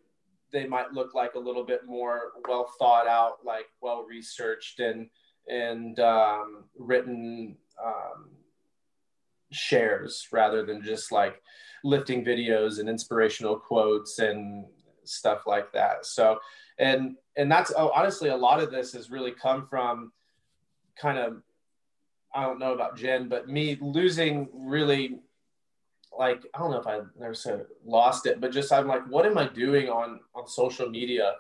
they 0.52 0.68
might 0.68 0.92
look 0.92 1.14
like 1.14 1.36
a 1.36 1.40
little 1.40 1.64
bit 1.64 1.86
more 1.86 2.34
well 2.48 2.72
thought 2.78 3.08
out, 3.08 3.46
like 3.46 3.68
well 3.82 4.06
researched 4.08 4.80
and 4.80 5.10
and 5.48 6.00
um, 6.00 6.66
written 6.78 7.58
um, 7.84 8.30
shares 9.52 10.28
rather 10.32 10.66
than 10.66 10.84
just 10.84 11.12
like 11.12 11.42
lifting 11.84 12.24
videos 12.24 12.80
and 12.80 12.90
inspirational 12.90 13.58
quotes 13.58 14.20
and 14.20 14.66
stuff 15.04 15.48
like 15.48 15.72
that. 15.74 16.06
So 16.06 16.40
and 16.78 17.16
and 17.38 17.52
that's 17.52 17.72
oh, 17.76 17.92
honestly 17.96 18.30
a 18.30 18.36
lot 18.36 18.62
of 18.62 18.72
this 18.72 18.94
has 18.94 19.10
really 19.10 19.32
come 19.32 19.68
from 19.68 20.12
kind 21.00 21.18
of 21.18 21.42
I 22.34 22.44
don't 22.44 22.60
know 22.60 22.74
about 22.74 22.98
Jenn, 22.98 23.28
but 23.28 23.50
me 23.50 23.78
losing 23.82 24.48
really 24.54 25.20
like 26.18 26.46
I 26.54 26.60
don't 26.60 26.72
know 26.72 26.80
if 26.80 26.88
I 26.88 27.00
never 27.20 27.34
said 27.34 27.66
lost 27.86 28.26
it, 28.26 28.42
but 28.42 28.52
just 28.52 28.72
I'm 28.72 28.88
like, 28.88 29.06
what 29.08 29.26
am 29.26 29.38
I 29.38 29.48
doing 29.48 29.90
on 29.90 30.20
on 30.36 30.48
social 30.48 30.90
media? 30.90 31.36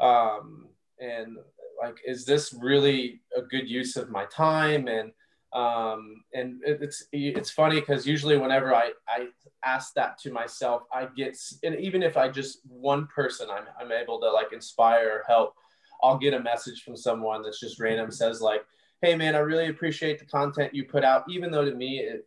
Um, 0.00 0.68
and 1.00 1.38
like, 1.80 1.98
is 2.06 2.24
this 2.24 2.54
really 2.60 3.20
a 3.36 3.42
good 3.42 3.68
use 3.68 3.96
of 3.96 4.10
my 4.10 4.26
time? 4.26 4.88
And 4.88 5.12
um, 5.52 6.24
and 6.32 6.60
it's 6.64 7.04
it's 7.12 7.50
funny 7.50 7.80
because 7.80 8.06
usually 8.06 8.38
whenever 8.38 8.74
I 8.74 8.92
I 9.08 9.28
ask 9.64 9.92
that 9.94 10.18
to 10.18 10.32
myself, 10.32 10.82
I 10.92 11.08
get 11.16 11.36
and 11.62 11.76
even 11.76 12.02
if 12.02 12.16
I 12.16 12.28
just 12.28 12.60
one 12.66 13.06
person 13.06 13.48
I'm 13.50 13.64
I'm 13.80 13.92
able 13.92 14.20
to 14.20 14.30
like 14.30 14.52
inspire 14.52 15.08
or 15.08 15.24
help, 15.26 15.54
I'll 16.02 16.18
get 16.18 16.34
a 16.34 16.40
message 16.40 16.82
from 16.82 16.96
someone 16.96 17.42
that's 17.42 17.60
just 17.60 17.80
random 17.80 18.10
says 18.10 18.40
like, 18.40 18.64
hey 19.02 19.14
man, 19.14 19.34
I 19.34 19.40
really 19.40 19.68
appreciate 19.68 20.18
the 20.18 20.24
content 20.24 20.74
you 20.74 20.84
put 20.84 21.04
out, 21.04 21.24
even 21.28 21.50
though 21.50 21.64
to 21.64 21.74
me 21.74 21.98
it 21.98 22.26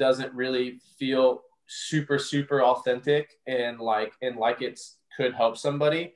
doesn't 0.00 0.34
really 0.34 0.80
feel 0.98 1.42
super 1.68 2.18
super 2.18 2.64
authentic 2.64 3.36
and 3.46 3.78
like 3.78 4.12
and 4.22 4.36
like 4.36 4.60
it's 4.60 4.96
could 5.16 5.32
help 5.34 5.56
somebody. 5.56 6.12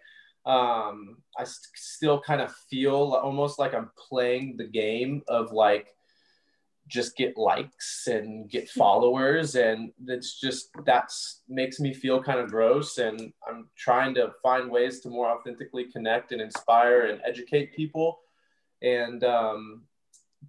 Um 0.47 1.19
i 1.39 1.45
st- 1.45 1.77
still 1.77 2.21
kind 2.21 2.41
of 2.41 2.53
feel 2.71 2.99
almost 3.27 3.59
like 3.59 3.73
i'm 3.75 3.91
playing 4.09 4.57
the 4.59 4.69
game 4.83 5.23
of 5.27 5.53
like 5.53 5.87
just 6.87 7.17
get 7.17 7.39
likes 7.39 8.07
and 8.09 8.51
get 8.51 8.69
followers 8.83 9.55
and 9.55 9.91
it's 10.07 10.39
just 10.39 10.69
that's 10.85 11.43
makes 11.49 11.81
me 11.81 11.95
feel 11.95 12.23
kind 12.23 12.41
of 12.41 12.51
gross 12.51 12.99
and 12.99 13.33
i'm 13.49 13.69
trying 13.75 14.13
to 14.15 14.33
find 14.43 14.71
ways 14.71 15.01
to 15.01 15.09
more 15.09 15.31
authentically 15.31 15.87
connect 15.95 16.33
and 16.33 16.43
inspire 16.43 17.07
and 17.07 17.23
educate 17.25 17.75
people. 17.75 18.19
And 18.83 19.25
um 19.25 19.85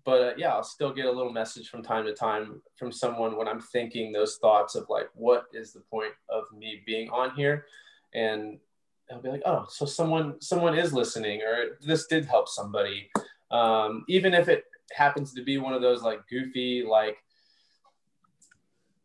but 0.03 0.21
uh, 0.21 0.33
yeah, 0.37 0.53
I'll 0.53 0.63
still 0.63 0.93
get 0.93 1.05
a 1.05 1.11
little 1.11 1.31
message 1.31 1.69
from 1.69 1.83
time 1.83 2.05
to 2.05 2.13
time 2.13 2.61
from 2.77 2.91
someone 2.91 3.37
when 3.37 3.47
I'm 3.47 3.61
thinking 3.61 4.11
those 4.11 4.37
thoughts 4.37 4.75
of 4.75 4.89
like, 4.89 5.09
what 5.13 5.45
is 5.53 5.73
the 5.73 5.79
point 5.79 6.13
of 6.29 6.43
me 6.55 6.81
being 6.85 7.09
on 7.09 7.35
here? 7.35 7.65
And 8.13 8.59
I'll 9.11 9.21
be 9.21 9.29
like, 9.29 9.43
oh, 9.45 9.65
so 9.69 9.85
someone 9.85 10.41
someone 10.41 10.77
is 10.77 10.93
listening, 10.93 11.41
or 11.41 11.77
this 11.81 12.07
did 12.07 12.25
help 12.25 12.47
somebody, 12.47 13.09
um, 13.51 14.03
even 14.07 14.33
if 14.33 14.49
it 14.49 14.65
happens 14.91 15.33
to 15.33 15.43
be 15.43 15.57
one 15.57 15.73
of 15.73 15.81
those 15.81 16.01
like 16.01 16.27
goofy 16.27 16.83
like 16.83 17.17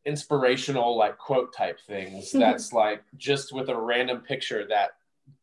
inspirational 0.04 0.96
like 0.96 1.18
quote 1.18 1.52
type 1.54 1.78
things 1.86 2.32
that's 2.32 2.72
like 2.72 3.02
just 3.16 3.52
with 3.52 3.68
a 3.68 3.76
random 3.76 4.20
picture 4.20 4.66
that 4.66 4.90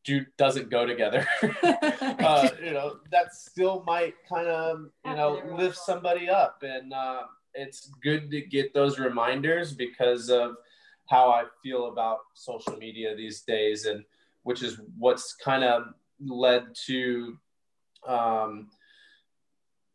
do 0.07 0.25
doesn't 0.37 0.69
go 0.71 0.85
together. 0.85 1.27
Uh, 2.17 2.49
you 2.63 2.71
know 2.71 2.97
that 3.11 3.33
still 3.33 3.83
might 3.85 4.15
kind 4.27 4.47
of 4.47 4.89
you 5.05 5.15
know 5.15 5.41
lift 5.55 5.77
somebody 5.77 6.27
up. 6.29 6.63
And 6.63 6.91
uh, 6.91 7.23
it's 7.53 7.91
good 8.01 8.31
to 8.31 8.41
get 8.41 8.73
those 8.73 8.97
reminders 8.97 9.73
because 9.73 10.29
of 10.29 10.55
how 11.09 11.29
i 11.29 11.43
feel 11.63 11.87
about 11.87 12.19
social 12.33 12.75
media 12.75 13.15
these 13.15 13.41
days 13.41 13.85
and 13.85 14.03
which 14.43 14.61
is 14.61 14.81
what's 14.97 15.33
kind 15.35 15.63
of 15.63 15.83
led 16.19 16.63
to 16.85 17.37
um, 18.05 18.67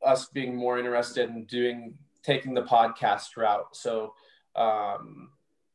us 0.04 0.26
being 0.26 0.56
more 0.56 0.78
interested 0.78 1.28
in 1.28 1.44
doing 1.44 1.94
taking 2.22 2.54
the 2.54 2.62
podcast 2.62 3.36
route. 3.36 3.74
So 3.76 4.14
um, 4.56 5.30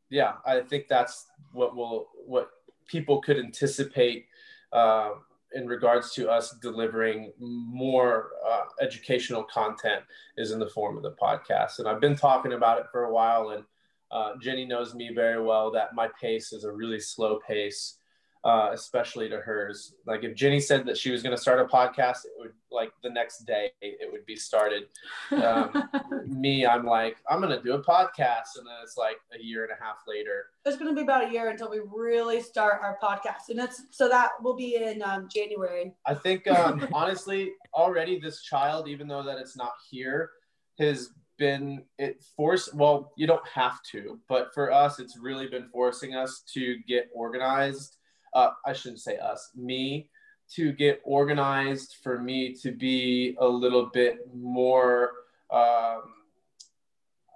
yeah 0.10 0.34
i 0.46 0.62
think 0.62 0.88
that's 0.88 1.26
what 1.52 1.76
will 1.76 2.08
what 2.26 2.50
people 2.88 3.22
could 3.22 3.38
anticipate 3.38 4.26
uh, 4.74 5.12
in 5.54 5.68
regards 5.68 6.14
to 6.14 6.30
us 6.30 6.56
delivering 6.62 7.32
more 7.40 8.32
uh, 8.48 8.64
educational 8.82 9.44
content 9.44 10.04
is 10.38 10.52
in 10.52 10.60
the 10.60 10.70
form 10.70 10.98
of 10.98 11.04
the 11.04 11.12
podcast. 11.12 11.80
And 11.80 11.88
I've 11.88 12.02
been 12.02 12.18
talking 12.18 12.54
about 12.54 12.80
it 12.80 12.86
for 12.92 13.06
a 13.06 13.14
while, 13.14 13.50
and 13.50 13.64
uh, 14.12 14.34
Jenny 14.42 14.66
knows 14.66 14.94
me 14.94 15.12
very 15.14 15.42
well 15.42 15.72
that 15.72 15.96
my 15.96 16.10
pace 16.20 16.52
is 16.52 16.64
a 16.64 16.72
really 16.72 17.00
slow 17.00 17.40
pace 17.48 17.96
uh, 18.44 18.70
especially 18.74 19.30
to 19.30 19.38
hers. 19.38 19.94
Like 20.06 20.24
if 20.24 20.36
Jenny 20.36 20.60
said 20.60 20.86
that 20.86 20.98
she 20.98 21.12
was 21.12 21.24
going 21.24 21.36
to 21.36 21.42
start 21.42 21.60
a 21.60 21.66
podcast, 21.66 22.26
it 22.26 22.32
would 22.38 22.52
like 22.72 22.92
the 23.02 23.10
next 23.10 23.46
day 23.46 23.72
it 23.82 24.12
would 24.12 24.26
be 24.26 24.36
started. 24.36 24.84
Um, 25.32 25.90
me, 26.28 26.66
I'm 26.66 26.86
like, 26.86 27.18
I'm 27.30 27.42
going 27.42 27.56
to 27.56 27.62
do 27.62 27.74
a 27.74 27.84
podcast. 27.84 28.58
And 28.58 28.68
then 28.68 28.76
it's 28.84 28.98
like 28.98 29.18
a 29.38 29.42
year 29.42 29.64
and 29.64 29.72
a 29.72 29.84
half 29.84 29.98
later. 30.08 30.46
It's 30.66 30.78
going 30.78 30.90
to 30.90 30.96
be 30.96 31.02
about 31.02 31.30
a 31.30 31.32
year 31.32 31.50
until 31.50 31.70
we 31.70 31.82
really 31.92 32.42
start 32.42 32.82
our 32.84 32.98
podcast. 33.02 33.50
And 33.50 33.58
that's, 33.58 33.84
so 33.92 34.08
that 34.10 34.32
will 34.42 34.56
be 34.56 34.76
in 34.76 35.02
um, 35.02 35.28
January. 35.34 35.94
I 36.06 36.14
think 36.14 36.48
um, 36.48 36.88
honestly, 36.94 37.54
already 37.74 38.20
this 38.20 38.42
child, 38.42 38.88
even 38.88 39.08
though 39.08 39.24
that 39.24 39.38
it's 39.38 39.58
not 39.58 39.74
here, 39.90 40.32
has 40.80 41.10
been 41.38 41.84
it 42.00 42.24
forced 42.36 42.74
well 42.74 43.14
you 43.16 43.28
don't 43.28 43.48
have 43.48 43.82
to 43.84 44.20
but 44.28 44.52
for 44.54 44.72
us 44.72 45.00
it's 45.00 45.18
really 45.20 45.48
been 45.48 45.68
forcing 45.70 46.16
us 46.16 46.42
to 46.52 46.78
get 46.88 47.10
organized 47.14 47.97
uh, 48.38 48.52
I 48.66 48.74
shouldn't 48.74 49.02
say 49.02 49.18
us, 49.18 49.50
me, 49.56 50.10
to 50.56 50.72
get 50.72 51.02
organized, 51.04 51.96
for 52.04 52.22
me 52.22 52.54
to 52.62 52.72
be 52.72 53.36
a 53.40 53.48
little 53.48 53.90
bit 53.92 54.20
more 54.34 55.12
um, 55.52 56.04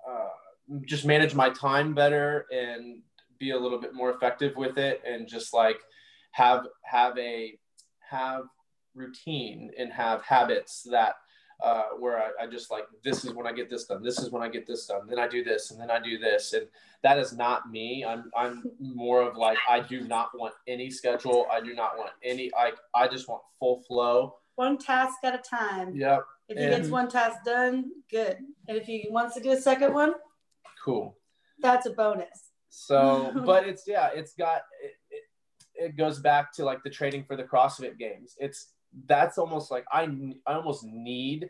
uh, 0.07 0.29
just 0.85 1.05
manage 1.05 1.33
my 1.33 1.49
time 1.49 1.93
better 1.93 2.45
and 2.51 3.01
be 3.39 3.51
a 3.51 3.57
little 3.57 3.79
bit 3.79 3.93
more 3.93 4.11
effective 4.11 4.55
with 4.55 4.77
it 4.77 5.01
and 5.07 5.27
just 5.27 5.53
like 5.53 5.79
have 6.31 6.67
have 6.83 7.17
a 7.17 7.57
have 8.09 8.43
routine 8.93 9.71
and 9.77 9.91
have 9.91 10.21
habits 10.23 10.85
that 10.91 11.15
uh, 11.61 11.83
where 11.99 12.17
I, 12.17 12.43
I, 12.43 12.47
just 12.47 12.71
like 12.71 12.85
this 13.03 13.23
is 13.23 13.33
when 13.33 13.45
I 13.45 13.51
get 13.51 13.69
this 13.69 13.85
done. 13.85 14.01
This 14.01 14.19
is 14.19 14.31
when 14.31 14.41
I 14.41 14.49
get 14.49 14.65
this 14.65 14.87
done. 14.87 15.07
Then 15.07 15.19
I 15.19 15.27
do 15.27 15.43
this, 15.43 15.71
and 15.71 15.79
then 15.79 15.91
I 15.91 15.99
do 15.99 16.17
this, 16.17 16.53
and 16.53 16.67
that 17.03 17.17
is 17.19 17.33
not 17.33 17.69
me. 17.69 18.03
I'm 18.03 18.31
I'm 18.35 18.63
more 18.79 19.21
of 19.21 19.37
like 19.37 19.57
I 19.69 19.79
do 19.79 20.01
not 20.01 20.29
want 20.37 20.53
any 20.67 20.89
schedule. 20.89 21.45
I 21.51 21.61
do 21.61 21.73
not 21.73 21.97
want 21.97 22.11
any. 22.23 22.51
I 22.57 22.71
I 22.95 23.07
just 23.07 23.27
want 23.27 23.41
full 23.59 23.81
flow. 23.87 24.35
One 24.55 24.77
task 24.77 25.17
at 25.23 25.35
a 25.35 25.37
time. 25.37 25.95
Yep. 25.95 26.25
If 26.49 26.57
he 26.57 26.63
and, 26.63 26.75
gets 26.75 26.89
one 26.89 27.09
task 27.09 27.37
done, 27.45 27.91
good. 28.09 28.37
And 28.67 28.77
if 28.77 28.85
he 28.85 29.07
wants 29.09 29.35
to 29.35 29.41
do 29.41 29.51
a 29.51 29.57
second 29.57 29.93
one, 29.93 30.13
cool. 30.83 31.17
That's 31.59 31.85
a 31.85 31.91
bonus. 31.91 32.51
So, 32.69 33.31
but 33.45 33.67
it's 33.67 33.83
yeah, 33.87 34.09
it's 34.13 34.33
got 34.33 34.63
it, 34.83 34.93
it, 35.11 35.85
it 35.85 35.97
goes 35.97 36.19
back 36.19 36.53
to 36.53 36.65
like 36.65 36.83
the 36.83 36.89
training 36.89 37.25
for 37.25 37.35
the 37.35 37.43
CrossFit 37.43 37.97
games. 37.97 38.35
It's 38.39 38.67
that's 39.07 39.37
almost 39.37 39.71
like 39.71 39.85
I 39.91 40.03
I 40.45 40.53
almost 40.53 40.83
need 40.83 41.49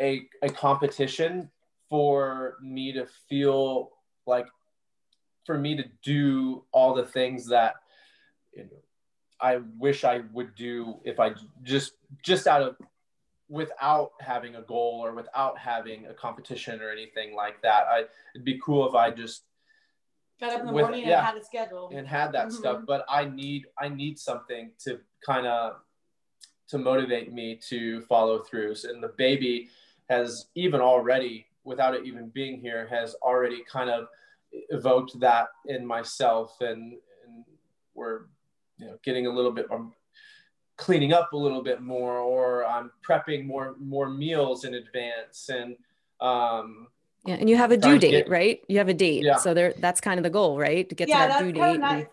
a 0.00 0.22
a 0.42 0.48
competition 0.48 1.50
for 1.88 2.56
me 2.62 2.92
to 2.92 3.06
feel 3.28 3.90
like 4.26 4.46
for 5.46 5.58
me 5.58 5.76
to 5.76 5.84
do 6.02 6.64
all 6.72 6.94
the 6.94 7.06
things 7.06 7.46
that 7.48 7.76
you 8.54 8.64
know, 8.64 8.70
I 9.40 9.60
wish 9.78 10.04
I 10.04 10.22
would 10.32 10.54
do 10.54 10.96
if 11.04 11.20
I 11.20 11.32
just 11.62 11.92
just 12.22 12.46
out 12.46 12.62
of 12.62 12.76
without 13.48 14.10
having 14.20 14.56
a 14.56 14.62
goal 14.62 15.00
or 15.02 15.14
without 15.14 15.58
having 15.58 16.06
a 16.06 16.14
competition 16.14 16.82
or 16.82 16.90
anything 16.90 17.34
like 17.34 17.62
that. 17.62 17.84
I 17.90 18.04
it'd 18.34 18.44
be 18.44 18.60
cool 18.64 18.88
if 18.88 18.94
I 18.94 19.10
just 19.10 19.44
got 20.40 20.52
up 20.52 20.60
in 20.60 20.66
the 20.66 20.72
with, 20.72 20.84
morning 20.84 21.06
yeah, 21.06 21.18
and 21.18 21.26
had 21.26 21.36
a 21.36 21.44
schedule 21.44 21.90
and 21.94 22.06
had 22.06 22.32
that 22.32 22.48
mm-hmm. 22.48 22.56
stuff. 22.56 22.82
But 22.86 23.04
I 23.08 23.24
need 23.24 23.66
I 23.80 23.88
need 23.88 24.18
something 24.18 24.72
to 24.84 25.00
kind 25.24 25.46
of 25.46 25.76
to 26.68 26.78
motivate 26.78 27.32
me 27.32 27.58
to 27.68 28.02
follow 28.02 28.40
through. 28.40 28.74
And 28.84 29.02
the 29.02 29.12
baby 29.16 29.68
has 30.08 30.46
even 30.54 30.80
already, 30.80 31.46
without 31.64 31.94
it 31.94 32.04
even 32.06 32.28
being 32.28 32.60
here, 32.60 32.86
has 32.88 33.14
already 33.22 33.64
kind 33.70 33.90
of 33.90 34.06
evoked 34.70 35.18
that 35.20 35.48
in 35.66 35.86
myself. 35.86 36.56
And, 36.60 36.94
and 37.26 37.44
we're, 37.94 38.22
you 38.78 38.86
know, 38.86 38.98
getting 39.02 39.26
a 39.26 39.30
little 39.30 39.52
bit, 39.52 39.66
I'm 39.70 39.92
cleaning 40.76 41.12
up 41.12 41.32
a 41.32 41.36
little 41.36 41.62
bit 41.62 41.80
more, 41.82 42.18
or 42.18 42.64
I'm 42.64 42.90
prepping 43.06 43.46
more, 43.46 43.74
more 43.80 44.08
meals 44.08 44.64
in 44.64 44.74
advance. 44.74 45.48
And, 45.48 45.76
um, 46.20 46.88
yeah, 47.26 47.34
and 47.34 47.50
you 47.50 47.56
have 47.56 47.72
a 47.72 47.76
due 47.76 47.98
date, 47.98 48.10
get, 48.10 48.28
right? 48.28 48.60
You 48.68 48.78
have 48.78 48.88
a 48.88 48.94
date, 48.94 49.24
yeah. 49.24 49.36
so 49.36 49.52
there. 49.52 49.74
That's 49.78 50.00
kind 50.00 50.18
of 50.18 50.24
the 50.24 50.30
goal, 50.30 50.56
right? 50.58 50.88
To 50.88 50.94
get 50.94 51.08
yeah, 51.08 51.26
to 51.26 51.32
that 51.32 51.38
due 51.40 51.52
date. 51.52 51.78
Nice. 51.78 52.06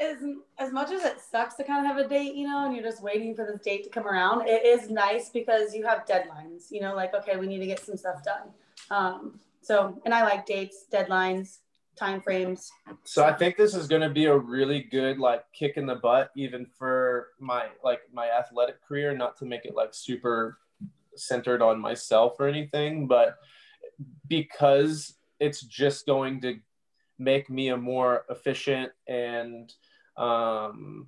As 0.00 0.16
as 0.58 0.72
much 0.72 0.90
as 0.90 1.04
it 1.04 1.20
sucks 1.20 1.56
to 1.56 1.64
kind 1.64 1.84
of 1.84 1.92
have 1.92 2.04
a 2.04 2.08
date, 2.08 2.34
you 2.34 2.48
know, 2.48 2.64
and 2.64 2.74
you're 2.74 2.84
just 2.84 3.02
waiting 3.02 3.34
for 3.34 3.44
this 3.44 3.60
date 3.60 3.84
to 3.84 3.90
come 3.90 4.06
around, 4.06 4.48
it 4.48 4.64
is 4.64 4.88
nice 4.88 5.28
because 5.28 5.74
you 5.74 5.86
have 5.86 6.06
deadlines. 6.06 6.70
You 6.70 6.80
know, 6.80 6.94
like 6.94 7.14
okay, 7.14 7.36
we 7.36 7.46
need 7.46 7.58
to 7.58 7.66
get 7.66 7.80
some 7.80 7.96
stuff 7.96 8.24
done. 8.24 8.48
Um, 8.90 9.40
so, 9.62 10.00
and 10.04 10.14
I 10.14 10.22
like 10.22 10.46
dates, 10.46 10.86
deadlines, 10.90 11.58
time 11.96 12.20
frames. 12.22 12.70
So 13.04 13.24
I 13.24 13.34
think 13.34 13.56
this 13.56 13.74
is 13.74 13.86
going 13.86 14.00
to 14.00 14.08
be 14.08 14.24
a 14.24 14.36
really 14.36 14.82
good 14.82 15.18
like 15.18 15.44
kick 15.52 15.76
in 15.76 15.86
the 15.86 15.96
butt, 15.96 16.30
even 16.34 16.64
for 16.64 17.28
my 17.38 17.66
like 17.84 18.00
my 18.12 18.28
athletic 18.30 18.82
career. 18.82 19.14
Not 19.14 19.36
to 19.38 19.44
make 19.44 19.64
it 19.64 19.74
like 19.74 19.90
super 19.92 20.58
centered 21.14 21.60
on 21.60 21.78
myself 21.78 22.36
or 22.38 22.48
anything, 22.48 23.06
but 23.06 23.36
because 24.26 25.14
it's 25.38 25.62
just 25.62 26.06
going 26.06 26.40
to 26.40 26.58
make 27.18 27.50
me 27.50 27.68
a 27.68 27.76
more 27.76 28.24
efficient 28.30 28.92
and 29.06 29.72
um, 30.16 31.06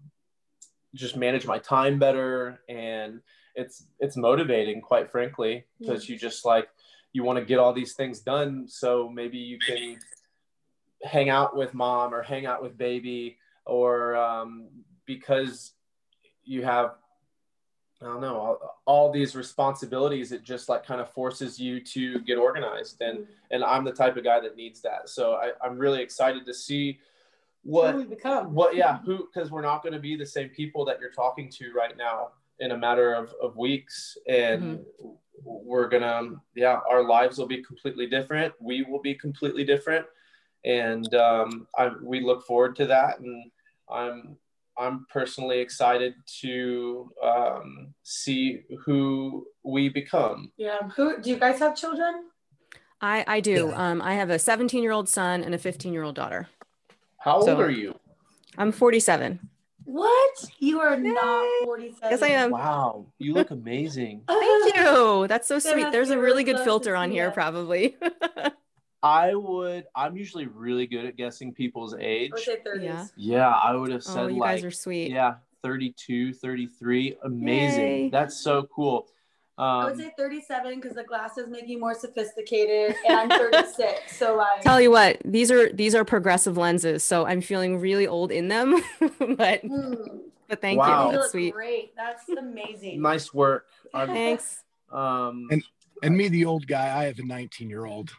just 0.95 1.17
manage 1.17 1.47
my 1.47 1.59
time 1.59 1.99
better 1.99 2.61
and 2.69 3.21
it's 3.55 3.87
it's 3.99 4.17
motivating 4.17 4.81
quite 4.81 5.11
frankly 5.11 5.65
because 5.79 6.09
you 6.09 6.17
just 6.17 6.45
like 6.45 6.69
you 7.13 7.23
want 7.23 7.39
to 7.39 7.45
get 7.45 7.59
all 7.59 7.73
these 7.73 7.95
things 7.95 8.21
done 8.21 8.67
so 8.67 9.11
maybe 9.13 9.39
you 9.39 9.59
can 9.59 9.99
hang 11.03 11.29
out 11.29 11.57
with 11.57 11.75
mom 11.75 12.15
or 12.15 12.23
hang 12.23 12.47
out 12.47 12.63
with 12.63 12.77
baby 12.79 13.37
or 13.67 14.17
um, 14.17 14.69
because 15.07 15.73
you 16.45 16.63
have 16.63 16.93
I 18.01 18.07
don't 18.07 18.21
know 18.21 18.37
all, 18.37 18.81
all, 18.85 19.13
these 19.13 19.37
responsibilities. 19.37 20.33
It 20.33 20.43
just 20.43 20.69
like 20.69 20.85
kind 20.85 21.01
of 21.01 21.09
forces 21.11 21.61
you 21.61 21.79
to 21.85 22.19
get 22.23 22.37
organized, 22.37 23.01
and 23.01 23.19
mm-hmm. 23.19 23.33
and 23.53 23.63
I'm 23.63 23.85
the 23.85 23.93
type 23.93 24.17
of 24.17 24.25
guy 24.25 24.41
that 24.41 24.57
needs 24.57 24.81
that. 24.83 25.09
So 25.09 25.35
I, 25.35 25.53
I'm 25.65 25.79
really 25.79 26.03
excited 26.03 26.45
to 26.47 26.53
see 26.53 26.99
what 27.63 27.97
we 27.97 28.05
become. 28.05 28.55
What 28.55 28.75
yeah, 28.75 28.99
who 29.05 29.29
because 29.33 29.51
we're 29.51 29.63
not 29.63 29.83
going 29.83 29.93
to 29.93 30.01
be 30.01 30.17
the 30.17 30.27
same 30.27 30.49
people 30.49 30.85
that 30.87 31.01
you're 31.01 31.13
talking 31.13 31.51
to 31.51 31.73
right 31.73 31.97
now 31.97 32.29
in 32.59 32.73
a 32.73 32.77
matter 32.77 33.15
of, 33.15 33.33
of 33.43 33.57
weeks, 33.57 34.17
and 34.29 34.63
mm-hmm. 34.63 35.09
we're 35.45 35.89
gonna 35.89 36.31
yeah, 36.55 36.81
our 36.91 37.05
lives 37.05 37.39
will 37.39 37.47
be 37.47 37.63
completely 37.63 38.07
different. 38.07 38.53
We 38.61 38.83
will 38.83 39.01
be 39.01 39.15
completely 39.15 39.65
different, 39.65 40.07
and 40.65 41.13
um, 41.15 41.67
I, 41.77 41.91
we 42.03 42.21
look 42.21 42.45
forward 42.47 42.77
to 42.77 42.87
that, 42.87 43.21
and 43.21 43.51
I'm 43.91 44.37
I'm 44.77 45.07
personally 45.11 45.61
excited 45.61 46.15
to 46.41 47.13
um, 47.23 47.95
see 48.03 48.63
who 48.85 49.47
we 49.63 49.89
become. 49.89 50.51
Yeah. 50.57 50.89
Who 50.97 51.21
do 51.21 51.31
you 51.31 51.37
guys 51.37 51.59
have 51.59 51.77
children? 51.77 52.25
I 53.01 53.25
I 53.27 53.41
do. 53.41 53.73
Um, 53.73 54.01
I 54.01 54.15
have 54.15 54.31
a 54.31 54.39
17 54.39 54.83
year 54.83 54.93
old 54.93 55.09
son 55.09 55.43
and 55.43 55.55
a 55.55 55.59
15 55.59 55.93
year 55.93 56.03
old 56.03 56.15
daughter. 56.15 56.49
How 57.23 57.37
old 57.37 57.45
so, 57.45 57.61
are 57.61 57.71
you? 57.71 57.95
I'm 58.59 58.73
47. 58.73 59.39
What? 59.85 60.51
You 60.59 60.81
are 60.81 60.97
Yay. 60.97 61.13
not 61.13 61.65
47. 61.65 62.11
Yes, 62.11 62.23
I 62.23 62.29
am. 62.29 62.51
Wow. 62.51 63.07
You 63.19 63.35
look 63.35 63.53
amazing. 63.53 64.23
Thank 64.29 64.75
you. 64.75 65.27
That's 65.29 65.47
so 65.47 65.61
sweet. 65.61 65.93
There's 65.93 66.11
a 66.11 66.19
really 66.19 66.43
good 66.43 66.59
filter 66.61 66.97
on 66.97 67.13
here, 67.13 67.31
probably. 67.31 67.97
I 69.05 69.35
would. 69.35 69.85
I'm 69.95 70.17
usually 70.17 70.47
really 70.47 70.89
good 70.89 71.07
at 71.07 71.17
guessing 71.17 71.53
people's 71.55 71.95
age. 71.99 72.33
Say 72.37 72.57
30s. 72.67 72.83
Yeah. 72.83 73.07
Yeah, 73.17 73.49
I 73.49 73.77
would 73.77 73.93
have 73.93 74.03
oh, 74.07 74.11
said 74.11 74.25
oh, 74.25 74.27
you 74.29 74.39
like. 74.41 74.57
guys 74.57 74.65
are 74.65 74.71
sweet. 74.73 75.13
Yeah, 75.13 75.35
32, 75.63 76.35
33. 76.35 77.17
Amazing. 77.23 77.81
Yay. 77.81 78.09
That's 78.11 78.37
so 78.37 78.65
cool. 78.75 79.07
Um, 79.63 79.69
I 79.69 79.85
would 79.85 79.93
um, 79.93 79.99
say 80.01 80.13
37 80.19 80.81
because 80.81 80.97
the 80.97 81.05
glasses 81.05 81.47
make 81.49 81.69
you 81.69 81.79
more 81.79 81.95
sophisticated, 81.95 82.97
and 83.07 83.33
I'm 83.33 83.39
36. 83.53 84.17
so 84.17 84.35
like. 84.35 84.61
Tell 84.63 84.81
you 84.81 84.91
what, 84.91 85.19
these 85.25 85.53
are 85.53 85.73
these 85.73 85.95
are 85.95 86.05
progressive 86.05 86.57
lenses, 86.57 87.05
so 87.05 87.27
I'm 87.27 87.41
feeling 87.41 87.79
really 87.79 88.09
old 88.09 88.33
in 88.33 88.49
them, 88.49 88.83
but. 89.01 89.63
Mm. 89.63 90.21
But 90.49 90.61
thank 90.61 90.81
wow. 90.81 91.07
you. 91.07 91.17
That's 91.17 91.31
sweet. 91.31 91.55
Great. 91.55 91.97
That's 91.97 92.29
amazing. 92.39 93.01
nice 93.01 93.33
work. 93.33 93.69
Thanks. 93.95 94.65
Um, 94.91 95.47
and 95.51 95.63
and 96.03 96.15
me, 96.15 96.29
the 96.29 96.45
old 96.45 96.67
guy, 96.67 96.99
I 96.99 97.05
have 97.05 97.19
a 97.21 97.25
19 97.25 97.71
year 97.71 97.87
old. 97.87 98.11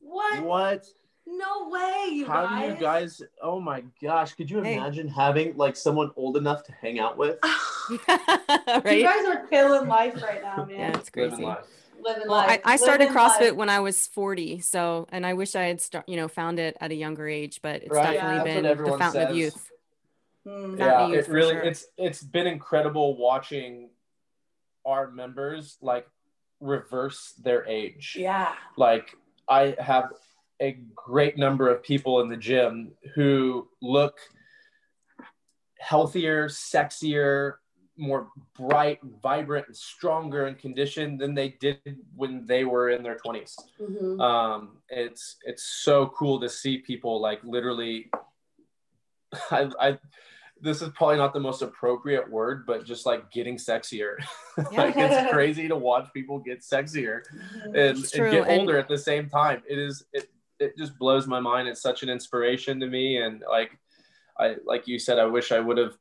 What? 0.00 0.42
What? 0.42 0.86
No 1.30 1.68
way, 1.68 2.08
you 2.12 2.26
How 2.26 2.46
guys. 2.46 2.62
do 2.62 2.74
you 2.74 2.80
guys? 2.80 3.22
Oh 3.40 3.60
my 3.60 3.84
gosh! 4.02 4.34
Could 4.34 4.50
you 4.50 4.62
hey. 4.62 4.74
imagine 4.74 5.06
having 5.06 5.56
like 5.56 5.76
someone 5.76 6.10
old 6.16 6.36
enough 6.36 6.64
to 6.64 6.72
hang 6.72 6.98
out 6.98 7.16
with? 7.16 7.38
right? 8.08 8.98
You 8.98 9.04
guys 9.04 9.24
are 9.26 9.46
killing 9.46 9.88
life 9.88 10.20
right 10.22 10.42
now, 10.42 10.64
man. 10.64 10.70
Yeah, 10.70 10.98
it's 10.98 11.10
crazy. 11.10 11.30
Living 11.30 11.46
life. 11.46 11.64
Living 12.02 12.22
well, 12.26 12.38
life. 12.38 12.60
I, 12.64 12.72
I 12.72 12.76
started 12.76 13.08
Living 13.08 13.16
CrossFit 13.16 13.40
life. 13.40 13.54
when 13.54 13.68
I 13.68 13.80
was 13.80 14.06
40, 14.08 14.60
so 14.60 15.06
and 15.12 15.24
I 15.24 15.34
wish 15.34 15.54
I 15.54 15.64
had 15.64 15.80
start, 15.80 16.08
you 16.08 16.16
know, 16.16 16.26
found 16.26 16.58
it 16.58 16.76
at 16.80 16.90
a 16.90 16.94
younger 16.94 17.28
age, 17.28 17.60
but 17.62 17.82
it's 17.82 17.90
right. 17.90 18.14
definitely 18.14 18.50
yeah, 18.50 18.60
been 18.60 18.84
the 18.84 18.98
fountain 18.98 19.12
says. 19.12 19.30
of 19.30 19.36
youth. 19.36 19.70
Mm. 20.46 20.78
Yeah, 20.78 21.06
youth 21.08 21.28
it 21.28 21.32
really 21.32 21.54
sure. 21.54 21.62
it's 21.62 21.86
it's 21.96 22.22
been 22.22 22.46
incredible 22.46 23.16
watching 23.16 23.90
our 24.84 25.10
members 25.10 25.76
like 25.80 26.08
reverse 26.60 27.34
their 27.42 27.66
age. 27.66 28.16
Yeah. 28.18 28.54
Like 28.76 29.16
I 29.48 29.76
have 29.78 30.12
a 30.60 30.78
great 30.94 31.38
number 31.38 31.68
of 31.68 31.82
people 31.82 32.20
in 32.20 32.28
the 32.28 32.36
gym 32.36 32.92
who 33.14 33.68
look 33.80 34.18
healthier, 35.78 36.48
sexier, 36.48 37.54
more 37.96 38.28
bright, 38.56 38.98
vibrant, 39.22 39.66
and 39.66 39.76
stronger 39.76 40.46
in 40.46 40.54
condition 40.54 41.18
than 41.18 41.34
they 41.34 41.50
did 41.60 41.78
when 42.14 42.46
they 42.46 42.64
were 42.64 42.90
in 42.90 43.02
their 43.02 43.16
20s. 43.16 43.56
Mm-hmm. 43.80 44.20
Um, 44.20 44.78
it's 44.88 45.36
it's 45.44 45.64
so 45.82 46.06
cool 46.08 46.40
to 46.40 46.48
see 46.48 46.78
people 46.78 47.20
like 47.20 47.40
literally. 47.44 48.10
I, 49.50 49.70
I 49.80 49.98
this 50.62 50.82
is 50.82 50.90
probably 50.90 51.16
not 51.16 51.32
the 51.32 51.40
most 51.40 51.62
appropriate 51.62 52.30
word, 52.30 52.66
but 52.66 52.84
just 52.84 53.06
like 53.06 53.30
getting 53.30 53.56
sexier. 53.56 54.16
like 54.72 54.94
it's 54.96 55.30
crazy 55.32 55.68
to 55.68 55.76
watch 55.76 56.12
people 56.12 56.38
get 56.38 56.60
sexier 56.60 57.20
and, 57.64 57.74
and 57.76 58.04
get 58.12 58.46
older 58.46 58.72
and- 58.76 58.82
at 58.82 58.88
the 58.88 58.98
same 58.98 59.28
time. 59.28 59.62
It 59.68 59.78
is 59.78 60.04
it 60.12 60.28
it 60.60 60.76
just 60.78 60.98
blows 60.98 61.26
my 61.26 61.40
mind. 61.40 61.68
It's 61.68 61.82
such 61.82 62.02
an 62.02 62.08
inspiration 62.08 62.78
to 62.80 62.86
me. 62.86 63.16
And 63.16 63.42
like 63.48 63.76
I 64.38 64.56
like 64.64 64.86
you 64.86 64.98
said, 64.98 65.18
I 65.18 65.24
wish 65.24 65.50
I 65.50 65.58
would 65.58 65.78
have 65.78 65.96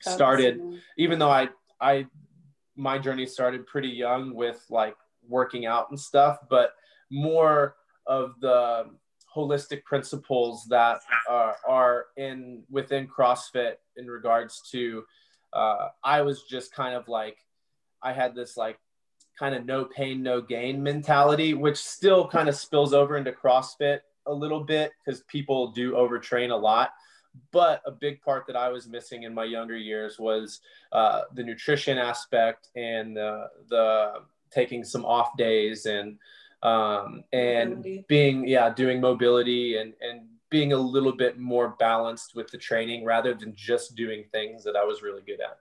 started, 0.00 0.60
even 0.96 1.18
though 1.18 1.30
I 1.30 1.48
I 1.80 2.06
my 2.76 2.98
journey 2.98 3.26
started 3.26 3.66
pretty 3.66 3.88
young 3.88 4.34
with 4.34 4.64
like 4.70 4.96
working 5.28 5.66
out 5.66 5.90
and 5.90 5.98
stuff, 5.98 6.38
but 6.48 6.72
more 7.10 7.76
of 8.06 8.34
the 8.40 8.90
holistic 9.34 9.82
principles 9.84 10.66
that 10.70 11.00
are, 11.28 11.56
are 11.68 12.06
in 12.16 12.62
within 12.70 13.08
CrossFit 13.08 13.74
in 13.96 14.06
regards 14.06 14.62
to 14.70 15.04
uh, 15.52 15.88
I 16.02 16.22
was 16.22 16.44
just 16.44 16.74
kind 16.74 16.94
of 16.94 17.08
like 17.08 17.38
I 18.02 18.12
had 18.12 18.34
this 18.34 18.56
like 18.56 18.78
kind 19.38 19.54
of 19.54 19.64
no 19.64 19.84
pain 19.84 20.22
no 20.22 20.40
gain 20.40 20.82
mentality 20.82 21.54
which 21.54 21.76
still 21.76 22.26
kind 22.28 22.48
of 22.48 22.54
spills 22.54 22.92
over 22.92 23.16
into 23.16 23.32
CrossFit 23.32 24.00
a 24.26 24.32
little 24.32 24.60
bit 24.60 24.92
because 25.04 25.22
people 25.22 25.72
do 25.72 25.92
overtrain 25.92 26.50
a 26.50 26.56
lot 26.56 26.92
but 27.50 27.82
a 27.84 27.90
big 27.90 28.20
part 28.22 28.46
that 28.46 28.56
I 28.56 28.68
was 28.68 28.86
missing 28.86 29.24
in 29.24 29.34
my 29.34 29.44
younger 29.44 29.76
years 29.76 30.18
was 30.18 30.60
uh, 30.92 31.22
the 31.34 31.42
nutrition 31.42 31.98
aspect 31.98 32.68
and 32.76 33.18
uh, 33.18 33.48
the 33.68 34.22
taking 34.50 34.84
some 34.84 35.04
off 35.04 35.36
days 35.36 35.86
and 35.86 36.18
um, 36.62 37.24
and 37.32 37.76
mobility. 37.76 38.04
being 38.08 38.48
yeah 38.48 38.72
doing 38.72 39.00
mobility 39.00 39.76
and 39.76 39.94
and 40.00 40.22
being 40.50 40.72
a 40.72 40.76
little 40.76 41.12
bit 41.12 41.38
more 41.38 41.74
balanced 41.80 42.36
with 42.36 42.48
the 42.48 42.58
training 42.58 43.04
rather 43.04 43.34
than 43.34 43.52
just 43.56 43.96
doing 43.96 44.24
things 44.30 44.62
that 44.62 44.76
I 44.76 44.84
was 44.84 45.02
really 45.02 45.22
good 45.22 45.40
at. 45.40 45.58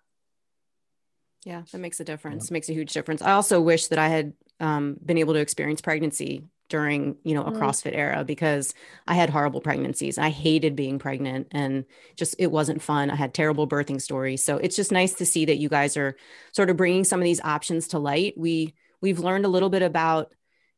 Yeah, 1.46 1.64
that 1.72 1.78
makes 1.78 2.00
a 2.00 2.06
difference. 2.06 2.50
Yeah. 2.50 2.54
Makes 2.54 2.70
a 2.70 2.74
huge 2.74 2.94
difference. 2.94 3.22
I 3.22 3.32
also 3.34 3.60
wish 3.60 3.88
that 3.88 4.00
I 4.00 4.08
had 4.08 4.34
um, 4.60 4.98
been 5.04 5.18
able 5.18 5.34
to 5.34 5.40
experience 5.40 5.82
pregnancy 5.82 6.44
during 6.70 7.18
you 7.24 7.36
know 7.36 7.44
a 7.44 7.52
mm. 7.52 7.58
CrossFit 7.58 7.94
era 7.94 8.24
because 8.24 8.74
I 9.06 9.14
had 9.14 9.30
horrible 9.30 9.62
pregnancies. 9.62 10.18
I 10.18 10.30
hated 10.30 10.76
being 10.76 11.00
pregnant 11.00 11.48
and 11.52 11.86
just 12.16 12.36
it 12.40 12.48
wasn't 12.48 12.82
fun. 12.82 13.10
I 13.10 13.16
had 13.16 13.34
terrible 13.34 13.68
birthing 13.68 14.02
stories. 14.02 14.44
So 14.44 14.58
it's 14.58 14.76
just 14.76 14.92
nice 14.92 15.14
to 15.16 15.26
see 15.26 15.46
that 15.46 15.58
you 15.58 15.70
guys 15.70 15.98
are 15.98 16.16
sort 16.52 16.70
of 16.70 16.78
bringing 16.78 17.04
some 17.04 17.20
of 17.20 17.26
these 17.26 17.42
options 17.42 17.90
to 17.90 18.00
light. 18.00 18.34
We 18.38 18.74
we've 19.02 19.20
learned 19.20 19.46
a 19.46 19.50
little 19.50 19.70
bit 19.70 19.82
about 19.82 20.34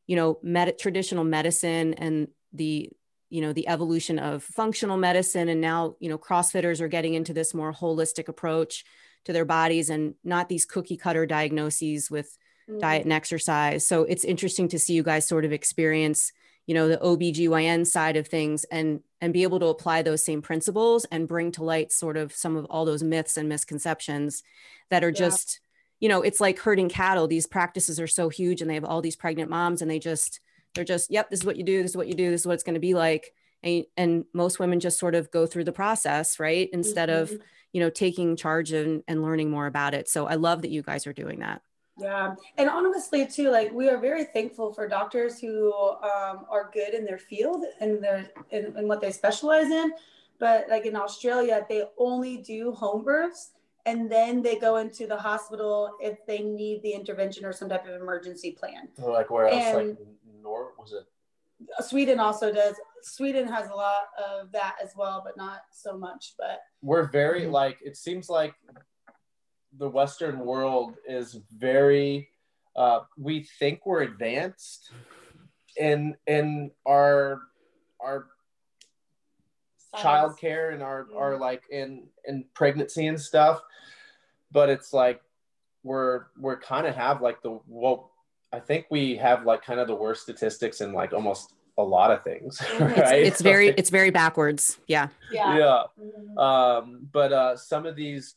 you 0.07 0.15
know 0.15 0.39
med- 0.41 0.79
traditional 0.79 1.23
medicine 1.23 1.93
and 1.93 2.27
the 2.53 2.89
you 3.29 3.41
know 3.41 3.53
the 3.53 3.67
evolution 3.67 4.19
of 4.19 4.43
functional 4.43 4.97
medicine 4.97 5.49
and 5.49 5.61
now 5.61 5.95
you 5.99 6.09
know 6.09 6.17
crossfitters 6.17 6.81
are 6.81 6.87
getting 6.87 7.13
into 7.13 7.33
this 7.33 7.53
more 7.53 7.73
holistic 7.73 8.27
approach 8.27 8.83
to 9.25 9.33
their 9.33 9.45
bodies 9.45 9.89
and 9.89 10.15
not 10.23 10.49
these 10.49 10.65
cookie 10.65 10.97
cutter 10.97 11.25
diagnoses 11.25 12.09
with 12.09 12.37
mm-hmm. 12.69 12.79
diet 12.79 13.03
and 13.03 13.13
exercise 13.13 13.87
so 13.87 14.03
it's 14.03 14.23
interesting 14.23 14.67
to 14.67 14.79
see 14.79 14.93
you 14.93 15.03
guys 15.03 15.27
sort 15.27 15.45
of 15.45 15.51
experience 15.51 16.31
you 16.65 16.73
know 16.73 16.87
the 16.87 16.97
OBGYN 16.97 17.85
side 17.85 18.17
of 18.17 18.27
things 18.27 18.63
and 18.65 19.01
and 19.21 19.33
be 19.33 19.43
able 19.43 19.59
to 19.59 19.67
apply 19.67 20.01
those 20.01 20.23
same 20.23 20.41
principles 20.41 21.05
and 21.11 21.27
bring 21.27 21.51
to 21.51 21.63
light 21.63 21.91
sort 21.91 22.17
of 22.17 22.33
some 22.33 22.55
of 22.55 22.65
all 22.65 22.85
those 22.85 23.03
myths 23.03 23.37
and 23.37 23.49
misconceptions 23.49 24.43
that 24.89 25.03
are 25.03 25.09
yeah. 25.09 25.13
just 25.13 25.59
you 25.99 26.09
know, 26.09 26.21
it's 26.21 26.41
like 26.41 26.59
herding 26.59 26.89
cattle. 26.89 27.27
These 27.27 27.47
practices 27.47 27.99
are 27.99 28.07
so 28.07 28.29
huge 28.29 28.61
and 28.61 28.69
they 28.69 28.75
have 28.75 28.85
all 28.85 29.01
these 29.01 29.15
pregnant 29.15 29.49
moms 29.49 29.81
and 29.81 29.89
they 29.89 29.99
just, 29.99 30.39
they're 30.73 30.83
just, 30.83 31.09
yep, 31.09 31.29
this 31.29 31.39
is 31.39 31.45
what 31.45 31.57
you 31.57 31.63
do. 31.63 31.81
This 31.81 31.91
is 31.91 31.97
what 31.97 32.07
you 32.07 32.13
do. 32.13 32.31
This 32.31 32.41
is 32.41 32.47
what 32.47 32.53
it's 32.53 32.63
going 32.63 32.75
to 32.75 32.79
be 32.79 32.93
like. 32.93 33.33
And, 33.63 33.85
and 33.95 34.25
most 34.33 34.59
women 34.59 34.79
just 34.79 34.99
sort 34.99 35.15
of 35.15 35.31
go 35.31 35.45
through 35.45 35.63
the 35.63 35.71
process, 35.71 36.39
right? 36.39 36.69
Instead 36.73 37.09
mm-hmm. 37.09 37.33
of, 37.33 37.41
you 37.75 37.81
know, 37.81 37.89
taking 37.89 38.37
charge 38.37 38.71
and, 38.71 39.03
and 39.09 39.21
learning 39.21 39.51
more 39.51 39.67
about 39.67 39.93
it. 39.93 40.07
So 40.07 40.27
I 40.27 40.35
love 40.35 40.61
that 40.61 40.71
you 40.71 40.81
guys 40.81 41.05
are 41.07 41.11
doing 41.11 41.39
that. 41.39 41.61
Yeah. 41.97 42.35
And 42.57 42.69
honestly, 42.69 43.27
too, 43.27 43.49
like 43.49 43.69
we 43.73 43.89
are 43.89 43.97
very 43.97 44.23
thankful 44.23 44.71
for 44.71 44.87
doctors 44.87 45.41
who 45.41 45.73
um, 45.73 46.45
are 46.49 46.71
good 46.73 46.93
in 46.93 47.03
their 47.03 47.17
field 47.17 47.65
and 47.81 48.01
their 48.01 48.31
in, 48.51 48.77
in 48.77 48.87
what 48.87 49.01
they 49.01 49.11
specialize 49.11 49.71
in. 49.71 49.91
But 50.39 50.69
like 50.69 50.85
in 50.85 50.95
Australia, 50.95 51.65
they 51.67 51.83
only 51.97 52.37
do 52.37 52.71
home 52.71 53.03
births 53.03 53.51
and 53.85 54.09
then 54.09 54.41
they 54.41 54.57
go 54.57 54.77
into 54.77 55.05
the 55.05 55.17
hospital 55.17 55.97
if 55.99 56.25
they 56.25 56.39
need 56.39 56.81
the 56.81 56.93
intervention 56.93 57.43
or 57.43 57.51
some 57.51 57.67
type 57.67 57.85
of 57.85 58.01
emergency 58.01 58.51
plan. 58.51 58.87
like 59.05 59.29
where 59.29 59.49
else? 59.49 59.61
And 59.61 59.87
like 59.89 59.97
Nor 60.41 60.71
was 60.79 60.93
it? 60.93 61.05
Sweden 61.83 62.21
also 62.21 62.53
does. 62.53 62.75
Sweden 63.05 63.47
has 63.47 63.69
a 63.69 63.73
lot 63.73 64.07
of 64.17 64.51
that 64.51 64.75
as 64.83 64.93
well, 64.95 65.21
but 65.23 65.37
not 65.37 65.61
so 65.71 65.95
much. 65.95 66.33
But 66.37 66.59
we're 66.81 67.07
very 67.07 67.45
like 67.45 67.77
it 67.83 67.95
seems 67.95 68.29
like 68.29 68.55
the 69.77 69.89
Western 69.89 70.39
world 70.39 70.95
is 71.07 71.39
very. 71.55 72.29
Uh, 72.75 73.01
we 73.17 73.47
think 73.59 73.85
we're 73.85 74.01
advanced 74.01 74.91
in 75.77 76.15
in 76.27 76.71
our 76.87 77.41
our 78.01 78.27
childcare 79.95 80.73
and 80.73 80.83
our 80.83 81.07
yeah. 81.11 81.17
our 81.17 81.37
like 81.37 81.63
in 81.69 82.07
in 82.25 82.43
pregnancy 82.53 83.07
and 83.07 83.19
stuff 83.19 83.61
but 84.51 84.69
it's 84.69 84.91
like 84.91 85.21
we're 85.83 86.25
we're 86.37 86.59
kind 86.59 86.85
of 86.85 86.95
have 86.95 87.21
like 87.21 87.41
the 87.41 87.59
well 87.67 88.11
i 88.51 88.59
think 88.59 88.85
we 88.91 89.15
have 89.15 89.45
like 89.45 89.63
kind 89.63 89.79
of 89.79 89.87
the 89.87 89.95
worst 89.95 90.23
statistics 90.23 90.81
in 90.81 90.91
like 90.91 91.13
almost 91.13 91.54
a 91.77 91.83
lot 91.83 92.11
of 92.11 92.23
things 92.23 92.61
right 92.79 92.97
it's, 92.97 93.11
it's 93.11 93.41
very 93.41 93.69
it's 93.69 93.89
very 93.89 94.09
backwards. 94.09 94.77
Yeah. 94.87 95.09
Yeah, 95.31 95.57
yeah. 95.57 95.83
Mm-hmm. 95.99 96.37
um 96.37 97.07
but 97.11 97.33
uh 97.33 97.57
some 97.57 97.85
of 97.85 97.95
these 97.95 98.35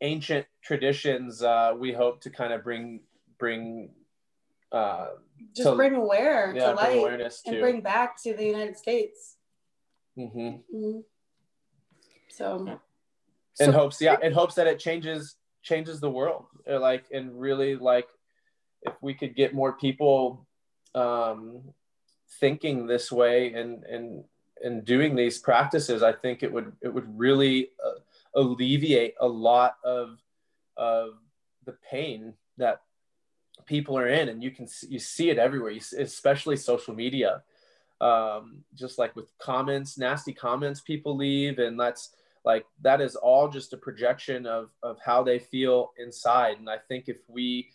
ancient 0.00 0.46
traditions 0.62 1.42
uh 1.42 1.74
we 1.76 1.92
hope 1.92 2.20
to 2.22 2.30
kind 2.30 2.52
of 2.52 2.64
bring 2.64 3.00
bring 3.38 3.90
uh 4.72 5.08
just 5.54 5.68
to, 5.68 5.74
bring 5.74 5.94
aware 5.94 6.54
yeah, 6.56 6.70
to 6.70 6.74
light 6.74 6.98
awareness 6.98 7.42
and 7.46 7.60
bring 7.60 7.80
back 7.80 8.20
to 8.22 8.34
the 8.34 8.44
united 8.44 8.76
states. 8.76 9.36
Mm-hmm. 10.18 10.38
Mm-hmm. 10.74 10.98
so 12.30 12.80
in 13.60 13.66
so, 13.66 13.72
hopes 13.72 14.00
yeah 14.00 14.16
in 14.22 14.32
hopes 14.32 14.54
that 14.54 14.66
it 14.66 14.78
changes 14.78 15.36
changes 15.62 16.00
the 16.00 16.10
world. 16.10 16.46
Like 16.66 17.04
and 17.12 17.38
really 17.38 17.76
like 17.76 18.08
if 18.82 18.94
we 19.02 19.14
could 19.14 19.34
get 19.34 19.54
more 19.54 19.72
people 19.72 20.46
um 20.94 21.62
thinking 22.40 22.86
this 22.86 23.10
way 23.10 23.52
and 23.54 23.84
and 23.84 24.24
and 24.64 24.84
doing 24.84 25.14
these 25.14 25.38
practices 25.38 26.02
i 26.02 26.12
think 26.12 26.42
it 26.42 26.52
would 26.52 26.72
it 26.80 26.88
would 26.88 27.06
really 27.18 27.70
uh, 27.84 28.40
alleviate 28.40 29.14
a 29.20 29.26
lot 29.26 29.76
of 29.84 30.18
of 30.76 31.10
the 31.64 31.76
pain 31.90 32.34
that 32.56 32.80
people 33.66 33.98
are 33.98 34.08
in. 34.08 34.28
And 34.28 34.42
you 34.42 34.50
can 34.50 34.66
you 34.88 34.98
see 34.98 35.30
it 35.30 35.38
everywhere. 35.38 35.72
Especially 35.98 36.56
social 36.56 36.94
media 36.94 37.42
um, 38.00 38.62
just 38.74 38.98
like 38.98 39.16
with 39.16 39.36
comments 39.38 39.98
nasty 39.98 40.32
comments 40.32 40.80
people 40.80 41.16
leave. 41.16 41.58
And 41.58 41.78
that's 41.78 42.10
like 42.44 42.66
that 42.82 43.00
is 43.00 43.16
all 43.16 43.48
just 43.48 43.72
a 43.72 43.76
projection 43.76 44.46
of 44.46 44.70
of 44.82 44.98
how 45.04 45.22
they 45.22 45.38
feel 45.38 45.92
inside. 45.98 46.58
And 46.58 46.70
i 46.70 46.78
think 46.88 47.08
if 47.08 47.18
we 47.28 47.70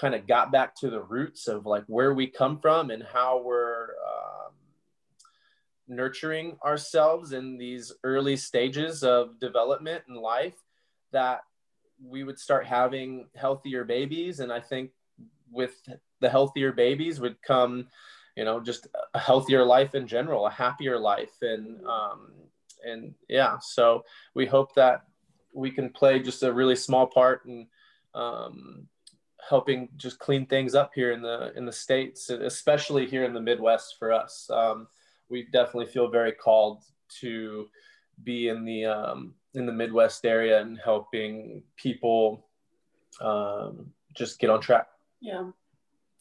kind 0.00 0.14
of 0.14 0.26
got 0.26 0.52
back 0.52 0.74
to 0.76 0.90
the 0.90 1.00
roots 1.00 1.48
of 1.48 1.66
like 1.66 1.84
where 1.86 2.14
we 2.14 2.26
come 2.26 2.58
from 2.58 2.90
and 2.90 3.02
how 3.02 3.42
we're 3.42 3.90
um, 4.06 4.52
nurturing 5.88 6.56
ourselves 6.64 7.32
in 7.32 7.56
these 7.56 7.92
early 8.04 8.36
stages 8.36 9.02
of 9.02 9.40
development 9.40 10.02
and 10.08 10.18
life 10.18 10.56
that 11.12 11.40
we 12.04 12.24
would 12.24 12.38
start 12.38 12.66
having 12.66 13.26
healthier 13.34 13.84
babies. 13.84 14.40
And 14.40 14.52
i 14.52 14.60
think 14.60 14.90
with 15.50 15.74
the 16.20 16.28
healthier 16.28 16.72
babies 16.72 17.20
would 17.20 17.40
come 17.40 17.86
you 18.36 18.44
know 18.44 18.60
just 18.60 18.86
a 19.14 19.18
healthier 19.18 19.64
life 19.64 19.94
in 19.94 20.06
general 20.06 20.46
a 20.46 20.50
happier 20.50 20.98
life. 20.98 21.42
And 21.42 21.84
um, 21.86 22.32
and 22.84 23.14
yeah, 23.28 23.58
so 23.58 24.04
we 24.34 24.46
hope 24.46 24.74
that 24.74 25.04
we 25.52 25.70
can 25.70 25.90
play 25.90 26.20
just 26.20 26.42
a 26.42 26.52
really 26.52 26.76
small 26.76 27.06
part 27.06 27.44
in 27.46 27.66
um, 28.14 28.86
helping 29.48 29.88
just 29.96 30.18
clean 30.18 30.46
things 30.46 30.74
up 30.74 30.92
here 30.94 31.12
in 31.12 31.22
the 31.22 31.52
in 31.56 31.64
the 31.64 31.72
states, 31.72 32.30
especially 32.30 33.06
here 33.06 33.24
in 33.24 33.34
the 33.34 33.40
Midwest 33.40 33.96
for 33.98 34.12
us. 34.12 34.48
Um, 34.50 34.88
we 35.28 35.44
definitely 35.52 35.86
feel 35.86 36.08
very 36.08 36.32
called 36.32 36.84
to 37.20 37.68
be 38.22 38.48
in 38.48 38.64
the 38.64 38.86
um, 38.86 39.34
in 39.54 39.66
the 39.66 39.72
Midwest 39.72 40.24
area 40.24 40.60
and 40.60 40.78
helping 40.78 41.62
people 41.76 42.46
um, 43.20 43.92
just 44.14 44.38
get 44.38 44.50
on 44.50 44.60
track. 44.60 44.88
Yeah. 45.20 45.50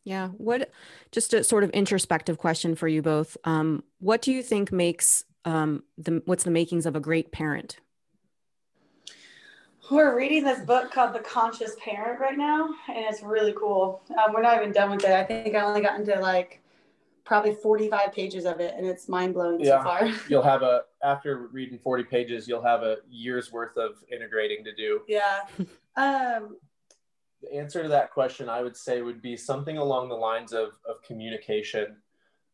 Yeah. 0.03 0.29
What, 0.37 0.71
just 1.11 1.33
a 1.33 1.43
sort 1.43 1.63
of 1.63 1.71
introspective 1.71 2.37
question 2.37 2.75
for 2.75 2.87
you 2.87 3.01
both. 3.01 3.37
Um, 3.43 3.83
what 3.99 4.21
do 4.21 4.31
you 4.31 4.43
think 4.43 4.71
makes 4.71 5.25
um, 5.45 5.83
the, 5.97 6.21
what's 6.25 6.43
the 6.43 6.51
makings 6.51 6.85
of 6.85 6.95
a 6.95 6.99
great 6.99 7.31
parent? 7.31 7.79
We're 9.91 10.17
reading 10.17 10.43
this 10.43 10.61
book 10.61 10.91
called 10.91 11.13
The 11.13 11.19
Conscious 11.19 11.75
Parent 11.79 12.19
right 12.19 12.37
now, 12.37 12.69
and 12.87 13.05
it's 13.05 13.21
really 13.21 13.53
cool. 13.53 14.01
Um, 14.09 14.33
we're 14.33 14.41
not 14.41 14.57
even 14.57 14.71
done 14.71 14.89
with 14.89 15.03
it. 15.03 15.11
I 15.11 15.23
think 15.23 15.55
I 15.55 15.61
only 15.61 15.81
got 15.81 15.99
into 15.99 16.19
like 16.19 16.61
probably 17.23 17.53
45 17.53 18.11
pages 18.11 18.45
of 18.45 18.59
it, 18.59 18.73
and 18.75 18.87
it's 18.87 19.07
mind 19.07 19.35
blowing 19.35 19.59
yeah. 19.59 19.79
so 19.79 19.83
far. 19.83 20.09
you'll 20.29 20.41
have 20.41 20.63
a, 20.63 20.81
after 21.03 21.49
reading 21.51 21.77
40 21.77 22.03
pages, 22.05 22.47
you'll 22.47 22.63
have 22.63 22.81
a 22.81 22.97
year's 23.09 23.51
worth 23.51 23.77
of 23.77 23.91
integrating 24.11 24.63
to 24.63 24.73
do. 24.73 25.01
Yeah. 25.07 25.41
Um, 25.97 26.57
the 27.41 27.55
answer 27.55 27.81
to 27.81 27.87
that 27.87 28.11
question, 28.11 28.49
I 28.49 28.61
would 28.61 28.75
say, 28.75 29.01
would 29.01 29.21
be 29.21 29.37
something 29.37 29.77
along 29.77 30.09
the 30.09 30.15
lines 30.15 30.51
of, 30.51 30.77
of 30.85 31.01
communication. 31.03 31.95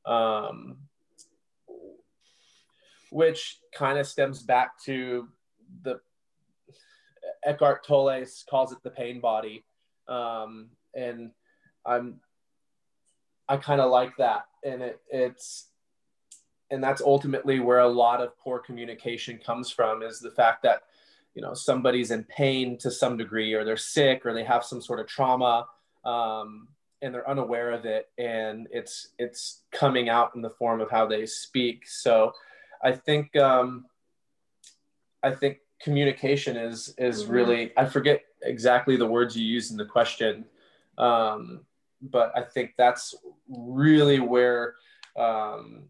Um, 0.05 0.77
which 3.11 3.59
kind 3.73 3.97
of 3.97 4.07
stems 4.07 4.43
back 4.43 4.79
to 4.85 5.27
Eckhart 7.45 7.85
Tolle 7.85 8.25
calls 8.49 8.71
it 8.71 8.79
the 8.83 8.89
pain 8.89 9.19
body. 9.19 9.63
Um, 10.07 10.69
and 10.95 11.31
I'm, 11.85 12.19
I 13.47 13.57
kind 13.57 13.81
of 13.81 13.91
like 13.91 14.15
that. 14.17 14.45
And 14.63 14.81
it, 14.81 15.01
it's, 15.09 15.67
and 16.69 16.83
that's 16.83 17.01
ultimately 17.01 17.59
where 17.59 17.79
a 17.79 17.87
lot 17.87 18.21
of 18.21 18.37
poor 18.39 18.59
communication 18.59 19.37
comes 19.37 19.71
from 19.71 20.01
is 20.03 20.19
the 20.19 20.31
fact 20.31 20.63
that, 20.63 20.83
you 21.33 21.41
know, 21.41 21.53
somebody's 21.53 22.11
in 22.11 22.23
pain 22.25 22.77
to 22.79 22.91
some 22.91 23.17
degree, 23.17 23.53
or 23.53 23.63
they're 23.63 23.77
sick, 23.77 24.25
or 24.25 24.33
they 24.33 24.43
have 24.43 24.65
some 24.65 24.81
sort 24.81 24.99
of 24.99 25.07
trauma, 25.07 25.65
um, 26.03 26.67
and 27.01 27.13
they're 27.13 27.29
unaware 27.29 27.71
of 27.71 27.85
it, 27.85 28.09
and 28.17 28.67
it's 28.71 29.09
it's 29.17 29.63
coming 29.71 30.09
out 30.09 30.35
in 30.35 30.41
the 30.41 30.49
form 30.49 30.81
of 30.81 30.91
how 30.91 31.05
they 31.05 31.25
speak. 31.25 31.87
So, 31.87 32.33
I 32.83 32.91
think 32.91 33.33
um, 33.37 33.85
I 35.23 35.31
think 35.31 35.59
communication 35.83 36.57
is 36.57 36.93
is 36.97 37.23
mm-hmm. 37.23 37.33
really 37.33 37.77
I 37.77 37.85
forget 37.85 38.21
exactly 38.41 38.95
the 38.95 39.07
words 39.07 39.35
you 39.35 39.45
used 39.45 39.71
in 39.71 39.77
the 39.77 39.85
question, 39.85 40.45
um, 40.97 41.61
but 42.01 42.31
I 42.35 42.43
think 42.43 42.73
that's 42.77 43.15
really 43.49 44.19
where 44.19 44.75
um, 45.17 45.83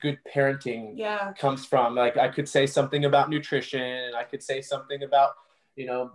good 0.00 0.18
parenting 0.34 0.92
yeah. 0.96 1.32
comes 1.32 1.64
from. 1.64 1.94
Like 1.94 2.16
I 2.16 2.28
could 2.28 2.48
say 2.48 2.66
something 2.66 3.04
about 3.04 3.30
nutrition, 3.30 3.80
and 3.80 4.16
I 4.16 4.24
could 4.24 4.42
say 4.42 4.60
something 4.60 5.02
about 5.02 5.32
you 5.76 5.86
know 5.86 6.12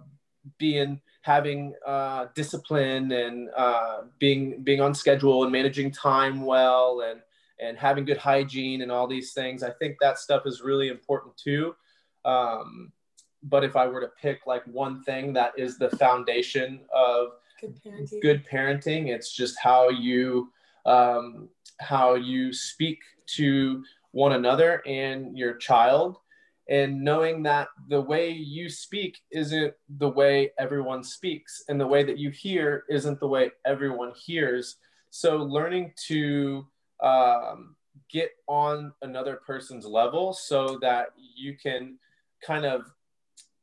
being 0.57 1.01
having 1.21 1.73
uh, 1.85 2.27
discipline 2.35 3.11
and 3.11 3.49
uh, 3.55 4.01
being 4.19 4.63
being 4.63 4.81
on 4.81 4.93
schedule 4.93 5.43
and 5.43 5.51
managing 5.51 5.91
time 5.91 6.41
well 6.41 7.01
and 7.01 7.21
and 7.59 7.77
having 7.77 8.05
good 8.05 8.17
hygiene 8.17 8.81
and 8.81 8.91
all 8.91 9.07
these 9.07 9.33
things. 9.33 9.63
I 9.63 9.71
think 9.71 9.97
that 9.99 10.19
stuff 10.19 10.43
is 10.45 10.61
really 10.61 10.89
important 10.89 11.35
too. 11.37 11.75
Um, 12.27 12.91
but 13.43 13.63
if 13.63 13.75
I 13.75 13.87
were 13.87 14.01
to 14.01 14.11
pick 14.21 14.45
like 14.45 14.63
one 14.65 15.01
thing 15.03 15.33
that 15.33 15.53
is 15.57 15.77
the 15.77 15.89
foundation 15.97 16.81
of 16.93 17.29
good 17.61 17.79
parenting, 17.83 18.21
good 18.21 18.45
parenting 18.45 19.07
it's 19.07 19.33
just 19.33 19.57
how 19.57 19.89
you 19.89 20.51
um, 20.85 21.49
how 21.79 22.15
you 22.15 22.53
speak 22.53 22.99
to 23.35 23.83
one 24.11 24.33
another 24.33 24.81
and 24.85 25.37
your 25.37 25.55
child. 25.55 26.17
And 26.69 27.01
knowing 27.01 27.43
that 27.43 27.69
the 27.87 28.01
way 28.01 28.29
you 28.29 28.69
speak 28.69 29.19
isn't 29.31 29.73
the 29.97 30.09
way 30.09 30.51
everyone 30.59 31.03
speaks 31.03 31.63
and 31.69 31.79
the 31.79 31.87
way 31.87 32.03
that 32.03 32.17
you 32.17 32.29
hear 32.29 32.83
isn't 32.89 33.19
the 33.19 33.27
way 33.27 33.51
everyone 33.65 34.11
hears. 34.15 34.77
So 35.11 35.37
learning 35.37 35.93
to 36.07 36.67
um, 37.01 37.75
get 38.09 38.31
on 38.47 38.93
another 39.01 39.39
person's 39.45 39.85
level 39.85 40.33
so 40.33 40.77
that 40.81 41.07
you 41.35 41.55
can 41.57 41.97
kind 42.45 42.65
of 42.65 42.81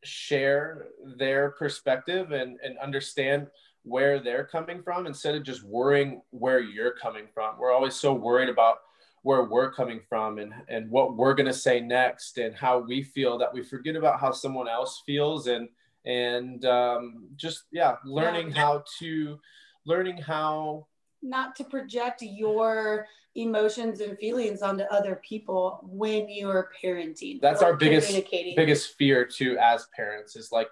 share 0.02 0.86
their 1.18 1.50
perspective 1.52 2.32
and, 2.32 2.58
and 2.62 2.78
understand 2.78 3.48
where 3.82 4.18
they're 4.18 4.44
coming 4.44 4.82
from 4.82 5.06
instead 5.06 5.34
of 5.34 5.42
just 5.42 5.62
worrying 5.62 6.22
where 6.30 6.60
you're 6.60 6.94
coming 6.94 7.26
from. 7.32 7.58
We're 7.58 7.72
always 7.72 7.94
so 7.94 8.14
worried 8.14 8.48
about 8.48 8.78
where 9.22 9.44
we're 9.44 9.72
coming 9.72 10.00
from 10.08 10.38
and, 10.38 10.52
and 10.68 10.90
what 10.90 11.16
we're 11.16 11.34
going 11.34 11.46
to 11.46 11.52
say 11.52 11.80
next 11.80 12.38
and 12.38 12.54
how 12.54 12.78
we 12.78 13.02
feel 13.02 13.38
that 13.38 13.52
we 13.52 13.62
forget 13.62 13.96
about 13.96 14.20
how 14.20 14.30
someone 14.32 14.68
else 14.68 15.02
feels 15.06 15.46
and 15.46 15.68
and 16.06 16.66
um, 16.66 17.28
just 17.34 17.64
yeah 17.72 17.96
learning 18.04 18.50
how 18.50 18.84
to 18.98 19.38
learning 19.86 20.18
how 20.18 20.86
not 21.24 21.56
to 21.56 21.64
project 21.64 22.22
your 22.22 23.06
emotions 23.34 24.00
and 24.00 24.16
feelings 24.18 24.62
onto 24.62 24.84
other 24.84 25.20
people 25.26 25.80
when 25.82 26.28
you're 26.28 26.70
parenting. 26.82 27.40
That's 27.40 27.62
our 27.62 27.74
biggest 27.74 28.12
biggest 28.54 28.94
fear 28.96 29.24
too 29.24 29.56
as 29.60 29.88
parents 29.96 30.36
is 30.36 30.52
like 30.52 30.68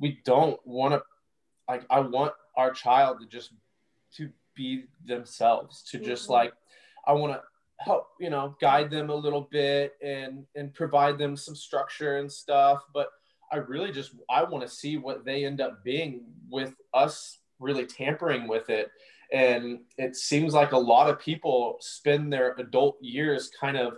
we 0.00 0.18
don't 0.24 0.58
want 0.66 0.94
to 0.94 1.02
like 1.68 1.84
I 1.90 2.00
want 2.00 2.32
our 2.56 2.72
child 2.72 3.20
to 3.20 3.26
just 3.26 3.52
to 4.16 4.30
be 4.54 4.84
themselves, 5.04 5.82
to 5.90 5.98
just 5.98 6.24
mm-hmm. 6.24 6.32
like 6.32 6.52
I 7.06 7.12
want 7.12 7.34
to 7.34 7.42
help, 7.78 8.08
you 8.20 8.30
know, 8.30 8.56
guide 8.60 8.90
them 8.90 9.10
a 9.10 9.14
little 9.14 9.48
bit 9.50 9.94
and 10.02 10.44
and 10.56 10.74
provide 10.74 11.18
them 11.18 11.36
some 11.36 11.54
structure 11.54 12.18
and 12.18 12.30
stuff, 12.30 12.82
but 12.92 13.08
I 13.52 13.56
really 13.56 13.92
just 13.92 14.12
I 14.30 14.42
want 14.42 14.66
to 14.66 14.74
see 14.74 14.96
what 14.96 15.24
they 15.24 15.44
end 15.44 15.60
up 15.60 15.84
being 15.84 16.24
with 16.50 16.74
us 16.94 17.38
really 17.60 17.86
tampering 17.86 18.48
with 18.48 18.70
it 18.70 18.90
and 19.32 19.80
it 19.96 20.14
seems 20.14 20.52
like 20.52 20.72
a 20.72 20.78
lot 20.78 21.08
of 21.08 21.18
people 21.18 21.78
spend 21.80 22.32
their 22.32 22.54
adult 22.58 22.98
years 23.00 23.50
kind 23.58 23.76
of 23.76 23.94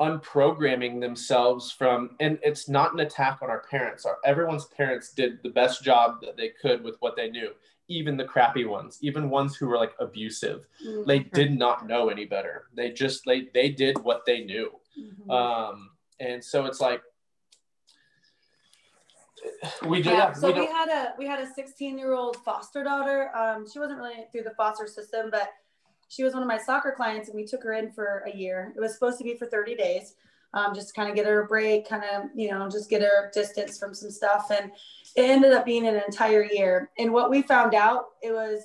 unprogramming 0.00 1.00
themselves 1.00 1.72
from 1.72 2.10
and 2.20 2.38
it's 2.42 2.68
not 2.68 2.92
an 2.92 3.00
attack 3.00 3.38
on 3.40 3.48
our 3.48 3.62
parents 3.70 4.04
our 4.04 4.18
everyone's 4.26 4.66
parents 4.66 5.12
did 5.12 5.42
the 5.42 5.48
best 5.48 5.82
job 5.82 6.20
that 6.20 6.36
they 6.36 6.50
could 6.60 6.84
with 6.84 6.96
what 7.00 7.16
they 7.16 7.30
knew 7.30 7.50
even 7.88 8.14
the 8.14 8.24
crappy 8.24 8.66
ones 8.66 8.98
even 9.00 9.30
ones 9.30 9.56
who 9.56 9.66
were 9.66 9.78
like 9.78 9.94
abusive 9.98 10.66
mm-hmm. 10.86 11.08
they 11.08 11.20
did 11.20 11.58
not 11.58 11.86
know 11.86 12.10
any 12.10 12.26
better 12.26 12.64
they 12.74 12.90
just 12.90 13.24
they 13.24 13.48
they 13.54 13.70
did 13.70 13.96
what 14.02 14.26
they 14.26 14.44
knew 14.44 14.70
mm-hmm. 15.00 15.30
um 15.30 15.88
and 16.20 16.44
so 16.44 16.66
it's 16.66 16.80
like 16.80 17.00
we 19.86 19.98
did. 19.98 20.12
Yeah, 20.12 20.32
so 20.32 20.52
we, 20.52 20.60
we 20.60 20.66
had 20.66 20.88
a 20.88 21.14
we 21.18 21.26
had 21.26 21.40
a 21.40 21.46
16 21.46 21.98
year 21.98 22.14
old 22.14 22.36
foster 22.38 22.82
daughter. 22.82 23.30
Um, 23.36 23.66
she 23.70 23.78
wasn't 23.78 23.98
really 23.98 24.26
through 24.32 24.42
the 24.42 24.54
foster 24.56 24.86
system, 24.86 25.28
but 25.30 25.50
she 26.08 26.22
was 26.22 26.34
one 26.34 26.42
of 26.42 26.48
my 26.48 26.58
soccer 26.58 26.92
clients, 26.96 27.28
and 27.28 27.36
we 27.36 27.44
took 27.44 27.62
her 27.62 27.72
in 27.72 27.90
for 27.90 28.24
a 28.26 28.36
year. 28.36 28.72
It 28.76 28.80
was 28.80 28.94
supposed 28.94 29.18
to 29.18 29.24
be 29.24 29.36
for 29.36 29.46
30 29.46 29.74
days, 29.74 30.14
um, 30.54 30.74
just 30.74 30.94
kind 30.94 31.08
of 31.08 31.16
get 31.16 31.26
her 31.26 31.42
a 31.42 31.46
break, 31.46 31.88
kind 31.88 32.04
of 32.04 32.24
you 32.34 32.50
know 32.50 32.68
just 32.68 32.88
get 32.88 33.02
her 33.02 33.30
distance 33.34 33.78
from 33.78 33.94
some 33.94 34.10
stuff, 34.10 34.50
and 34.50 34.70
it 35.16 35.22
ended 35.22 35.52
up 35.52 35.64
being 35.64 35.86
an 35.86 35.96
entire 36.06 36.44
year. 36.44 36.90
And 36.98 37.12
what 37.12 37.30
we 37.30 37.42
found 37.42 37.74
out 37.74 38.06
it 38.22 38.32
was 38.32 38.60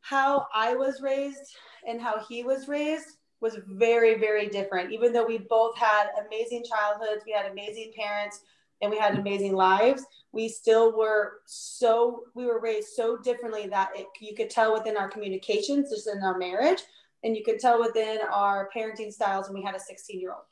how 0.00 0.46
I 0.54 0.74
was 0.74 1.00
raised 1.02 1.54
and 1.86 2.00
how 2.00 2.24
he 2.28 2.42
was 2.42 2.68
raised 2.68 3.16
was 3.40 3.58
very 3.66 4.18
very 4.18 4.48
different. 4.48 4.92
Even 4.92 5.12
though 5.12 5.26
we 5.26 5.38
both 5.38 5.76
had 5.76 6.08
amazing 6.26 6.64
childhoods, 6.64 7.24
we 7.26 7.32
had 7.32 7.50
amazing 7.50 7.92
parents 7.96 8.40
and 8.82 8.90
we 8.90 8.98
had 8.98 9.18
amazing 9.18 9.54
lives 9.54 10.04
we 10.32 10.48
still 10.48 10.96
were 10.96 11.40
so 11.46 12.24
we 12.34 12.46
were 12.46 12.60
raised 12.60 12.88
so 12.88 13.16
differently 13.16 13.66
that 13.66 13.90
it, 13.94 14.06
you 14.20 14.34
could 14.34 14.50
tell 14.50 14.72
within 14.72 14.96
our 14.96 15.08
communications 15.08 15.90
just 15.90 16.08
in 16.08 16.22
our 16.22 16.38
marriage 16.38 16.80
and 17.24 17.36
you 17.36 17.44
could 17.44 17.58
tell 17.58 17.80
within 17.80 18.18
our 18.32 18.68
parenting 18.74 19.12
styles 19.12 19.48
and 19.48 19.56
we 19.56 19.62
had 19.62 19.74
a 19.74 19.80
16 19.80 20.20
year 20.20 20.32
old 20.32 20.44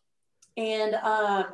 and 0.57 0.95
um, 0.97 1.47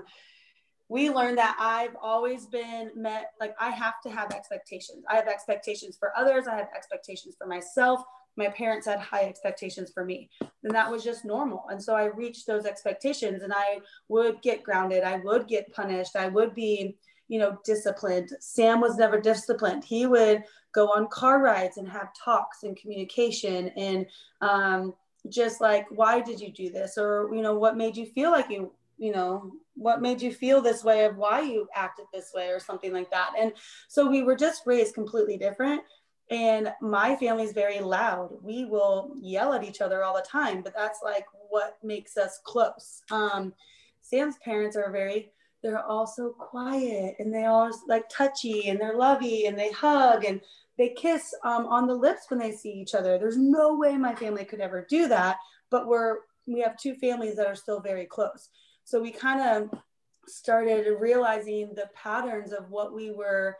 we 0.88 1.10
learned 1.10 1.38
that 1.38 1.56
i've 1.60 1.96
always 2.00 2.46
been 2.46 2.90
met 2.94 3.32
like 3.40 3.54
i 3.60 3.70
have 3.70 4.00
to 4.02 4.10
have 4.10 4.32
expectations. 4.32 5.04
I 5.08 5.16
have 5.16 5.28
expectations 5.28 5.96
for 5.98 6.16
others. 6.16 6.46
I 6.46 6.56
have 6.56 6.68
expectations 6.74 7.34
for 7.38 7.46
myself 7.46 8.02
my 8.36 8.48
parents 8.48 8.86
had 8.86 9.00
high 9.00 9.24
expectations 9.24 9.90
for 9.92 10.04
me. 10.04 10.28
And 10.40 10.74
that 10.74 10.90
was 10.90 11.04
just 11.04 11.24
normal. 11.24 11.64
And 11.70 11.82
so 11.82 11.94
i 11.94 12.04
reached 12.04 12.46
those 12.46 12.66
expectations 12.66 13.42
and 13.42 13.52
i 13.54 13.78
would 14.08 14.42
get 14.42 14.62
grounded. 14.62 15.04
I 15.04 15.18
would 15.18 15.46
get 15.46 15.72
punished. 15.72 16.16
I 16.16 16.28
would 16.28 16.54
be 16.54 16.96
you 17.28 17.38
know 17.38 17.58
disciplined. 17.64 18.30
Sam 18.40 18.80
was 18.80 18.96
never 18.96 19.20
disciplined. 19.20 19.84
He 19.84 20.06
would 20.06 20.44
go 20.72 20.88
on 20.88 21.08
car 21.08 21.40
rides 21.40 21.76
and 21.76 21.88
have 21.88 22.08
talks 22.22 22.64
and 22.64 22.76
communication 22.76 23.68
and 23.76 24.06
um, 24.40 24.94
just 25.28 25.60
like 25.60 25.86
why 25.90 26.20
did 26.20 26.40
you 26.40 26.52
do 26.52 26.70
this? 26.70 26.98
or 26.98 27.30
you 27.32 27.42
know 27.42 27.56
what 27.56 27.76
made 27.76 27.96
you 27.96 28.06
feel 28.06 28.30
like 28.30 28.50
you 28.50 28.72
you 28.98 29.12
know 29.12 29.52
what 29.74 30.02
made 30.02 30.22
you 30.22 30.32
feel 30.32 30.60
this 30.60 30.84
way 30.84 31.04
of 31.04 31.16
why 31.16 31.40
you 31.40 31.66
acted 31.74 32.06
this 32.12 32.32
way? 32.34 32.48
or 32.48 32.60
something 32.60 32.92
like 32.92 33.10
that. 33.10 33.32
And 33.38 33.52
so 33.88 34.08
we 34.08 34.22
were 34.22 34.36
just 34.36 34.62
raised 34.66 34.94
completely 34.94 35.36
different 35.36 35.82
and 36.30 36.72
my 36.80 37.16
family's 37.16 37.52
very 37.52 37.80
loud. 37.80 38.30
We 38.42 38.64
will 38.64 39.14
yell 39.20 39.52
at 39.52 39.64
each 39.64 39.80
other 39.80 40.02
all 40.02 40.14
the 40.14 40.22
time, 40.22 40.62
but 40.62 40.74
that's 40.74 41.00
like 41.02 41.26
what 41.50 41.76
makes 41.82 42.16
us 42.16 42.40
close. 42.44 43.02
Um, 43.10 43.52
Sam's 44.00 44.36
parents 44.38 44.76
are 44.76 44.90
very, 44.90 45.32
they're 45.62 45.84
all 45.84 46.06
so 46.06 46.30
quiet 46.30 47.16
and 47.18 47.32
they 47.32 47.44
all 47.44 47.70
like 47.88 48.08
touchy 48.08 48.68
and 48.68 48.80
they're 48.80 48.96
lovey 48.96 49.46
and 49.46 49.58
they 49.58 49.70
hug 49.70 50.24
and 50.24 50.40
they 50.78 50.90
kiss 50.90 51.34
um, 51.44 51.66
on 51.66 51.86
the 51.86 51.94
lips 51.94 52.26
when 52.28 52.40
they 52.40 52.52
see 52.52 52.72
each 52.72 52.94
other. 52.94 53.18
There's 53.18 53.38
no 53.38 53.76
way 53.76 53.96
my 53.96 54.14
family 54.14 54.44
could 54.44 54.60
ever 54.60 54.86
do 54.88 55.08
that, 55.08 55.36
but 55.70 55.86
we're, 55.86 56.18
we 56.46 56.60
have 56.60 56.76
two 56.76 56.94
families 56.96 57.36
that 57.36 57.46
are 57.46 57.54
still 57.54 57.80
very 57.80 58.06
close. 58.06 58.48
So 58.84 59.00
we 59.00 59.10
kind 59.10 59.40
of 59.40 59.78
started 60.26 60.86
realizing 60.98 61.74
the 61.74 61.88
patterns 61.94 62.52
of 62.52 62.70
what 62.70 62.94
we 62.94 63.10
were 63.10 63.56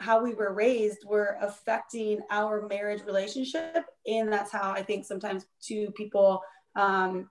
how 0.00 0.22
we 0.22 0.34
were 0.34 0.52
raised 0.52 1.04
were 1.04 1.36
affecting 1.40 2.20
our 2.30 2.66
marriage 2.68 3.02
relationship. 3.04 3.84
And 4.06 4.32
that's 4.32 4.52
how 4.52 4.72
i 4.72 4.82
think 4.82 5.04
sometimes 5.04 5.46
two 5.60 5.90
people 5.92 6.42
um, 6.76 7.28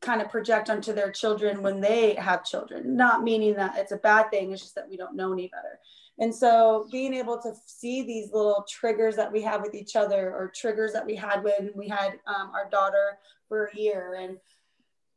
kind 0.00 0.20
of 0.20 0.30
project 0.30 0.68
onto 0.68 0.92
their 0.92 1.10
children 1.10 1.62
when 1.62 1.80
they 1.80 2.14
have 2.14 2.44
children 2.44 2.96
not 2.96 3.22
meaning 3.22 3.54
that 3.54 3.78
it's 3.78 3.92
a 3.92 3.96
bad 3.96 4.30
thing. 4.30 4.52
It's 4.52 4.62
just 4.62 4.74
that 4.74 4.88
we 4.88 4.96
don't 4.96 5.16
know 5.16 5.32
any 5.32 5.48
better. 5.48 5.78
And 6.18 6.34
so 6.34 6.86
being 6.92 7.14
able 7.14 7.40
to 7.40 7.54
see 7.66 8.02
these 8.02 8.32
little 8.32 8.66
triggers 8.68 9.16
that 9.16 9.32
we 9.32 9.40
have 9.42 9.62
with 9.62 9.74
each 9.74 9.96
other 9.96 10.30
or 10.30 10.52
triggers 10.54 10.92
that 10.92 11.06
we 11.06 11.16
had 11.16 11.42
when 11.42 11.70
we 11.74 11.88
had 11.88 12.18
um, 12.26 12.50
our 12.54 12.68
daughter 12.70 13.18
for 13.48 13.66
a 13.66 13.76
year. 13.76 14.18
And 14.20 14.36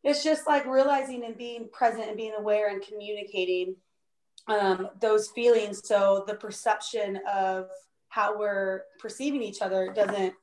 it's 0.03 0.23
just 0.23 0.47
like 0.47 0.65
realizing 0.65 1.25
and 1.25 1.37
being 1.37 1.67
present 1.71 2.07
and 2.07 2.17
being 2.17 2.33
aware 2.37 2.69
and 2.69 2.81
communicating 2.81 3.75
um, 4.47 4.89
those 5.01 5.29
feelings 5.29 5.81
so 5.87 6.23
the 6.27 6.35
perception 6.35 7.19
of 7.31 7.67
how 8.09 8.37
we're 8.37 8.83
perceiving 8.99 9.41
each 9.41 9.61
other 9.61 9.91
doesn't 9.93 10.33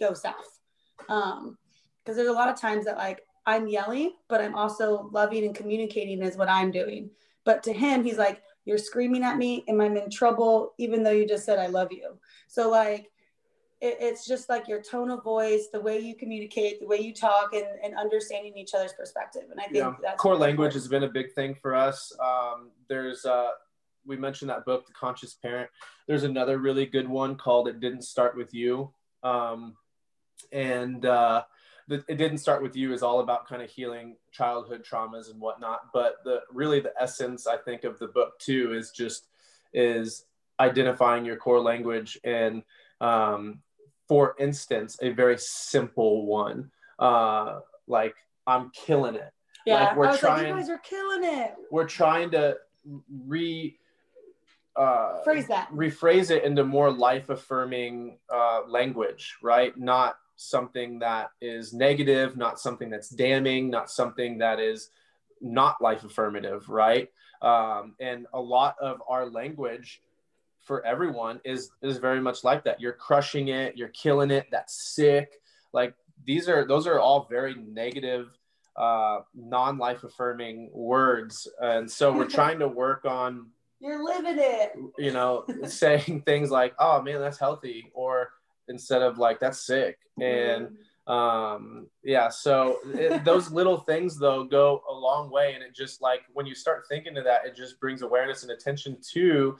go 0.00 0.12
south. 0.12 0.60
Um, 1.08 1.56
because 2.04 2.16
there's 2.16 2.28
a 2.28 2.32
lot 2.32 2.48
of 2.48 2.60
times 2.60 2.84
that 2.84 2.96
like 2.96 3.22
I'm 3.46 3.66
yelling, 3.66 4.14
but 4.28 4.40
I'm 4.40 4.54
also 4.54 5.08
loving 5.12 5.44
and 5.44 5.54
communicating 5.54 6.22
is 6.22 6.36
what 6.36 6.48
I'm 6.48 6.70
doing. 6.70 7.10
But 7.44 7.62
to 7.64 7.72
him, 7.72 8.04
he's 8.04 8.18
like, 8.18 8.42
You're 8.64 8.78
screaming 8.78 9.22
at 9.22 9.38
me 9.38 9.64
and 9.68 9.80
I'm 9.80 9.96
in 9.96 10.10
trouble, 10.10 10.74
even 10.78 11.02
though 11.02 11.10
you 11.10 11.26
just 11.26 11.44
said 11.44 11.58
I 11.58 11.66
love 11.68 11.88
you. 11.90 12.18
So 12.48 12.70
like 12.70 13.10
it, 13.82 13.96
it's 14.00 14.24
just 14.26 14.48
like 14.48 14.68
your 14.68 14.80
tone 14.80 15.10
of 15.10 15.22
voice, 15.24 15.66
the 15.72 15.80
way 15.80 15.98
you 15.98 16.14
communicate, 16.14 16.80
the 16.80 16.86
way 16.86 16.98
you 16.98 17.12
talk, 17.12 17.52
and, 17.52 17.66
and 17.84 17.98
understanding 17.98 18.56
each 18.56 18.74
other's 18.74 18.92
perspective. 18.92 19.42
And 19.50 19.60
I 19.60 19.64
think 19.64 19.76
yeah. 19.76 19.94
that's 20.00 20.20
core 20.20 20.36
language 20.36 20.72
has 20.74 20.88
been 20.88 21.02
a 21.02 21.08
big 21.08 21.32
thing 21.32 21.56
for 21.60 21.74
us. 21.74 22.12
Um, 22.20 22.70
there's 22.88 23.26
uh, 23.26 23.50
we 24.06 24.16
mentioned 24.16 24.50
that 24.50 24.64
book, 24.64 24.86
The 24.86 24.92
Conscious 24.92 25.34
Parent. 25.34 25.68
There's 26.06 26.22
another 26.22 26.58
really 26.58 26.86
good 26.86 27.08
one 27.08 27.34
called 27.34 27.68
It 27.68 27.80
Didn't 27.80 28.02
Start 28.02 28.36
With 28.36 28.54
You. 28.54 28.92
Um, 29.22 29.76
and 30.52 31.04
uh, 31.04 31.42
the, 31.88 32.04
It 32.08 32.16
Didn't 32.16 32.38
Start 32.38 32.62
With 32.62 32.76
You 32.76 32.92
is 32.92 33.02
all 33.02 33.20
about 33.20 33.48
kind 33.48 33.62
of 33.62 33.70
healing 33.70 34.16
childhood 34.30 34.84
traumas 34.88 35.28
and 35.30 35.40
whatnot. 35.40 35.92
But 35.92 36.18
the 36.24 36.40
really 36.52 36.78
the 36.78 36.92
essence, 37.00 37.48
I 37.48 37.56
think, 37.56 37.82
of 37.82 37.98
the 37.98 38.08
book 38.08 38.38
too 38.38 38.74
is 38.74 38.92
just 38.92 39.26
is 39.72 40.24
identifying 40.60 41.24
your 41.24 41.36
core 41.36 41.60
language 41.60 42.18
and 42.22 42.62
um, 43.00 43.58
for 44.12 44.36
instance, 44.38 44.98
a 45.00 45.08
very 45.08 45.38
simple 45.38 46.26
one, 46.26 46.70
uh, 46.98 47.60
like 47.86 48.14
I'm 48.46 48.70
killing 48.74 49.14
it. 49.14 49.32
yeah. 49.64 49.84
like, 49.84 49.96
we're 49.96 50.04
I 50.04 50.10
was 50.10 50.22
like, 50.22 50.32
trying- 50.34 50.48
you 50.48 50.54
guys 50.54 50.68
are 50.68 50.78
killing 50.80 51.24
it. 51.24 51.54
We're 51.70 51.86
trying 51.88 52.30
to 52.32 52.58
re 53.26 53.78
uh, 54.76 55.22
Phrase 55.24 55.48
that. 55.48 55.70
rephrase 55.72 56.30
it 56.30 56.44
into 56.44 56.62
more 56.62 56.90
life 56.90 57.30
affirming 57.30 58.18
uh, 58.30 58.60
language, 58.68 59.36
right? 59.42 59.74
Not 59.78 60.16
something 60.36 60.98
that 60.98 61.30
is 61.40 61.72
negative, 61.72 62.36
not 62.36 62.60
something 62.60 62.90
that's 62.90 63.08
damning, 63.08 63.70
not 63.70 63.90
something 63.90 64.36
that 64.38 64.60
is 64.60 64.90
not 65.40 65.80
life 65.80 66.04
affirmative, 66.04 66.68
right? 66.68 67.08
Um, 67.40 67.94
and 67.98 68.26
a 68.34 68.40
lot 68.40 68.76
of 68.78 69.02
our 69.08 69.24
language 69.24 70.02
for 70.62 70.84
everyone 70.86 71.40
is 71.44 71.70
is 71.82 71.98
very 71.98 72.20
much 72.20 72.44
like 72.44 72.64
that. 72.64 72.80
You're 72.80 72.92
crushing 72.92 73.48
it, 73.48 73.76
you're 73.76 73.88
killing 73.88 74.30
it, 74.30 74.46
that's 74.50 74.94
sick. 74.94 75.40
Like 75.72 75.94
these 76.24 76.48
are 76.48 76.66
those 76.66 76.86
are 76.86 76.98
all 76.98 77.26
very 77.30 77.54
negative 77.54 78.28
uh 78.76 79.18
non-life 79.34 80.02
affirming 80.02 80.70
words 80.72 81.46
and 81.60 81.90
so 81.90 82.10
we're 82.10 82.26
trying 82.40 82.58
to 82.58 82.66
work 82.68 83.04
on 83.04 83.48
You're 83.80 84.02
living 84.02 84.36
it. 84.38 84.72
you 84.96 85.12
know, 85.12 85.44
saying 85.66 86.22
things 86.24 86.50
like, 86.50 86.74
"Oh 86.78 87.02
man, 87.02 87.20
that's 87.20 87.38
healthy," 87.38 87.90
or 87.94 88.30
instead 88.68 89.02
of 89.02 89.18
like, 89.18 89.40
"That's 89.40 89.60
sick." 89.66 89.98
And 90.20 90.76
um, 91.06 91.88
yeah, 92.04 92.28
so 92.28 92.78
it, 92.94 93.24
those 93.30 93.50
little 93.50 93.78
things 93.78 94.18
though 94.18 94.44
go 94.44 94.82
a 94.88 94.94
long 94.94 95.30
way, 95.30 95.54
and 95.54 95.62
it 95.62 95.74
just 95.74 96.00
like 96.00 96.20
when 96.32 96.46
you 96.46 96.54
start 96.54 96.84
thinking 96.88 97.16
of 97.18 97.24
that, 97.24 97.44
it 97.44 97.56
just 97.56 97.80
brings 97.80 98.02
awareness 98.02 98.42
and 98.42 98.52
attention 98.52 98.96
to, 99.12 99.56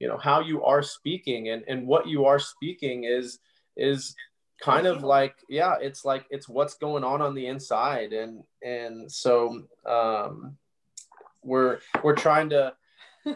you 0.00 0.08
know, 0.08 0.18
how 0.18 0.40
you 0.40 0.64
are 0.64 0.82
speaking, 0.82 1.50
and 1.50 1.62
and 1.68 1.86
what 1.86 2.08
you 2.08 2.24
are 2.24 2.38
speaking 2.38 3.04
is 3.04 3.38
is 3.76 4.16
kind 4.60 4.86
of 4.86 5.02
like 5.02 5.36
yeah 5.48 5.76
it's 5.80 6.04
like 6.04 6.26
it's 6.28 6.46
what's 6.46 6.74
going 6.74 7.04
on 7.04 7.22
on 7.22 7.34
the 7.34 7.46
inside. 7.46 8.12
And 8.12 8.42
and 8.62 9.10
so 9.10 9.62
um 9.86 10.56
we're 11.42 11.78
we're 12.02 12.16
trying 12.16 12.50
to 12.50 12.74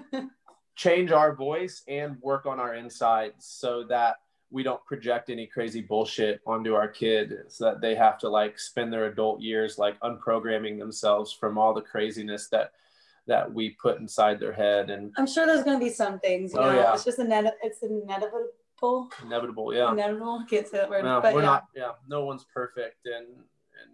change 0.77 1.13
our 1.13 1.35
voice 1.35 1.83
and 1.87 2.17
work 2.21 2.47
on 2.47 2.59
our 2.59 2.75
insides 2.75 3.47
so 3.47 3.85
that 3.85 4.17
we 4.51 4.63
don't 4.63 4.85
project 4.85 5.31
any 5.31 5.47
crazy 5.47 5.81
bullshit 5.81 6.41
onto 6.47 6.75
our 6.75 6.89
kid 6.89 7.35
so 7.49 7.65
that 7.65 7.81
they 7.81 7.95
have 7.95 8.19
to 8.19 8.29
like 8.29 8.59
spend 8.59 8.93
their 8.93 9.07
adult 9.07 9.41
years 9.41 9.79
like 9.79 9.99
unprogramming 10.01 10.79
themselves 10.79 11.33
from 11.33 11.59
all 11.59 11.75
the 11.75 11.81
craziness 11.81 12.49
that 12.49 12.73
that 13.27 13.53
we 13.53 13.71
put 13.71 13.99
inside 13.99 14.39
their 14.39 14.53
head 14.53 14.91
and 14.91 15.13
I'm 15.17 15.27
sure 15.27 15.47
there's 15.47 15.65
gonna 15.65 15.79
be 15.79 15.91
some 15.91 16.19
things. 16.21 16.53
You 16.53 16.61
Oh, 16.61 16.71
know, 16.73 16.79
yeah. 16.79 16.95
it's 16.95 17.05
just 17.05 17.19
a 17.19 17.25
net. 17.25 17.57
It's 17.63 17.83
inevitable. 17.83 19.09
inevitable 19.23 19.75
yeah 19.75 19.91
Inevitable. 19.93 20.43
I 20.45 20.49
can't 20.49 20.69
say 20.69 20.77
that 20.79 20.91
word. 20.91 21.05
no, 21.05 21.21
but 21.23 21.33
we're 21.35 21.41
yeah. 21.41 21.47
not 21.47 21.65
yeah 21.75 21.93
no 22.09 22.25
one's 22.27 22.45
perfect 22.53 23.07
and 23.07 23.27
and 23.27 23.91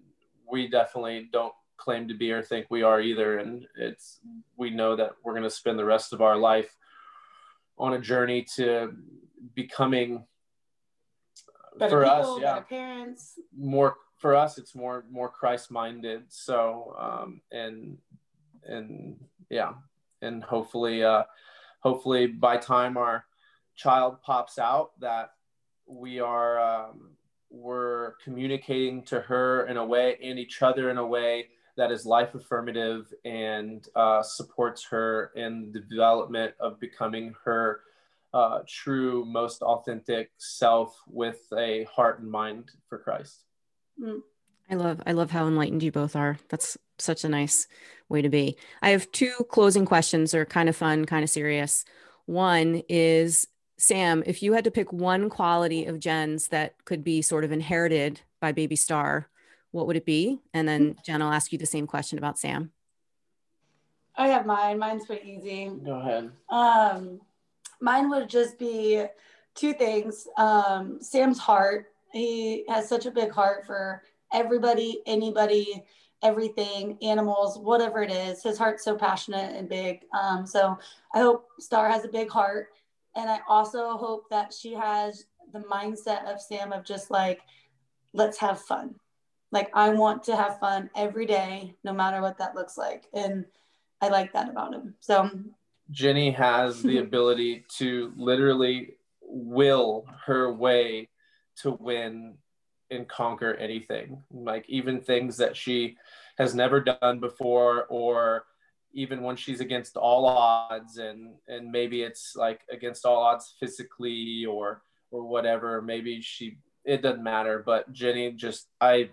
we 0.51 0.69
definitely 0.69 1.29
don't 1.33 1.55
claim 1.77 2.09
to 2.09 2.15
be 2.15 2.33
or 2.33 2.43
think 2.43 2.67
we 2.71 2.83
are 2.83 3.01
either 3.01 3.39
and 3.39 3.67
it's 3.77 4.21
we 4.57 4.69
know 4.71 4.97
that 4.97 5.13
we're 5.23 5.33
going 5.33 5.45
to 5.45 5.49
spend 5.51 5.79
the 5.79 5.85
rest 5.85 6.13
of 6.13 6.21
our 6.21 6.37
life 6.37 6.77
on 7.79 7.95
a 7.95 7.99
journey 8.01 8.43
to 8.57 8.93
becoming 9.55 10.27
Better 11.79 12.01
for 12.01 12.05
people, 12.05 12.35
us 12.35 12.41
yeah 12.43 12.61
parents. 12.61 13.39
more 13.57 13.97
for 14.19 14.35
us 14.35 14.59
it's 14.59 14.75
more 14.75 15.05
more 15.11 15.31
christ 15.31 15.71
minded 15.71 16.25
so 16.29 16.95
um 16.99 17.41
and 17.53 17.97
and 18.67 19.17
yeah 19.49 19.73
and 20.23 20.43
hopefully 20.43 21.03
uh 21.03 21.23
hopefully 21.81 22.27
by 22.27 22.57
time 22.57 22.97
our 22.97 23.25
child 23.77 24.21
pops 24.23 24.59
out 24.59 24.99
that 25.01 25.31
we 25.87 26.21
are 26.21 26.61
um 26.61 27.11
we're 27.51 28.15
communicating 28.23 29.03
to 29.03 29.21
her 29.21 29.67
in 29.67 29.77
a 29.77 29.85
way 29.85 30.17
and 30.23 30.39
each 30.39 30.63
other 30.63 30.91
in 30.91 30.99
a 30.99 31.07
way 31.07 31.49
that 31.77 31.91
is 31.91 32.05
life 32.05 32.35
affirmative 32.35 33.13
and 33.25 33.89
uh, 33.97 34.23
supports 34.23 34.85
her 34.85 35.33
in 35.35 35.73
the 35.73 35.81
development 35.81 36.55
of 36.61 36.79
becoming 36.79 37.35
her 37.45 37.81
uh, 38.33 38.61
true, 38.69 39.25
most 39.25 39.63
authentic 39.63 40.31
self 40.37 41.01
with 41.09 41.41
a 41.57 41.85
heart 41.85 42.21
and 42.21 42.31
mind 42.31 42.71
for 42.89 42.99
Christ. 42.99 43.45
I 44.71 44.75
love 44.75 45.03
I 45.07 45.13
love 45.13 45.31
how 45.31 45.47
enlightened 45.47 45.83
you 45.83 45.91
both 45.91 46.15
are. 46.15 46.39
That's 46.49 46.79
such 46.99 47.25
a 47.25 47.29
nice 47.29 47.67
way 48.09 48.23
to 48.23 48.29
be. 48.29 48.57
I 48.83 48.91
have 48.91 49.11
two 49.13 49.33
closing 49.49 49.85
questions. 49.85 50.31
They're 50.31 50.45
kind 50.45 50.69
of 50.69 50.77
fun, 50.77 51.07
kind 51.07 51.25
of 51.25 51.31
serious. 51.31 51.85
One 52.27 52.83
is 52.89 53.47
Sam, 53.79 54.23
if 54.27 54.43
you 54.43 54.53
had 54.53 54.65
to 54.65 54.71
pick 54.71 54.93
one 54.93 55.31
quality 55.31 55.87
of 55.87 55.99
Jenn's 55.99 56.49
that 56.49 56.75
could 56.85 57.03
be 57.03 57.23
sort 57.23 57.45
of 57.45 57.53
inherited 57.53 58.21
by 58.39 58.53
baby 58.53 58.77
Star, 58.77 59.29
what 59.71 59.87
would 59.87 59.97
it 59.97 60.05
be? 60.05 60.41
And 60.53 60.69
then 60.69 60.97
Jenn, 61.05 61.23
I'll 61.23 61.33
ask 61.33 61.51
you 61.51 61.59
the 61.59 61.67
same 61.67 61.87
question 61.87 62.19
about 62.19 62.39
Sam. 62.39 62.73
I 64.17 64.29
have 64.29 64.45
mine. 64.45 64.79
Mine's 64.79 65.07
pretty 65.07 65.31
easy. 65.31 65.71
Go 65.83 65.95
ahead. 65.95 66.31
Um, 66.51 67.23
mine 67.81 68.11
would 68.11 68.29
just 68.29 68.59
be 68.59 69.07
two 69.55 69.73
things. 69.73 70.29
Um, 70.37 70.99
Sam's 71.01 71.39
heart. 71.39 71.87
He 72.13 72.65
has 72.69 72.87
such 72.89 73.07
a 73.07 73.11
big 73.11 73.31
heart 73.31 73.65
for 73.67 74.03
everybody, 74.33 75.03
anybody, 75.07 75.85
everything, 76.23 76.99
animals, 77.03 77.59
whatever 77.59 78.03
it 78.03 78.11
is. 78.11 78.43
His 78.43 78.59
heart's 78.59 78.85
so 78.85 78.97
passionate 78.97 79.57
and 79.57 79.69
big. 79.69 80.03
Um, 80.19 80.47
so 80.47 80.79
I 81.15 81.21
hope 81.21 81.49
Star 81.59 81.89
has 81.89 82.05
a 82.05 82.09
big 82.09 82.31
heart. 82.31 82.69
And 83.17 83.29
I 83.29 83.41
also 83.49 83.97
hope 83.97 84.29
that 84.31 84.53
she 84.53 84.73
has 84.75 85.27
the 85.53 85.61
mindset 85.61 86.25
of 86.33 86.41
Sam 86.41 86.73
of 86.73 86.85
just 86.85 87.11
like, 87.11 87.41
let's 88.13 88.39
have 88.39 88.61
fun. 88.61 88.95
Like, 89.53 89.71
I 89.75 89.91
want 89.91 90.23
to 90.25 90.37
have 90.37 90.61
fun 90.61 90.91
every 90.95 91.27
day, 91.27 91.75
no 91.83 91.93
matter 91.93 92.21
what 92.21 92.39
that 92.39 92.55
looks 92.55 92.79
like. 92.79 93.07
And 93.13 93.45
I 94.01 94.09
like 94.09 94.33
that 94.33 94.49
about 94.49 94.75
him. 94.75 94.95
So 95.01 95.29
Jenny 95.91 96.31
has 96.31 96.83
the 96.83 96.99
ability 97.05 97.65
to 97.79 98.13
literally 98.17 98.95
will 99.21 100.07
her 100.25 100.53
way 100.53 101.09
to 101.63 101.73
win 101.73 102.35
and 102.91 103.09
conquer 103.09 103.55
anything. 103.55 104.23
Like 104.33 104.65
even 104.69 105.01
things 105.01 105.37
that 105.39 105.57
she 105.57 105.97
has 106.39 106.55
never 106.55 106.81
done 106.81 107.21
before 107.21 107.85
or 107.89 108.45
even 108.93 109.23
when 109.23 109.37
she's 109.37 109.61
against 109.61 109.97
all 109.97 110.27
odds 110.27 110.97
and 110.97 111.35
and 111.47 111.71
maybe 111.71 112.03
it's 112.03 112.35
like 112.35 112.61
against 112.73 113.07
all 113.07 113.23
odds 113.23 113.55
physically 113.61 114.45
or 114.47 114.83
or 115.13 115.23
whatever 115.25 115.81
maybe 115.81 116.21
she 116.21 116.57
it 116.85 117.01
doesn't 117.03 117.23
matter 117.23 117.63
but 117.65 117.93
Jenny 117.93 118.33
just 118.33 118.67
I 118.81 119.11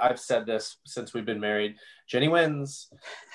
I've 0.00 0.20
said 0.20 0.44
this 0.46 0.76
since 0.84 1.14
we've 1.14 1.24
been 1.24 1.40
married 1.40 1.76
Jenny 2.06 2.28
wins 2.28 2.90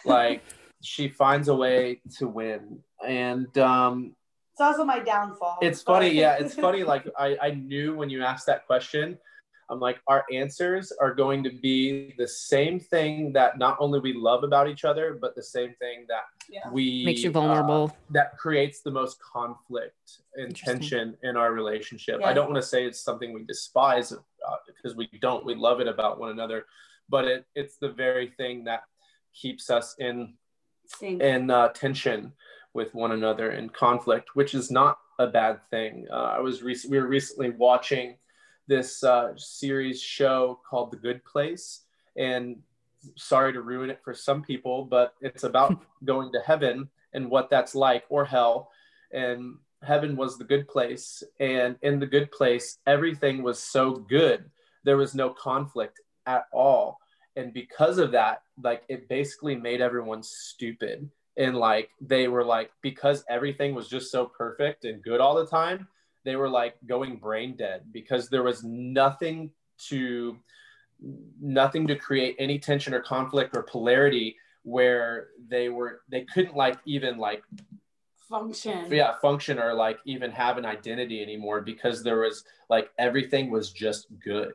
like 0.06 0.44
she 0.84 1.08
finds 1.08 1.48
a 1.48 1.56
way 1.56 2.02
to 2.20 2.28
win 2.28 2.80
and 3.08 3.58
um 3.58 4.16
It's 4.52 4.62
also 4.62 4.84
my 4.86 5.00
downfall. 5.00 5.58
it's 5.62 5.82
but- 5.82 5.94
funny 5.94 6.10
yeah 6.12 6.36
it's 6.40 6.54
funny 6.66 6.84
like 6.84 7.08
I, 7.18 7.36
I 7.42 7.50
knew 7.52 7.96
when 7.96 8.12
you 8.12 8.22
asked 8.24 8.46
that 8.46 8.68
question 8.68 9.18
i'm 9.70 9.80
like 9.80 10.00
our 10.08 10.26
answers 10.32 10.92
are 11.00 11.14
going 11.14 11.44
to 11.44 11.50
be 11.62 12.14
the 12.18 12.28
same 12.28 12.80
thing 12.80 13.32
that 13.34 13.58
not 13.58 13.78
only 13.80 14.00
we 14.00 14.14
love 14.14 14.44
about 14.44 14.68
each 14.68 14.84
other 14.86 15.18
but 15.22 15.36
the 15.36 15.44
same 15.44 15.74
thing 15.80 16.06
that 16.08 16.24
Yeah. 16.50 16.70
we 16.72 17.04
Makes 17.06 17.24
you 17.24 17.30
uh, 17.30 17.34
vulnerable. 17.34 17.96
that 18.12 18.38
creates 18.38 18.82
the 18.82 18.92
most 18.92 19.20
conflict 19.22 20.22
and 20.36 20.56
tension 20.56 21.16
in 21.24 21.38
our 21.38 21.52
relationship 21.54 22.20
Yeah. 22.22 22.28
i 22.30 22.34
don't 22.34 22.50
want 22.52 22.62
to 22.64 22.68
say 22.68 22.86
it's 22.86 23.02
something 23.02 23.34
we 23.34 23.44
despise 23.44 24.12
uh, 24.12 24.18
because 24.68 24.96
we 24.96 25.08
don't 25.22 25.46
we 25.46 25.56
love 25.56 25.80
it 25.80 25.88
about 25.88 26.20
one 26.20 26.32
another 26.32 26.66
but 27.10 27.26
it, 27.26 27.46
it's 27.56 27.78
the 27.78 27.90
very 27.90 28.28
thing 28.38 28.64
that 28.66 28.82
keeps 29.34 29.70
us 29.70 29.96
in 30.00 30.34
Same. 30.86 31.22
in 31.22 31.50
uh, 31.52 31.70
tension 31.70 32.34
with 32.76 32.94
one 32.94 33.12
another 33.12 33.52
in 33.52 33.68
conflict, 33.70 34.30
which 34.36 34.54
is 34.54 34.70
not 34.70 35.00
a 35.18 35.26
bad 35.26 35.60
thing. 35.72 36.06
Uh, 36.12 36.34
I 36.38 36.40
was 36.40 36.62
rec- 36.62 36.88
we 36.88 37.00
were 37.00 37.08
recently 37.08 37.50
watching 37.50 38.18
this 38.70 39.04
uh, 39.04 39.34
series 39.36 40.02
show 40.02 40.60
called 40.70 40.92
The 40.92 40.98
Good 40.98 41.26
Place. 41.26 41.82
And 42.16 42.58
sorry 43.16 43.52
to 43.52 43.62
ruin 43.62 43.90
it 43.90 44.00
for 44.04 44.14
some 44.14 44.44
people, 44.44 44.86
but 44.86 45.16
it's 45.20 45.44
about 45.44 45.82
going 46.06 46.32
to 46.32 46.40
heaven 46.40 46.88
and 47.14 47.30
what 47.30 47.50
that's 47.50 47.76
like 47.76 48.06
or 48.10 48.24
hell. 48.24 48.72
And 49.12 49.56
heaven 49.82 50.16
was 50.16 50.38
the 50.38 50.44
good 50.44 50.68
place. 50.68 51.24
And 51.40 51.78
in 51.82 52.00
the 52.00 52.06
good 52.06 52.32
place, 52.32 52.78
everything 52.86 53.42
was 53.42 53.60
so 53.60 53.92
good. 53.92 54.50
There 54.84 54.98
was 54.98 55.16
no 55.16 55.32
conflict 55.32 56.00
at 56.28 56.46
all. 56.54 57.00
And 57.36 57.54
because 57.54 57.98
of 57.98 58.12
that, 58.12 58.44
like 58.62 58.84
it 58.88 59.10
basically 59.10 59.56
made 59.56 59.82
everyone 59.82 60.22
stupid. 60.22 61.10
And 61.38 61.56
like 61.56 61.90
they 62.02 62.28
were 62.28 62.44
like, 62.44 62.70
because 62.84 63.24
everything 63.30 63.74
was 63.74 63.88
just 63.88 64.12
so 64.12 64.26
perfect 64.26 64.86
and 64.86 65.02
good 65.02 65.22
all 65.22 65.36
the 65.36 65.48
time, 65.48 65.88
they 66.26 66.36
were 66.36 66.50
like 66.50 66.76
going 66.86 67.18
brain 67.18 67.56
dead 67.56 67.84
because 67.92 68.30
there 68.30 68.44
was 68.44 68.64
nothing 68.64 69.52
to 69.88 70.38
nothing 71.42 71.88
to 71.88 71.96
create 71.96 72.36
any 72.40 72.60
tension 72.60 72.94
or 72.94 73.00
conflict 73.00 73.56
or 73.56 73.64
polarity 73.64 74.36
where 74.64 75.30
they 75.48 75.70
were 75.70 76.02
they 76.10 76.26
couldn't 76.26 76.56
like 76.56 76.78
even 76.86 77.18
like 77.18 77.44
function. 78.30 78.86
Yeah 78.92 79.16
function 79.22 79.60
or 79.60 79.74
like 79.74 80.00
even 80.06 80.32
have 80.32 80.58
an 80.58 80.66
identity 80.66 81.22
anymore 81.22 81.62
because 81.62 82.04
there 82.04 82.20
was 82.20 82.44
like 82.70 82.92
everything 82.98 83.50
was 83.50 83.72
just 83.72 84.08
good. 84.24 84.54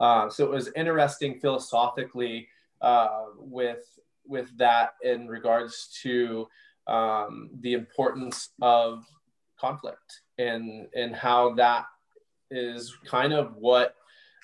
Uh, 0.00 0.28
so 0.28 0.44
it 0.44 0.50
was 0.50 0.70
interesting 0.74 1.38
philosophically 1.38 2.48
uh, 2.80 3.26
with 3.36 3.84
with 4.26 4.56
that 4.58 4.94
in 5.02 5.28
regards 5.28 5.88
to 6.02 6.48
um, 6.86 7.50
the 7.60 7.74
importance 7.74 8.50
of 8.60 9.04
conflict 9.58 10.21
and 10.38 10.88
and 10.94 11.14
how 11.14 11.54
that 11.54 11.86
is 12.50 12.96
kind 13.06 13.32
of 13.32 13.54
what 13.56 13.94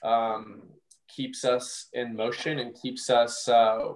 um, 0.03 0.63
keeps 1.09 1.45
us 1.45 1.89
in 1.93 2.17
motion 2.17 2.59
and 2.59 2.75
keeps 2.75 3.11
us 3.11 3.49
uh, 3.49 3.93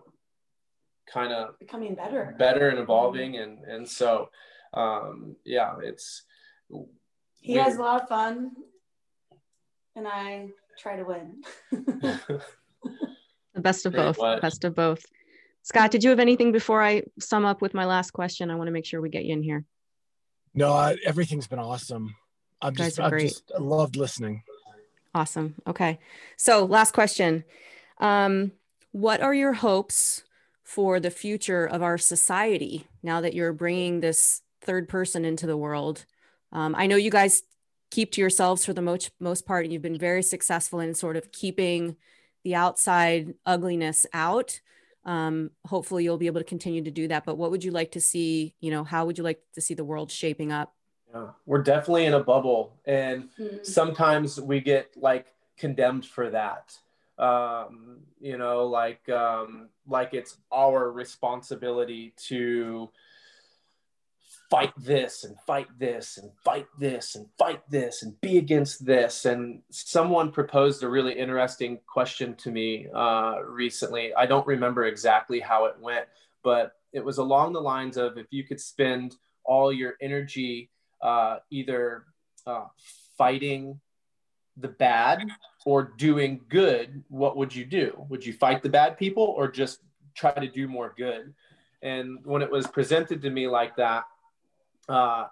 kind 1.12 1.32
of 1.32 1.58
becoming 1.58 1.94
better. 1.94 2.34
better 2.38 2.68
and 2.68 2.78
evolving. 2.78 3.36
And 3.36 3.64
and 3.64 3.88
so 3.88 4.28
um 4.74 5.36
yeah 5.44 5.74
it's 5.82 6.22
he 7.40 7.52
we, 7.52 7.58
has 7.58 7.76
a 7.76 7.80
lot 7.80 8.02
of 8.02 8.08
fun 8.08 8.52
and 9.96 10.08
i 10.08 10.48
try 10.78 10.96
to 10.96 11.04
win. 11.04 11.42
The 13.54 13.60
best 13.60 13.84
of 13.84 13.92
both. 13.92 14.18
Best 14.40 14.64
of 14.64 14.74
both. 14.74 15.04
Scott 15.62 15.90
did 15.90 16.02
you 16.02 16.08
have 16.08 16.18
anything 16.18 16.52
before 16.52 16.82
i 16.82 17.02
sum 17.20 17.44
up 17.44 17.60
with 17.60 17.74
my 17.74 17.84
last 17.84 18.12
question? 18.12 18.50
I 18.50 18.54
want 18.54 18.68
to 18.68 18.72
make 18.72 18.86
sure 18.86 19.02
we 19.02 19.10
get 19.10 19.26
you 19.26 19.34
in 19.34 19.42
here 19.42 19.66
no 20.54 20.72
I, 20.72 20.96
everything's 21.04 21.46
been 21.46 21.58
awesome 21.58 22.14
i'm 22.60 22.74
just 22.74 23.00
i 23.00 23.10
just 23.18 23.50
loved 23.58 23.96
listening 23.96 24.42
awesome 25.14 25.54
okay 25.66 25.98
so 26.36 26.64
last 26.64 26.92
question 26.92 27.44
um 27.98 28.52
what 28.92 29.20
are 29.20 29.34
your 29.34 29.52
hopes 29.54 30.22
for 30.72 30.98
the 31.00 31.10
future 31.10 31.66
of 31.66 31.82
our 31.82 31.98
society 31.98 32.86
now 33.02 33.20
that 33.20 33.34
you're 33.34 33.52
bringing 33.52 34.00
this 34.00 34.42
third 34.62 34.88
person 34.88 35.24
into 35.24 35.46
the 35.46 35.56
world. 35.56 36.06
Um, 36.52 36.74
I 36.74 36.86
know 36.86 36.96
you 36.96 37.10
guys 37.10 37.42
keep 37.90 38.12
to 38.12 38.20
yourselves 38.20 38.64
for 38.64 38.72
the 38.72 38.80
most 38.80 39.10
most 39.20 39.44
part. 39.44 39.64
And 39.64 39.72
you've 39.72 39.82
been 39.82 39.98
very 39.98 40.22
successful 40.22 40.80
in 40.80 40.94
sort 40.94 41.16
of 41.16 41.30
keeping 41.30 41.96
the 42.42 42.54
outside 42.54 43.34
ugliness 43.44 44.06
out. 44.14 44.60
Um, 45.04 45.50
hopefully, 45.66 46.04
you'll 46.04 46.18
be 46.18 46.26
able 46.26 46.40
to 46.40 46.44
continue 46.44 46.82
to 46.84 46.90
do 46.90 47.08
that. 47.08 47.24
But 47.24 47.36
what 47.36 47.50
would 47.50 47.64
you 47.64 47.70
like 47.70 47.92
to 47.92 48.00
see? 48.00 48.54
You 48.60 48.70
know, 48.70 48.84
how 48.84 49.06
would 49.06 49.18
you 49.18 49.24
like 49.24 49.42
to 49.54 49.60
see 49.60 49.74
the 49.74 49.84
world 49.84 50.10
shaping 50.10 50.52
up? 50.52 50.74
Yeah, 51.12 51.28
we're 51.46 51.62
definitely 51.62 52.06
in 52.06 52.14
a 52.14 52.22
bubble, 52.22 52.74
and 52.86 53.28
mm-hmm. 53.38 53.58
sometimes 53.62 54.40
we 54.40 54.60
get 54.60 54.90
like 54.96 55.26
condemned 55.56 56.06
for 56.06 56.30
that 56.30 56.76
um, 57.18 57.98
you 58.20 58.36
know, 58.36 58.66
like 58.66 59.08
um, 59.08 59.68
like 59.86 60.14
it's 60.14 60.38
our 60.52 60.90
responsibility 60.90 62.14
to 62.16 62.90
fight 64.52 64.72
this 64.76 65.24
and 65.24 65.34
fight 65.46 65.66
this 65.78 66.18
and 66.18 66.30
fight 66.44 66.66
this 66.78 67.14
and 67.14 67.26
fight 67.38 67.62
this 67.70 68.02
and 68.02 68.20
be 68.20 68.36
against 68.36 68.84
this. 68.84 69.24
And 69.24 69.62
someone 69.70 70.30
proposed 70.30 70.82
a 70.82 70.88
really 70.90 71.14
interesting 71.18 71.80
question 71.86 72.34
to 72.34 72.50
me 72.50 72.86
uh, 72.94 73.36
recently. 73.48 74.14
I 74.14 74.26
don't 74.26 74.46
remember 74.46 74.84
exactly 74.84 75.40
how 75.40 75.64
it 75.64 75.76
went, 75.80 76.04
but 76.44 76.74
it 76.92 77.02
was 77.02 77.16
along 77.16 77.54
the 77.54 77.62
lines 77.62 77.96
of 77.96 78.18
if 78.18 78.26
you 78.30 78.44
could 78.44 78.60
spend 78.60 79.16
all 79.42 79.72
your 79.72 79.94
energy 80.02 80.68
uh, 81.00 81.38
either 81.50 82.04
uh, 82.46 82.66
fighting 83.16 83.80
the 84.58 84.68
bad 84.68 85.24
or 85.64 85.94
doing 85.96 86.42
good, 86.50 87.02
what 87.08 87.38
would 87.38 87.56
you 87.56 87.64
do? 87.64 88.04
Would 88.10 88.26
you 88.26 88.34
fight 88.34 88.62
the 88.62 88.68
bad 88.68 88.98
people 88.98 89.24
or 89.24 89.50
just 89.50 89.78
try 90.14 90.32
to 90.32 90.46
do 90.46 90.68
more 90.68 90.92
good? 90.94 91.32
And 91.80 92.18
when 92.24 92.42
it 92.42 92.50
was 92.50 92.66
presented 92.66 93.22
to 93.22 93.30
me 93.30 93.48
like 93.48 93.76
that, 93.76 94.04
uh, 94.88 95.26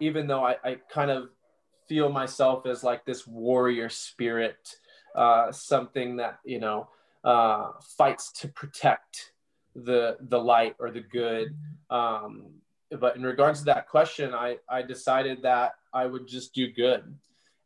even 0.00 0.26
though 0.26 0.44
I, 0.44 0.56
I 0.64 0.76
kind 0.90 1.10
of 1.10 1.30
feel 1.88 2.08
myself 2.10 2.66
as 2.66 2.84
like 2.84 3.04
this 3.04 3.26
warrior 3.26 3.88
spirit, 3.88 4.76
uh, 5.14 5.50
something 5.52 6.16
that, 6.16 6.38
you 6.44 6.60
know, 6.60 6.88
uh, 7.24 7.72
fights 7.96 8.30
to 8.32 8.48
protect 8.48 9.32
the, 9.74 10.16
the 10.20 10.38
light 10.38 10.76
or 10.78 10.90
the 10.90 11.00
good. 11.00 11.56
Um, 11.90 12.46
but 12.98 13.16
in 13.16 13.22
regards 13.22 13.60
to 13.60 13.64
that 13.66 13.88
question, 13.88 14.34
I, 14.34 14.58
I 14.68 14.82
decided 14.82 15.42
that 15.42 15.72
I 15.92 16.06
would 16.06 16.26
just 16.26 16.54
do 16.54 16.70
good 16.70 17.14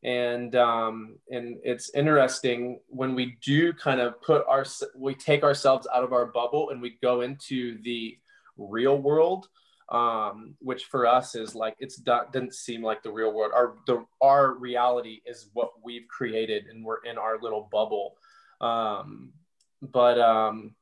and 0.05 0.57
um, 0.57 1.17
and 1.31 1.59
it's 1.63 1.91
interesting 1.95 2.81
when 2.89 3.15
we 3.15 3.37
do 3.41 3.73
kind 3.73 4.01
of 4.01 4.21
put 4.21 4.45
our 4.49 4.65
we 4.97 5.15
take 5.15 5.45
ourselves 5.45 5.87
out 5.95 6.03
of 6.03 6.13
our 6.13 6.27
bubble 6.27 6.71
and 6.71 6.83
we 6.83 6.99
go 7.03 7.21
into 7.21 7.81
the 7.83 8.19
real 8.57 8.99
world 8.99 9.49
um, 9.93 10.55
which 10.59 10.87
for 10.87 11.07
us 11.07 11.37
is 11.37 11.55
like 11.55 11.77
it's 11.79 11.97
doesn't 11.97 12.55
seem 12.55 12.83
like 12.83 13.03
the 13.03 13.13
real 13.13 13.33
world. 13.33 13.53
Our 13.55 13.77
the 13.87 14.05
our 14.21 14.55
reality 14.55 15.21
is 15.25 15.51
what 15.53 15.71
we've 15.85 16.09
created 16.09 16.67
and 16.67 16.85
we're 16.85 17.05
in 17.05 17.19
our 17.19 17.39
little 17.41 17.69
bubble. 17.71 18.17
Um, 18.61 19.33
but 19.81 20.19
um, 20.19 20.75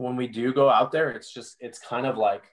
when 0.00 0.16
we 0.16 0.26
do 0.26 0.52
go 0.52 0.68
out 0.68 0.92
there 0.92 1.10
it's 1.10 1.32
just 1.32 1.56
it's 1.60 1.78
kind 1.78 2.06
of 2.06 2.16
like 2.16 2.44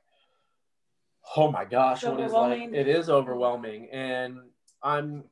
oh 1.35 1.51
my 1.51 1.65
gosh 1.65 2.03
what 2.03 2.19
is 2.19 2.31
like 2.31 2.73
it 2.73 2.87
is 2.87 3.09
overwhelming. 3.09 3.89
And 3.91 4.39
i'm 4.83 5.23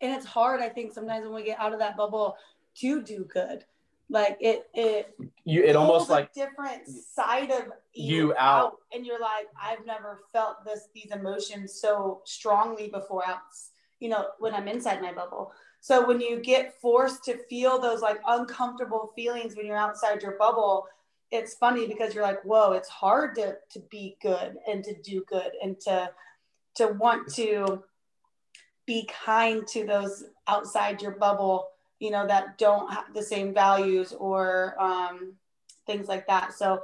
and 0.00 0.12
it's 0.12 0.26
hard 0.26 0.60
i 0.60 0.68
think 0.68 0.92
sometimes 0.92 1.24
when 1.24 1.34
we 1.34 1.44
get 1.44 1.60
out 1.60 1.72
of 1.72 1.78
that 1.78 1.96
bubble 1.96 2.36
to 2.74 3.02
do 3.02 3.24
good 3.32 3.64
like 4.10 4.36
it 4.40 4.68
it 4.74 5.14
you 5.44 5.62
it 5.62 5.76
almost 5.76 6.10
like 6.10 6.34
different 6.34 6.86
side 6.86 7.50
of 7.50 7.62
you, 7.94 8.32
out. 8.32 8.64
out. 8.64 8.76
and 8.92 9.06
you're 9.06 9.20
like 9.20 9.46
i've 9.60 9.86
never 9.86 10.20
felt 10.32 10.64
this 10.64 10.88
these 10.94 11.10
emotions 11.12 11.80
so 11.80 12.20
strongly 12.24 12.88
before 12.88 13.26
out 13.26 13.38
you 14.00 14.08
know 14.08 14.26
when 14.40 14.52
i'm 14.52 14.68
inside 14.68 15.00
my 15.00 15.12
bubble 15.12 15.52
so 15.80 16.06
when 16.06 16.20
you 16.20 16.40
get 16.40 16.74
forced 16.80 17.24
to 17.24 17.38
feel 17.48 17.80
those 17.80 18.02
like 18.02 18.20
uncomfortable 18.26 19.12
feelings 19.14 19.56
when 19.56 19.64
you're 19.64 19.76
outside 19.76 20.22
your 20.22 20.36
bubble 20.38 20.86
it's 21.30 21.54
funny 21.54 21.86
because 21.86 22.12
you're 22.12 22.24
like 22.24 22.42
whoa 22.42 22.72
it's 22.72 22.88
hard 22.88 23.34
to 23.34 23.56
to 23.70 23.80
be 23.90 24.16
good 24.20 24.56
and 24.68 24.82
to 24.82 24.94
do 25.02 25.24
good 25.28 25.52
and 25.62 25.78
to 25.80 26.10
to 26.74 26.88
want 26.88 27.32
to 27.32 27.82
be 28.86 29.08
kind 29.24 29.66
to 29.68 29.86
those 29.86 30.24
outside 30.48 31.00
your 31.00 31.12
bubble 31.12 31.68
you 32.00 32.10
know 32.10 32.26
that 32.26 32.58
don't 32.58 32.92
have 32.92 33.14
the 33.14 33.22
same 33.22 33.54
values 33.54 34.12
or 34.12 34.74
um, 34.80 35.34
things 35.86 36.08
like 36.08 36.26
that. 36.26 36.52
So 36.52 36.80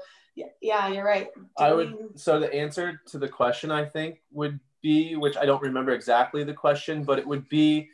yeah 0.60 0.86
you're 0.88 1.04
right. 1.04 1.28
I 1.58 1.72
would 1.72 1.96
so 2.14 2.38
the 2.38 2.54
answer 2.54 3.00
to 3.06 3.18
the 3.18 3.28
question 3.28 3.70
i 3.70 3.82
think 3.86 4.20
would 4.30 4.60
be 4.82 5.16
which 5.16 5.34
i 5.38 5.46
don't 5.46 5.62
remember 5.62 5.92
exactly 5.92 6.44
the 6.44 6.52
question 6.52 7.02
but 7.02 7.18
it 7.18 7.26
would 7.26 7.48
be 7.48 7.88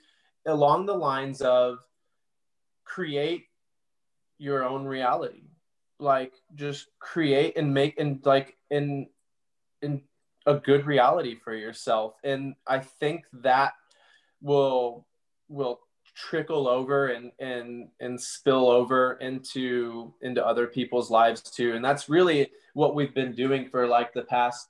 along 0.46 0.86
the 0.86 0.92
lines 0.92 1.40
of 1.40 1.78
create 2.84 3.46
your 4.38 4.64
own 4.64 4.84
reality. 4.84 5.44
Like 5.98 6.34
just 6.54 6.88
create 6.98 7.56
and 7.56 7.72
make 7.72 7.98
and 7.98 8.20
like 8.24 8.56
in 8.70 9.06
in 9.80 10.02
a 10.46 10.54
good 10.56 10.84
reality 10.84 11.36
for 11.36 11.54
yourself. 11.54 12.14
And 12.24 12.54
i 12.66 12.80
think 12.80 13.24
that 13.32 13.72
will 14.40 15.06
will 15.48 15.80
trickle 16.14 16.68
over 16.68 17.08
and 17.08 17.32
and 17.38 17.88
and 18.00 18.20
spill 18.20 18.68
over 18.68 19.14
into 19.14 20.12
into 20.22 20.44
other 20.44 20.66
people's 20.66 21.10
lives 21.10 21.40
too. 21.42 21.74
And 21.74 21.84
that's 21.84 22.08
really 22.08 22.50
what 22.74 22.94
we've 22.94 23.14
been 23.14 23.34
doing 23.34 23.68
for 23.68 23.86
like 23.86 24.12
the 24.12 24.22
past 24.22 24.68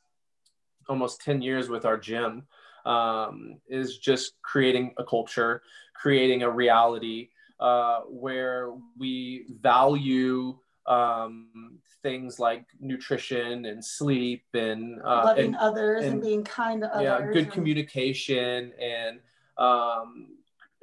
almost 0.89 1.21
10 1.23 1.43
years 1.43 1.69
with 1.69 1.85
our 1.85 1.97
gym 1.97 2.45
um, 2.85 3.61
is 3.69 3.99
just 3.99 4.35
creating 4.43 4.95
a 4.99 5.05
culture 5.05 5.63
creating 5.95 6.43
a 6.43 6.51
reality 6.51 7.29
uh, 7.61 8.01
where 8.01 8.73
we 8.99 9.47
value 9.61 10.59
um, 10.87 11.79
things 12.03 12.41
like 12.41 12.67
nutrition 12.81 13.67
and 13.67 13.85
sleep 13.85 14.43
and 14.55 15.01
uh, 15.03 15.23
loving 15.27 15.47
and, 15.47 15.57
others 15.57 16.05
and, 16.05 16.15
and, 16.15 16.23
being 16.23 16.43
kind 16.43 16.83
to 16.83 16.93
others 16.93 17.05
yeah 17.05 17.33
good 17.33 17.45
and... 17.45 17.53
communication 17.53 18.73
and 18.81 19.21
um, 19.59 20.29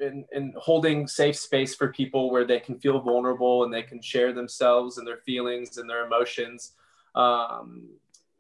in, 0.02 0.26
in 0.32 0.54
holding 0.58 1.08
safe 1.08 1.36
space 1.36 1.76
for 1.76 1.92
people 1.92 2.32
where 2.32 2.46
they 2.46 2.60
can 2.60 2.80
feel 2.80 3.00
vulnerable 3.00 3.64
and 3.64 3.74
they 3.74 3.84
can 3.84 4.02
share 4.02 4.34
themselves 4.34 4.98
and 4.98 5.08
their 5.08 5.18
feelings 5.18 5.78
and 5.78 5.90
their 5.90 6.06
emotions 6.06 6.74
um, 7.16 7.88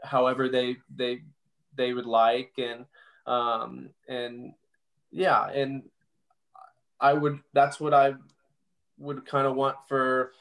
however 0.03 0.49
they 0.49 0.77
they 0.95 1.21
they 1.75 1.93
would 1.93 2.05
like. 2.05 2.53
And 2.57 2.85
um, 3.25 3.89
and 4.07 4.53
yeah 5.11 5.49
and 5.49 5.83
i 7.01 7.13
would 7.13 7.39
that's 7.53 7.79
what 7.79 7.95
i 7.95 8.13
would 8.99 9.25
kind 9.25 9.47
of 9.47 9.55
want 9.55 9.75
for 9.87 10.33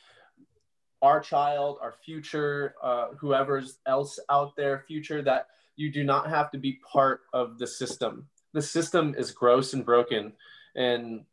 our 1.01 1.21
child 1.21 1.79
our 1.81 1.95
future 2.05 2.75
uh, 2.83 3.09
whoever's 3.19 3.79
else 3.87 4.19
out 4.29 4.55
there 4.57 4.85
future 4.87 5.23
that 5.23 5.49
you 5.79 5.91
do 5.91 6.03
not 6.03 6.29
have 6.29 6.51
to 6.51 6.59
be 6.59 6.81
part 6.93 7.23
of 7.33 7.57
the 7.59 7.67
system. 7.67 8.27
The 8.53 8.61
system 8.61 9.15
is 9.17 9.31
gross 9.31 9.75
and 9.75 9.85
broken 9.85 10.33
and 10.79 11.25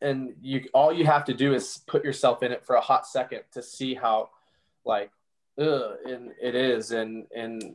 and 0.00 0.34
you 0.40 0.64
all 0.72 0.92
you 0.92 1.04
have 1.04 1.24
to 1.24 1.34
do 1.34 1.52
is 1.52 1.80
put 1.86 2.04
yourself 2.04 2.42
in 2.42 2.52
it 2.52 2.64
for 2.64 2.76
a 2.76 2.80
hot 2.80 3.06
second 3.06 3.42
to 3.52 3.62
see 3.62 3.94
how 3.94 4.30
like 4.84 5.10
ugh, 5.58 5.96
and 6.06 6.32
it 6.40 6.54
is. 6.54 6.92
And 6.92 7.26
and 7.34 7.74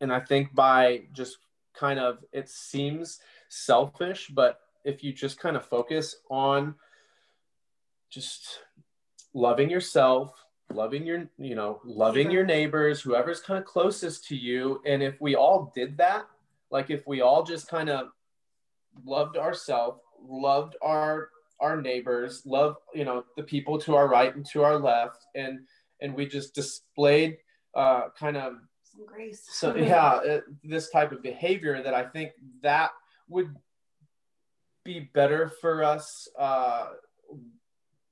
and 0.00 0.12
i 0.12 0.20
think 0.20 0.54
by 0.54 1.02
just 1.12 1.38
kind 1.74 1.98
of 1.98 2.18
it 2.32 2.48
seems 2.48 3.20
selfish 3.48 4.28
but 4.28 4.60
if 4.84 5.02
you 5.02 5.12
just 5.12 5.38
kind 5.38 5.56
of 5.56 5.64
focus 5.64 6.16
on 6.30 6.74
just 8.10 8.60
loving 9.34 9.70
yourself 9.70 10.44
loving 10.72 11.06
your 11.06 11.28
you 11.38 11.54
know 11.54 11.80
loving 11.84 12.30
your 12.30 12.44
neighbors 12.44 13.00
whoever's 13.00 13.40
kind 13.40 13.58
of 13.58 13.64
closest 13.64 14.26
to 14.26 14.36
you 14.36 14.80
and 14.84 15.02
if 15.02 15.20
we 15.20 15.34
all 15.34 15.72
did 15.74 15.96
that 15.96 16.26
like 16.70 16.90
if 16.90 17.06
we 17.06 17.20
all 17.20 17.42
just 17.42 17.68
kind 17.68 17.88
of 17.88 18.08
loved 19.04 19.36
ourselves 19.36 20.00
loved 20.22 20.76
our 20.82 21.30
our 21.60 21.80
neighbors 21.80 22.42
loved 22.44 22.78
you 22.94 23.04
know 23.04 23.24
the 23.36 23.42
people 23.42 23.78
to 23.78 23.94
our 23.94 24.08
right 24.08 24.34
and 24.34 24.46
to 24.46 24.62
our 24.62 24.78
left 24.78 25.26
and 25.34 25.60
and 26.00 26.14
we 26.14 26.26
just 26.26 26.54
displayed 26.54 27.36
uh 27.74 28.08
kind 28.18 28.36
of 28.36 28.54
Some 28.82 29.06
grace. 29.06 29.44
so 29.50 29.74
yeah 29.76 30.14
uh, 30.14 30.40
this 30.64 30.90
type 30.90 31.12
of 31.12 31.22
behavior 31.22 31.82
that 31.82 31.94
i 31.94 32.04
think 32.04 32.32
that 32.62 32.90
would 33.28 33.54
be 34.84 35.10
better 35.12 35.52
for 35.60 35.82
us 35.82 36.28
uh 36.38 36.86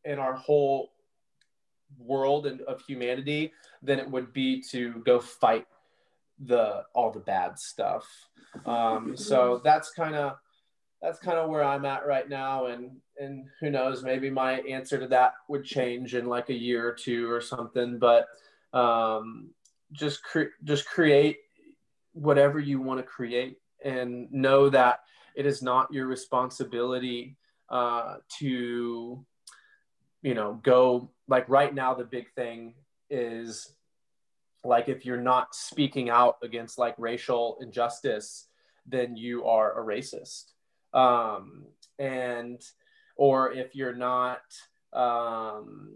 in 0.04 0.18
our 0.18 0.34
whole 0.34 0.92
world 1.98 2.46
and 2.46 2.60
of 2.62 2.80
humanity 2.82 3.52
than 3.82 3.98
it 3.98 4.10
would 4.10 4.32
be 4.32 4.62
to 4.70 5.02
go 5.04 5.20
fight 5.20 5.66
the 6.44 6.82
all 6.94 7.10
the 7.10 7.20
bad 7.20 7.58
stuff 7.58 8.06
um 8.66 9.16
so 9.16 9.60
that's 9.64 9.90
kind 9.92 10.14
of 10.14 10.36
that's 11.02 11.18
kind 11.18 11.38
of 11.38 11.48
where 11.48 11.64
i'm 11.64 11.84
at 11.84 12.06
right 12.06 12.28
now 12.28 12.66
and 12.66 12.90
and 13.18 13.46
who 13.60 13.70
knows 13.70 14.02
maybe 14.02 14.30
my 14.30 14.60
answer 14.60 14.98
to 14.98 15.06
that 15.06 15.34
would 15.48 15.64
change 15.64 16.14
in 16.14 16.26
like 16.26 16.50
a 16.50 16.54
year 16.54 16.86
or 16.86 16.92
two 16.92 17.30
or 17.30 17.40
something 17.40 17.98
but 17.98 18.26
um 18.72 19.50
just 19.92 20.22
cre- 20.22 20.54
just 20.64 20.86
create 20.86 21.38
whatever 22.12 22.58
you 22.58 22.80
want 22.80 22.98
to 22.98 23.04
create 23.04 23.58
and 23.84 24.30
know 24.32 24.68
that 24.68 25.00
it 25.34 25.46
is 25.46 25.62
not 25.62 25.92
your 25.92 26.06
responsibility 26.06 27.36
uh, 27.68 28.16
to 28.38 29.24
you 30.22 30.34
know 30.34 30.58
go 30.62 31.10
like 31.28 31.48
right 31.48 31.74
now 31.74 31.94
the 31.94 32.04
big 32.04 32.32
thing 32.34 32.74
is 33.10 33.72
like 34.64 34.88
if 34.88 35.04
you're 35.04 35.20
not 35.20 35.54
speaking 35.54 36.10
out 36.10 36.36
against 36.42 36.78
like 36.78 36.94
racial 36.98 37.58
injustice 37.60 38.48
then 38.86 39.16
you 39.16 39.44
are 39.44 39.80
a 39.80 39.84
racist 39.84 40.52
um, 40.96 41.66
and 41.98 42.60
or 43.16 43.52
if 43.52 43.74
you're 43.74 43.94
not 43.94 44.40
um, 44.92 45.94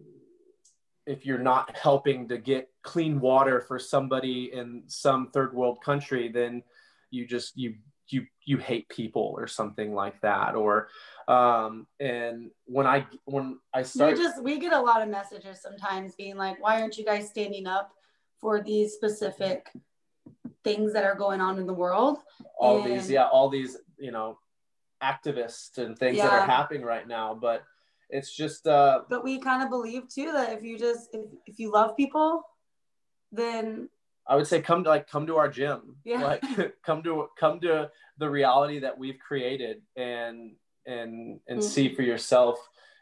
if 1.07 1.24
you're 1.26 1.38
not 1.38 1.74
helping 1.76 2.28
to 2.28 2.38
get 2.38 2.68
clean 2.82 3.18
water 3.20 3.61
for 3.61 3.78
somebody 3.78 4.53
in 4.53 4.82
some 4.86 5.30
third 5.30 5.55
world 5.55 5.82
country 5.82 6.28
then 6.28 6.62
you 7.11 7.26
just 7.26 7.57
you 7.57 7.74
you 8.09 8.26
you 8.44 8.59
hate 8.59 8.88
people 8.88 9.34
or 9.36 9.46
something 9.46 9.94
like 9.94 10.20
that. 10.20 10.55
Or 10.55 10.88
um 11.28 11.86
and 12.01 12.51
when 12.64 12.86
i 12.86 13.07
when 13.24 13.59
i 13.72 13.82
start 13.82 14.16
we 14.16 14.18
just 14.18 14.42
we 14.42 14.59
get 14.59 14.72
a 14.72 14.80
lot 14.80 15.01
of 15.01 15.09
messages 15.09 15.62
sometimes 15.62 16.16
being 16.16 16.36
like 16.36 16.61
why 16.61 16.80
aren't 16.80 16.98
you 16.98 17.05
guys 17.05 17.28
standing 17.28 17.68
up 17.68 17.92
for 18.40 18.61
these 18.62 18.94
specific 18.94 19.70
things 20.64 20.92
that 20.92 21.05
are 21.05 21.14
going 21.14 21.40
on 21.40 21.59
in 21.59 21.66
the 21.66 21.74
world? 21.74 22.18
All 22.59 22.82
and- 22.82 22.90
these 22.90 23.11
yeah 23.11 23.26
all 23.26 23.48
these 23.48 23.76
you 23.98 24.11
know 24.11 24.38
activists 25.03 25.78
and 25.78 25.98
things 25.98 26.18
that 26.22 26.32
are 26.32 26.42
happening 26.42 26.82
right 26.82 27.09
now 27.09 27.34
but 27.34 27.64
it's 28.11 28.34
just 28.34 28.66
uh 28.66 29.01
but 29.09 29.24
we 29.24 29.38
kind 29.38 29.62
of 29.62 29.70
believe 29.70 30.09
too 30.09 30.32
that 30.32 30.53
if 30.53 30.62
you 30.62 30.78
just 30.78 31.09
if, 31.12 31.26
if 31.46 31.59
you 31.59 31.72
love 31.72 31.96
people 31.96 32.42
then 33.32 33.88
I 34.26 34.36
would 34.36 34.46
say 34.46 34.61
come 34.61 34.84
to 34.84 34.90
like 34.90 35.09
come 35.09 35.26
to 35.26 35.36
our 35.38 35.48
gym. 35.48 35.96
Yeah. 36.05 36.22
Like 36.22 36.44
come 36.84 37.03
to 37.03 37.28
come 37.38 37.59
to 37.61 37.90
the 38.18 38.30
reality 38.30 38.78
that 38.80 38.96
we've 38.96 39.18
created 39.18 39.82
and 39.96 40.55
and 40.86 41.40
and 41.48 41.61
Mhm. 41.61 41.62
see 41.62 41.94
for 41.94 42.03
yourself, 42.03 42.57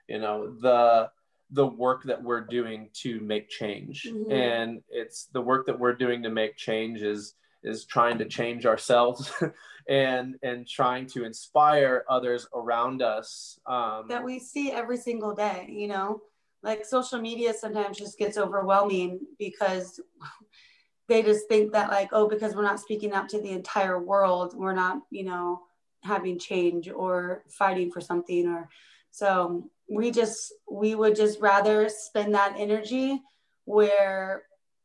you 0.09 0.18
know, 0.18 0.55
the 0.61 1.11
the 1.51 1.66
work 1.66 2.05
that 2.05 2.22
we're 2.22 2.42
doing 2.42 2.90
to 3.03 3.20
make 3.20 3.49
change. 3.49 4.07
Mhm. 4.07 4.30
And 4.30 4.82
it's 4.88 5.26
the 5.26 5.40
work 5.42 5.66
that 5.66 5.78
we're 5.78 5.94
doing 5.94 6.22
to 6.22 6.30
make 6.30 6.57
change 6.57 7.03
is 7.03 7.34
is 7.62 7.84
trying 7.84 8.18
to 8.18 8.24
change 8.24 8.64
ourselves 8.64 9.32
and 9.89 10.36
and 10.43 10.68
trying 10.68 11.07
to 11.07 11.24
inspire 11.24 12.05
others 12.09 12.47
around 12.55 13.03
us. 13.03 13.59
Um 13.66 14.07
that 14.09 14.24
we 14.24 14.39
see 14.39 14.70
every 14.70 14.97
single 14.97 15.34
day 15.34 15.66
you 15.68 15.89
know 15.89 16.20
like 16.62 16.84
social 16.84 17.20
media 17.20 17.55
sometimes 17.55 17.99
just 17.99 18.18
gets 18.18 18.36
overwhelming 18.36 19.20
because 19.39 20.01
they 21.09 21.22
just 21.22 21.49
think 21.49 21.72
that 21.72 21.91
like 21.91 22.11
oh 22.12 22.28
because 22.28 22.55
we're 22.55 22.62
not 22.62 22.80
speaking 22.80 23.12
out 23.12 23.28
to 23.30 23.41
the 23.41 23.51
entire 23.51 23.99
world 23.99 24.55
we're 24.57 24.74
not 24.74 24.99
you 25.11 25.24
know 25.24 25.62
having 26.03 26.39
change 26.39 26.89
or 26.89 27.43
fighting 27.49 27.91
for 27.91 28.01
something 28.01 28.47
or 28.47 28.68
so 29.11 29.68
we 29.91 30.11
just 30.11 30.53
we 30.70 30.95
would 30.95 31.16
just 31.16 31.41
rather 31.41 31.89
spend 31.89 32.34
that 32.34 32.55
energy 32.59 33.20
where 33.64 34.43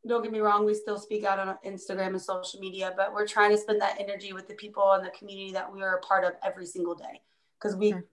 don't 0.08 0.22
get 0.22 0.32
me 0.32 0.39
wrong 0.39 0.66
we 0.66 0.74
still 0.74 0.99
speak 0.99 1.24
out 1.24 1.39
on 1.39 1.58
instagram 1.66 2.08
and 2.08 2.22
social 2.22 2.60
media 2.60 2.93
but 2.97 3.14
we're 3.14 3.28
trying 3.28 3.51
to 3.51 3.58
spend 3.58 3.80
that 3.82 3.95
energy 3.99 4.34
with 4.34 4.47
the 4.47 4.54
people 4.56 4.91
and 4.93 5.06
the 5.06 5.10
community 5.12 5.51
that 5.51 5.72
we 5.72 5.82
are 5.82 5.95
a 5.97 6.01
part 6.01 6.24
of 6.26 6.34
every 6.43 6.66
single 6.66 6.95
day 6.95 7.22
because 7.60 7.76
we 7.76 7.91
Sure. 7.91 8.04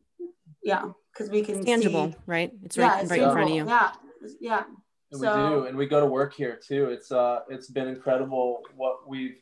yeah 0.62 0.84
because 1.12 1.30
we 1.30 1.43
can 1.43 1.57
It's 1.57 1.66
tangible, 1.66 2.12
see, 2.12 2.16
right? 2.26 2.53
It's 2.64 2.76
yeah, 2.76 2.88
right, 2.93 3.03
it's 3.03 3.11
right 3.11 3.22
in 3.22 3.32
front 3.32 3.51
of 3.51 3.57
you. 3.57 3.66
yeah 3.66 3.93
yeah 4.41 4.62
And 5.11 5.20
So- 5.20 5.34
we 5.45 5.49
do, 5.57 5.66
and 5.66 5.76
we 5.76 5.86
go 5.86 5.99
to 6.01 6.07
work 6.07 6.32
here 6.34 6.57
too. 6.68 6.84
It's 6.91 7.11
uh, 7.11 7.41
it's 7.49 7.68
been 7.68 7.88
incredible 7.88 8.62
what 8.76 9.09
we've, 9.09 9.38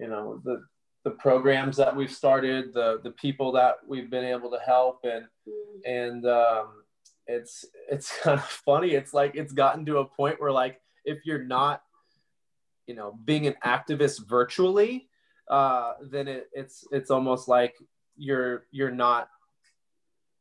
you 0.00 0.08
know, 0.08 0.40
the 0.44 0.64
the 1.04 1.12
programs 1.12 1.76
that 1.76 1.94
we've 1.94 2.10
started, 2.10 2.74
the 2.74 2.98
the 3.04 3.12
people 3.12 3.52
that 3.52 3.76
we've 3.86 4.10
been 4.10 4.24
able 4.24 4.50
to 4.50 4.58
help, 4.58 5.00
and 5.04 5.24
Mm. 5.48 5.80
and 5.98 6.26
um, 6.26 6.66
it's 7.28 7.64
it's 7.88 8.08
kind 8.22 8.40
of 8.40 8.44
funny. 8.44 8.90
It's 9.00 9.14
like 9.14 9.36
it's 9.36 9.52
gotten 9.52 9.86
to 9.86 9.98
a 9.98 10.04
point 10.04 10.40
where 10.40 10.50
like 10.50 10.80
if 11.04 11.18
you're 11.24 11.44
not, 11.44 11.82
you 12.86 12.94
know, 12.94 13.18
being 13.24 13.46
an 13.46 13.54
activist 13.64 14.26
virtually, 14.26 15.08
uh, 15.48 15.94
then 16.02 16.28
it, 16.28 16.48
it's 16.52 16.86
it's 16.90 17.10
almost 17.10 17.48
like 17.48 17.74
you're 18.16 18.64
you're 18.70 18.90
not 18.90 19.28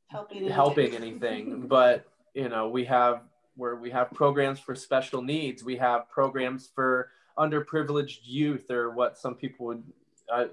helping 0.07 0.47
helping 0.47 0.95
anything. 1.01 1.67
But 1.67 2.05
you 2.33 2.49
know 2.49 2.69
we 2.69 2.85
have 2.85 3.21
where 3.55 3.75
we 3.75 3.89
have 3.91 4.11
programs 4.11 4.59
for 4.59 4.75
special 4.75 5.21
needs. 5.21 5.63
We 5.63 5.77
have 5.77 6.09
programs 6.09 6.69
for 6.73 7.09
underprivileged 7.37 8.19
youth 8.23 8.71
or 8.71 8.91
what 8.91 9.17
some 9.17 9.35
people 9.35 9.65
would 9.65 9.83
i, 10.31 10.47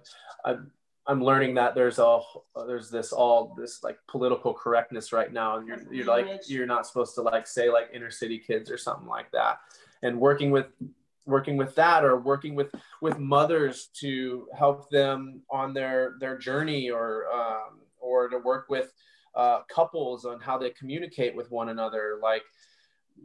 I 0.44 0.56
i'm 1.06 1.22
learning 1.22 1.54
that 1.54 1.74
there's 1.74 1.98
a 1.98 2.20
there's 2.66 2.90
this 2.90 3.12
all 3.12 3.54
this 3.56 3.82
like 3.82 3.98
political 4.08 4.52
correctness 4.52 5.12
right 5.12 5.32
now. 5.32 5.58
And 5.58 5.66
you're, 5.66 5.92
you're 5.92 6.06
like 6.06 6.48
you're 6.48 6.66
not 6.66 6.86
supposed 6.86 7.14
to 7.16 7.22
like 7.22 7.46
say 7.46 7.70
like 7.70 7.90
inner 7.92 8.10
city 8.10 8.38
kids 8.38 8.70
or 8.70 8.78
something 8.78 9.08
like 9.08 9.30
that. 9.32 9.60
And 10.02 10.20
working 10.20 10.50
with 10.50 10.66
working 11.26 11.56
with 11.56 11.74
that 11.76 12.04
or 12.04 12.18
working 12.18 12.54
with 12.54 12.70
with 13.00 13.18
mothers 13.18 13.90
to 14.00 14.46
help 14.56 14.90
them 14.90 15.42
on 15.50 15.72
their 15.72 16.14
their 16.20 16.36
journey 16.38 16.90
or 16.90 17.26
um, 17.32 17.80
or 18.00 18.28
to 18.28 18.38
work 18.38 18.66
with 18.68 18.92
uh, 19.34 19.60
couples 19.72 20.24
on 20.24 20.40
how 20.40 20.58
they 20.58 20.70
communicate 20.70 21.34
with 21.34 21.50
one 21.50 21.68
another. 21.68 22.18
Like 22.22 22.42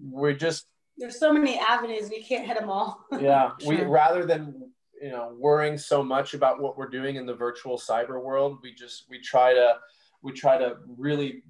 we're 0.01 0.33
just 0.33 0.67
there's 0.97 1.19
so 1.19 1.31
many 1.31 1.59
avenues 1.59 2.09
we 2.09 2.23
can't 2.23 2.45
hit 2.45 2.59
them 2.59 2.69
all. 2.69 3.05
Yeah 3.19 3.51
we 3.65 3.81
rather 3.81 4.25
than 4.25 4.71
you 5.01 5.09
know 5.09 5.35
worrying 5.37 5.77
so 5.77 6.03
much 6.03 6.33
about 6.33 6.61
what 6.61 6.77
we're 6.77 6.89
doing 6.89 7.15
in 7.15 7.25
the 7.25 7.33
virtual 7.33 7.77
cyber 7.77 8.21
world 8.21 8.57
we 8.63 8.73
just 8.73 9.05
we 9.09 9.19
try 9.21 9.53
to 9.53 9.75
we 10.23 10.31
try 10.31 10.57
to 10.57 10.77
really 10.97 11.43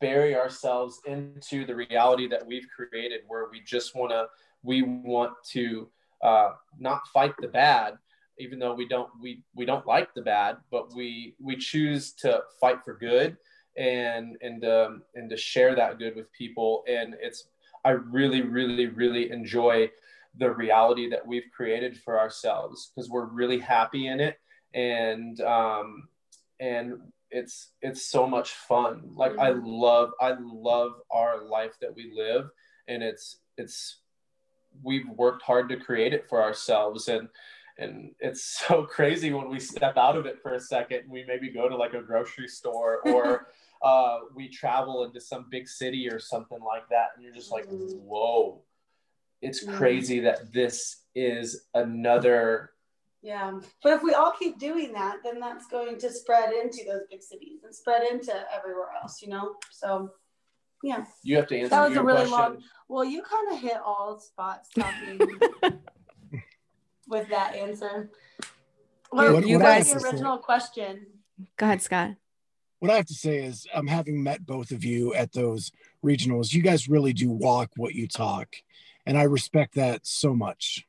bury 0.00 0.36
ourselves 0.36 1.00
into 1.06 1.64
the 1.64 1.74
reality 1.74 2.28
that 2.28 2.46
we've 2.46 2.66
created 2.74 3.22
where 3.26 3.48
we 3.50 3.60
just 3.62 3.96
want 3.96 4.10
to 4.10 4.26
we 4.62 4.82
want 4.82 5.32
to 5.50 5.88
uh, 6.22 6.50
not 6.78 7.02
fight 7.12 7.34
the 7.40 7.48
bad 7.48 7.98
even 8.38 8.58
though 8.58 8.74
we 8.74 8.88
don't 8.88 9.08
we 9.20 9.42
we 9.54 9.64
don't 9.64 9.86
like 9.86 10.12
the 10.14 10.22
bad, 10.22 10.56
but 10.70 10.94
we 10.94 11.34
we 11.40 11.56
choose 11.56 12.12
to 12.12 12.40
fight 12.60 12.82
for 12.84 12.94
good 12.94 13.36
and 13.76 14.36
and 14.40 14.64
um, 14.64 15.02
and 15.14 15.30
to 15.30 15.36
share 15.36 15.74
that 15.74 15.98
good 15.98 16.16
with 16.16 16.32
people. 16.32 16.82
And 16.88 17.14
it's 17.20 17.48
I 17.84 17.90
really 17.90 18.42
really 18.42 18.86
really 18.86 19.30
enjoy 19.30 19.90
the 20.38 20.50
reality 20.50 21.10
that 21.10 21.26
we've 21.26 21.50
created 21.54 21.96
for 21.96 22.18
ourselves 22.18 22.90
because 22.94 23.10
we're 23.10 23.26
really 23.26 23.58
happy 23.58 24.06
in 24.06 24.18
it 24.18 24.38
and 24.72 25.40
um, 25.42 26.08
and 26.58 26.94
it's 27.30 27.72
it's 27.82 28.06
so 28.10 28.26
much 28.26 28.50
fun 28.50 29.10
like 29.14 29.38
i 29.38 29.50
mm-hmm. 29.50 29.64
love 29.64 30.10
i 30.20 30.34
love 30.38 30.92
our 31.10 31.44
life 31.44 31.72
that 31.80 31.94
we 31.94 32.12
live 32.14 32.50
and 32.88 33.02
it's 33.02 33.38
it's 33.56 34.01
we've 34.82 35.08
worked 35.10 35.42
hard 35.42 35.68
to 35.68 35.76
create 35.76 36.12
it 36.12 36.28
for 36.28 36.42
ourselves 36.42 37.08
and 37.08 37.28
and 37.78 38.14
it's 38.20 38.42
so 38.68 38.84
crazy 38.84 39.32
when 39.32 39.48
we 39.48 39.58
step 39.58 39.96
out 39.96 40.16
of 40.16 40.26
it 40.26 40.40
for 40.42 40.54
a 40.54 40.60
second 40.60 41.02
we 41.08 41.24
maybe 41.24 41.50
go 41.50 41.68
to 41.68 41.76
like 41.76 41.94
a 41.94 42.02
grocery 42.02 42.48
store 42.48 43.00
or 43.08 43.48
uh, 43.82 44.20
we 44.36 44.48
travel 44.48 45.02
into 45.02 45.20
some 45.20 45.46
big 45.50 45.66
city 45.66 46.08
or 46.08 46.20
something 46.20 46.60
like 46.60 46.88
that 46.88 47.08
and 47.14 47.24
you're 47.24 47.34
just 47.34 47.50
like 47.50 47.66
mm-hmm. 47.66 47.98
whoa 47.98 48.62
it's 49.40 49.64
crazy 49.64 50.20
that 50.20 50.52
this 50.52 51.02
is 51.16 51.66
another 51.74 52.70
yeah. 53.22 53.60
But 53.82 53.92
if 53.92 54.02
we 54.02 54.14
all 54.14 54.32
keep 54.32 54.58
doing 54.58 54.92
that, 54.94 55.18
then 55.22 55.38
that's 55.38 55.66
going 55.68 55.96
to 55.98 56.10
spread 56.10 56.52
into 56.52 56.84
those 56.84 57.02
big 57.08 57.22
cities 57.22 57.60
and 57.64 57.72
spread 57.72 58.02
into 58.02 58.34
everywhere 58.52 58.88
else, 59.00 59.22
you 59.22 59.28
know? 59.28 59.54
So, 59.70 60.10
yeah. 60.82 61.04
You 61.22 61.36
have 61.36 61.46
to 61.48 61.56
answer 61.56 61.70
That 61.70 61.88
was 61.88 61.96
a 61.96 62.02
really 62.02 62.28
question. 62.28 62.38
long. 62.38 62.62
Well, 62.88 63.04
you 63.04 63.22
kind 63.22 63.52
of 63.52 63.60
hit 63.60 63.76
all 63.84 64.18
spots 64.18 64.68
talking 64.70 65.18
with 67.08 67.28
that 67.30 67.54
answer. 67.54 68.10
Well, 69.10 69.34
what, 69.34 69.46
you 69.46 69.58
what 69.58 69.64
guys, 69.64 69.92
the 69.92 70.00
original 70.00 70.38
question. 70.38 71.06
Go 71.56 71.66
ahead, 71.66 71.82
Scott. 71.82 72.12
What 72.78 72.90
I 72.90 72.96
have 72.96 73.06
to 73.06 73.14
say 73.14 73.44
is, 73.44 73.66
I'm 73.72 73.86
having 73.86 74.22
met 74.22 74.44
both 74.44 74.72
of 74.72 74.84
you 74.84 75.14
at 75.14 75.32
those 75.32 75.70
regionals. 76.04 76.52
You 76.52 76.62
guys 76.62 76.88
really 76.88 77.12
do 77.12 77.30
walk 77.30 77.70
what 77.76 77.94
you 77.94 78.08
talk, 78.08 78.56
and 79.06 79.16
I 79.16 79.22
respect 79.22 79.74
that 79.76 80.06
so 80.06 80.34
much. 80.34 80.86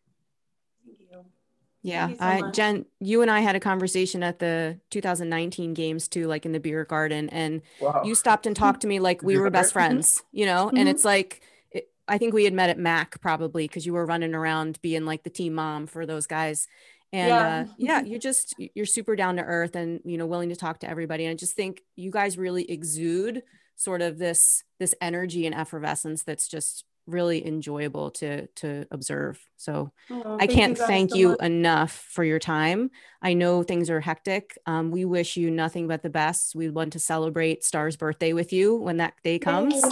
Yeah, 1.83 2.07
so 2.07 2.15
I 2.21 2.51
Jenn, 2.51 2.85
you 3.01 3.21
and 3.21 3.29
I 3.29 3.41
had 3.41 3.57
a 3.57 3.59
conversation 3.59 4.23
at 4.23 4.39
the 4.39 4.79
2019 4.89 5.73
games 5.73 6.07
too, 6.07 6.27
like 6.27 6.45
in 6.45 6.53
the 6.53 6.59
beer 6.61 6.85
garden, 6.85 7.29
and 7.29 7.61
wow. 7.81 8.03
you 8.05 8.15
stopped 8.15 8.47
and 8.47 8.55
talked 8.55 8.81
to 8.81 8.87
me 8.87 9.01
like 9.01 9.21
we 9.21 9.37
were 9.37 9.49
best 9.49 9.73
friends, 9.73 10.23
you 10.31 10.45
know. 10.45 10.67
Mm-hmm. 10.67 10.77
And 10.77 10.89
it's 10.89 11.03
like 11.03 11.41
it, 11.71 11.89
I 12.07 12.17
think 12.17 12.33
we 12.33 12.45
had 12.45 12.53
met 12.53 12.69
at 12.69 12.79
Mac 12.79 13.19
probably 13.19 13.67
because 13.67 13.85
you 13.85 13.91
were 13.91 14.05
running 14.05 14.33
around 14.33 14.79
being 14.81 15.03
like 15.03 15.23
the 15.23 15.29
team 15.29 15.55
mom 15.55 15.87
for 15.87 16.05
those 16.05 16.25
guys. 16.25 16.67
And 17.11 17.27
yeah. 17.27 17.47
Uh, 17.47 17.65
yeah, 17.77 18.01
you 18.01 18.17
just 18.17 18.55
you're 18.57 18.85
super 18.85 19.17
down 19.17 19.35
to 19.35 19.43
earth 19.43 19.75
and 19.75 19.99
you 20.05 20.17
know 20.17 20.25
willing 20.25 20.49
to 20.49 20.55
talk 20.55 20.79
to 20.79 20.89
everybody. 20.89 21.25
And 21.25 21.31
I 21.31 21.35
just 21.35 21.55
think 21.55 21.81
you 21.97 22.11
guys 22.11 22.37
really 22.37 22.63
exude 22.71 23.43
sort 23.75 24.01
of 24.01 24.17
this 24.17 24.63
this 24.79 24.95
energy 25.01 25.45
and 25.45 25.53
effervescence 25.53 26.23
that's 26.23 26.47
just 26.47 26.85
really 27.05 27.45
enjoyable 27.45 28.11
to 28.11 28.47
to 28.47 28.85
observe. 28.91 29.39
So 29.57 29.91
oh, 30.09 30.37
I 30.39 30.47
can't 30.47 30.77
you 30.77 30.85
thank 30.85 31.11
so 31.11 31.17
you 31.17 31.29
much. 31.29 31.41
enough 31.41 31.91
for 31.91 32.23
your 32.23 32.39
time. 32.39 32.91
I 33.21 33.33
know 33.33 33.63
things 33.63 33.89
are 33.89 34.01
hectic. 34.01 34.57
Um, 34.65 34.91
we 34.91 35.05
wish 35.05 35.37
you 35.37 35.51
nothing 35.51 35.87
but 35.87 36.03
the 36.03 36.09
best. 36.09 36.55
We 36.55 36.69
want 36.69 36.93
to 36.93 36.99
celebrate 36.99 37.63
Star's 37.63 37.95
birthday 37.95 38.33
with 38.33 38.53
you 38.53 38.75
when 38.75 38.97
that 38.97 39.13
day 39.23 39.39
comes. 39.39 39.83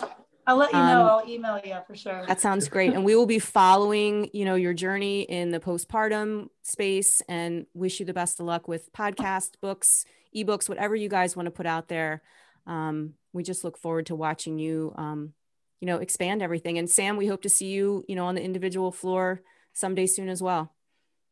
I'll 0.47 0.57
let 0.57 0.71
you 0.71 0.79
know. 0.79 1.01
Um, 1.01 1.07
I'll 1.07 1.29
email 1.29 1.59
you 1.63 1.77
for 1.85 1.95
sure. 1.95 2.25
That 2.27 2.41
sounds 2.41 2.67
great. 2.67 2.93
And 2.93 3.05
we 3.05 3.15
will 3.15 3.27
be 3.27 3.39
following, 3.39 4.29
you 4.33 4.43
know, 4.43 4.55
your 4.55 4.73
journey 4.73 5.21
in 5.21 5.51
the 5.51 5.59
postpartum 5.59 6.47
space 6.63 7.21
and 7.29 7.67
wish 7.73 7.99
you 7.99 8.05
the 8.05 8.13
best 8.13 8.39
of 8.39 8.47
luck 8.47 8.67
with 8.67 8.91
podcast, 8.91 9.51
books, 9.61 10.03
ebooks, 10.35 10.67
whatever 10.67 10.95
you 10.95 11.09
guys 11.09 11.35
want 11.35 11.45
to 11.45 11.51
put 11.51 11.67
out 11.67 11.87
there. 11.87 12.21
Um, 12.65 13.13
we 13.33 13.43
just 13.43 13.63
look 13.63 13.77
forward 13.77 14.07
to 14.07 14.15
watching 14.15 14.57
you 14.57 14.93
um, 14.97 15.33
you 15.81 15.87
know 15.87 15.97
expand 15.97 16.41
everything. 16.41 16.77
And 16.77 16.89
sam 16.89 17.17
we 17.17 17.27
hope 17.27 17.41
to 17.41 17.49
see 17.49 17.67
you 17.67 18.05
you 18.07 18.15
know 18.15 18.25
on 18.25 18.35
the 18.35 18.41
individual 18.41 18.91
floor 18.91 19.41
someday 19.73 20.07
soon 20.07 20.29
as 20.29 20.41
well. 20.41 20.73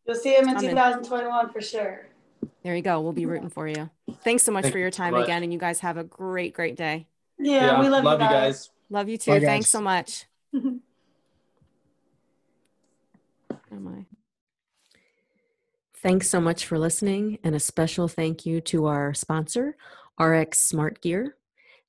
You'll 0.06 0.18
see 0.18 0.36
him 0.36 0.50
in 0.50 0.60
2021 0.60 1.50
for 1.52 1.62
sure. 1.62 2.08
There 2.64 2.76
you 2.76 2.82
go. 2.82 3.00
We'll 3.00 3.14
be 3.14 3.26
rooting 3.26 3.50
for 3.50 3.68
you. 3.68 3.90
Thanks 4.24 4.44
so 4.44 4.52
much 4.52 4.64
Thank 4.64 4.74
for 4.74 4.80
your 4.80 4.92
time 4.92 5.14
again 5.16 5.44
and 5.44 5.54
you 5.54 5.60
guys 5.60 5.80
have 5.80 5.98
a 5.98 6.04
great 6.04 6.54
great 6.54 6.76
day. 6.76 7.08
Yeah, 7.38 7.54
yeah 7.54 7.80
we 7.80 7.88
love, 7.88 8.04
love 8.04 8.20
you, 8.20 8.28
guys. 8.28 8.68
guys. 8.68 8.70
love 8.90 9.08
you 9.08 9.18
too. 9.18 9.32
Bye, 9.32 9.40
thanks 9.40 9.70
so 9.70 9.80
much. 9.80 10.26
Oh 13.72 13.76
my 13.76 14.04
Thanks 16.02 16.30
so 16.30 16.40
much 16.40 16.66
for 16.66 16.80
listening, 16.80 17.40
and 17.44 17.54
a 17.54 17.60
special 17.60 18.08
thank 18.08 18.46
you 18.46 18.62
to 18.62 18.86
our 18.86 19.14
sponsor, 19.14 19.76
RX 20.18 20.60
Smart 20.60 21.02
Gear. 21.02 21.36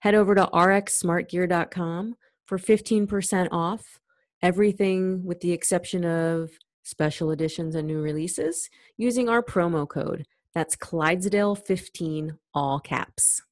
Head 0.01 0.15
over 0.15 0.35
to 0.35 0.47
rxsmartgear.com 0.53 2.17
for 2.51 2.59
15% 2.59 3.47
off 3.53 4.01
everything 4.43 5.25
with 5.25 5.39
the 5.39 5.53
exception 5.53 6.05
of 6.05 6.51
special 6.83 7.31
editions 7.31 7.77
and 7.77 7.87
new 7.87 8.01
releases 8.01 8.69
using 8.97 9.29
our 9.29 9.41
promo 9.41 9.89
code. 9.89 10.27
That's 10.53 10.75
Clydesdale15, 10.75 12.39
all 12.53 12.81
caps. 12.81 13.43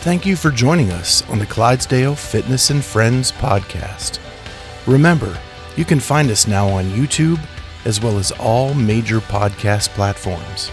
Thank 0.00 0.26
you 0.26 0.34
for 0.34 0.50
joining 0.50 0.90
us 0.90 1.22
on 1.30 1.38
the 1.38 1.46
Clydesdale 1.46 2.16
Fitness 2.16 2.70
and 2.70 2.84
Friends 2.84 3.30
podcast. 3.30 4.18
Remember, 4.88 5.38
you 5.76 5.84
can 5.84 6.00
find 6.00 6.32
us 6.32 6.48
now 6.48 6.66
on 6.66 6.86
YouTube 6.86 7.38
as 7.84 8.00
well 8.00 8.18
as 8.18 8.32
all 8.32 8.74
major 8.74 9.20
podcast 9.20 9.90
platforms 9.90 10.72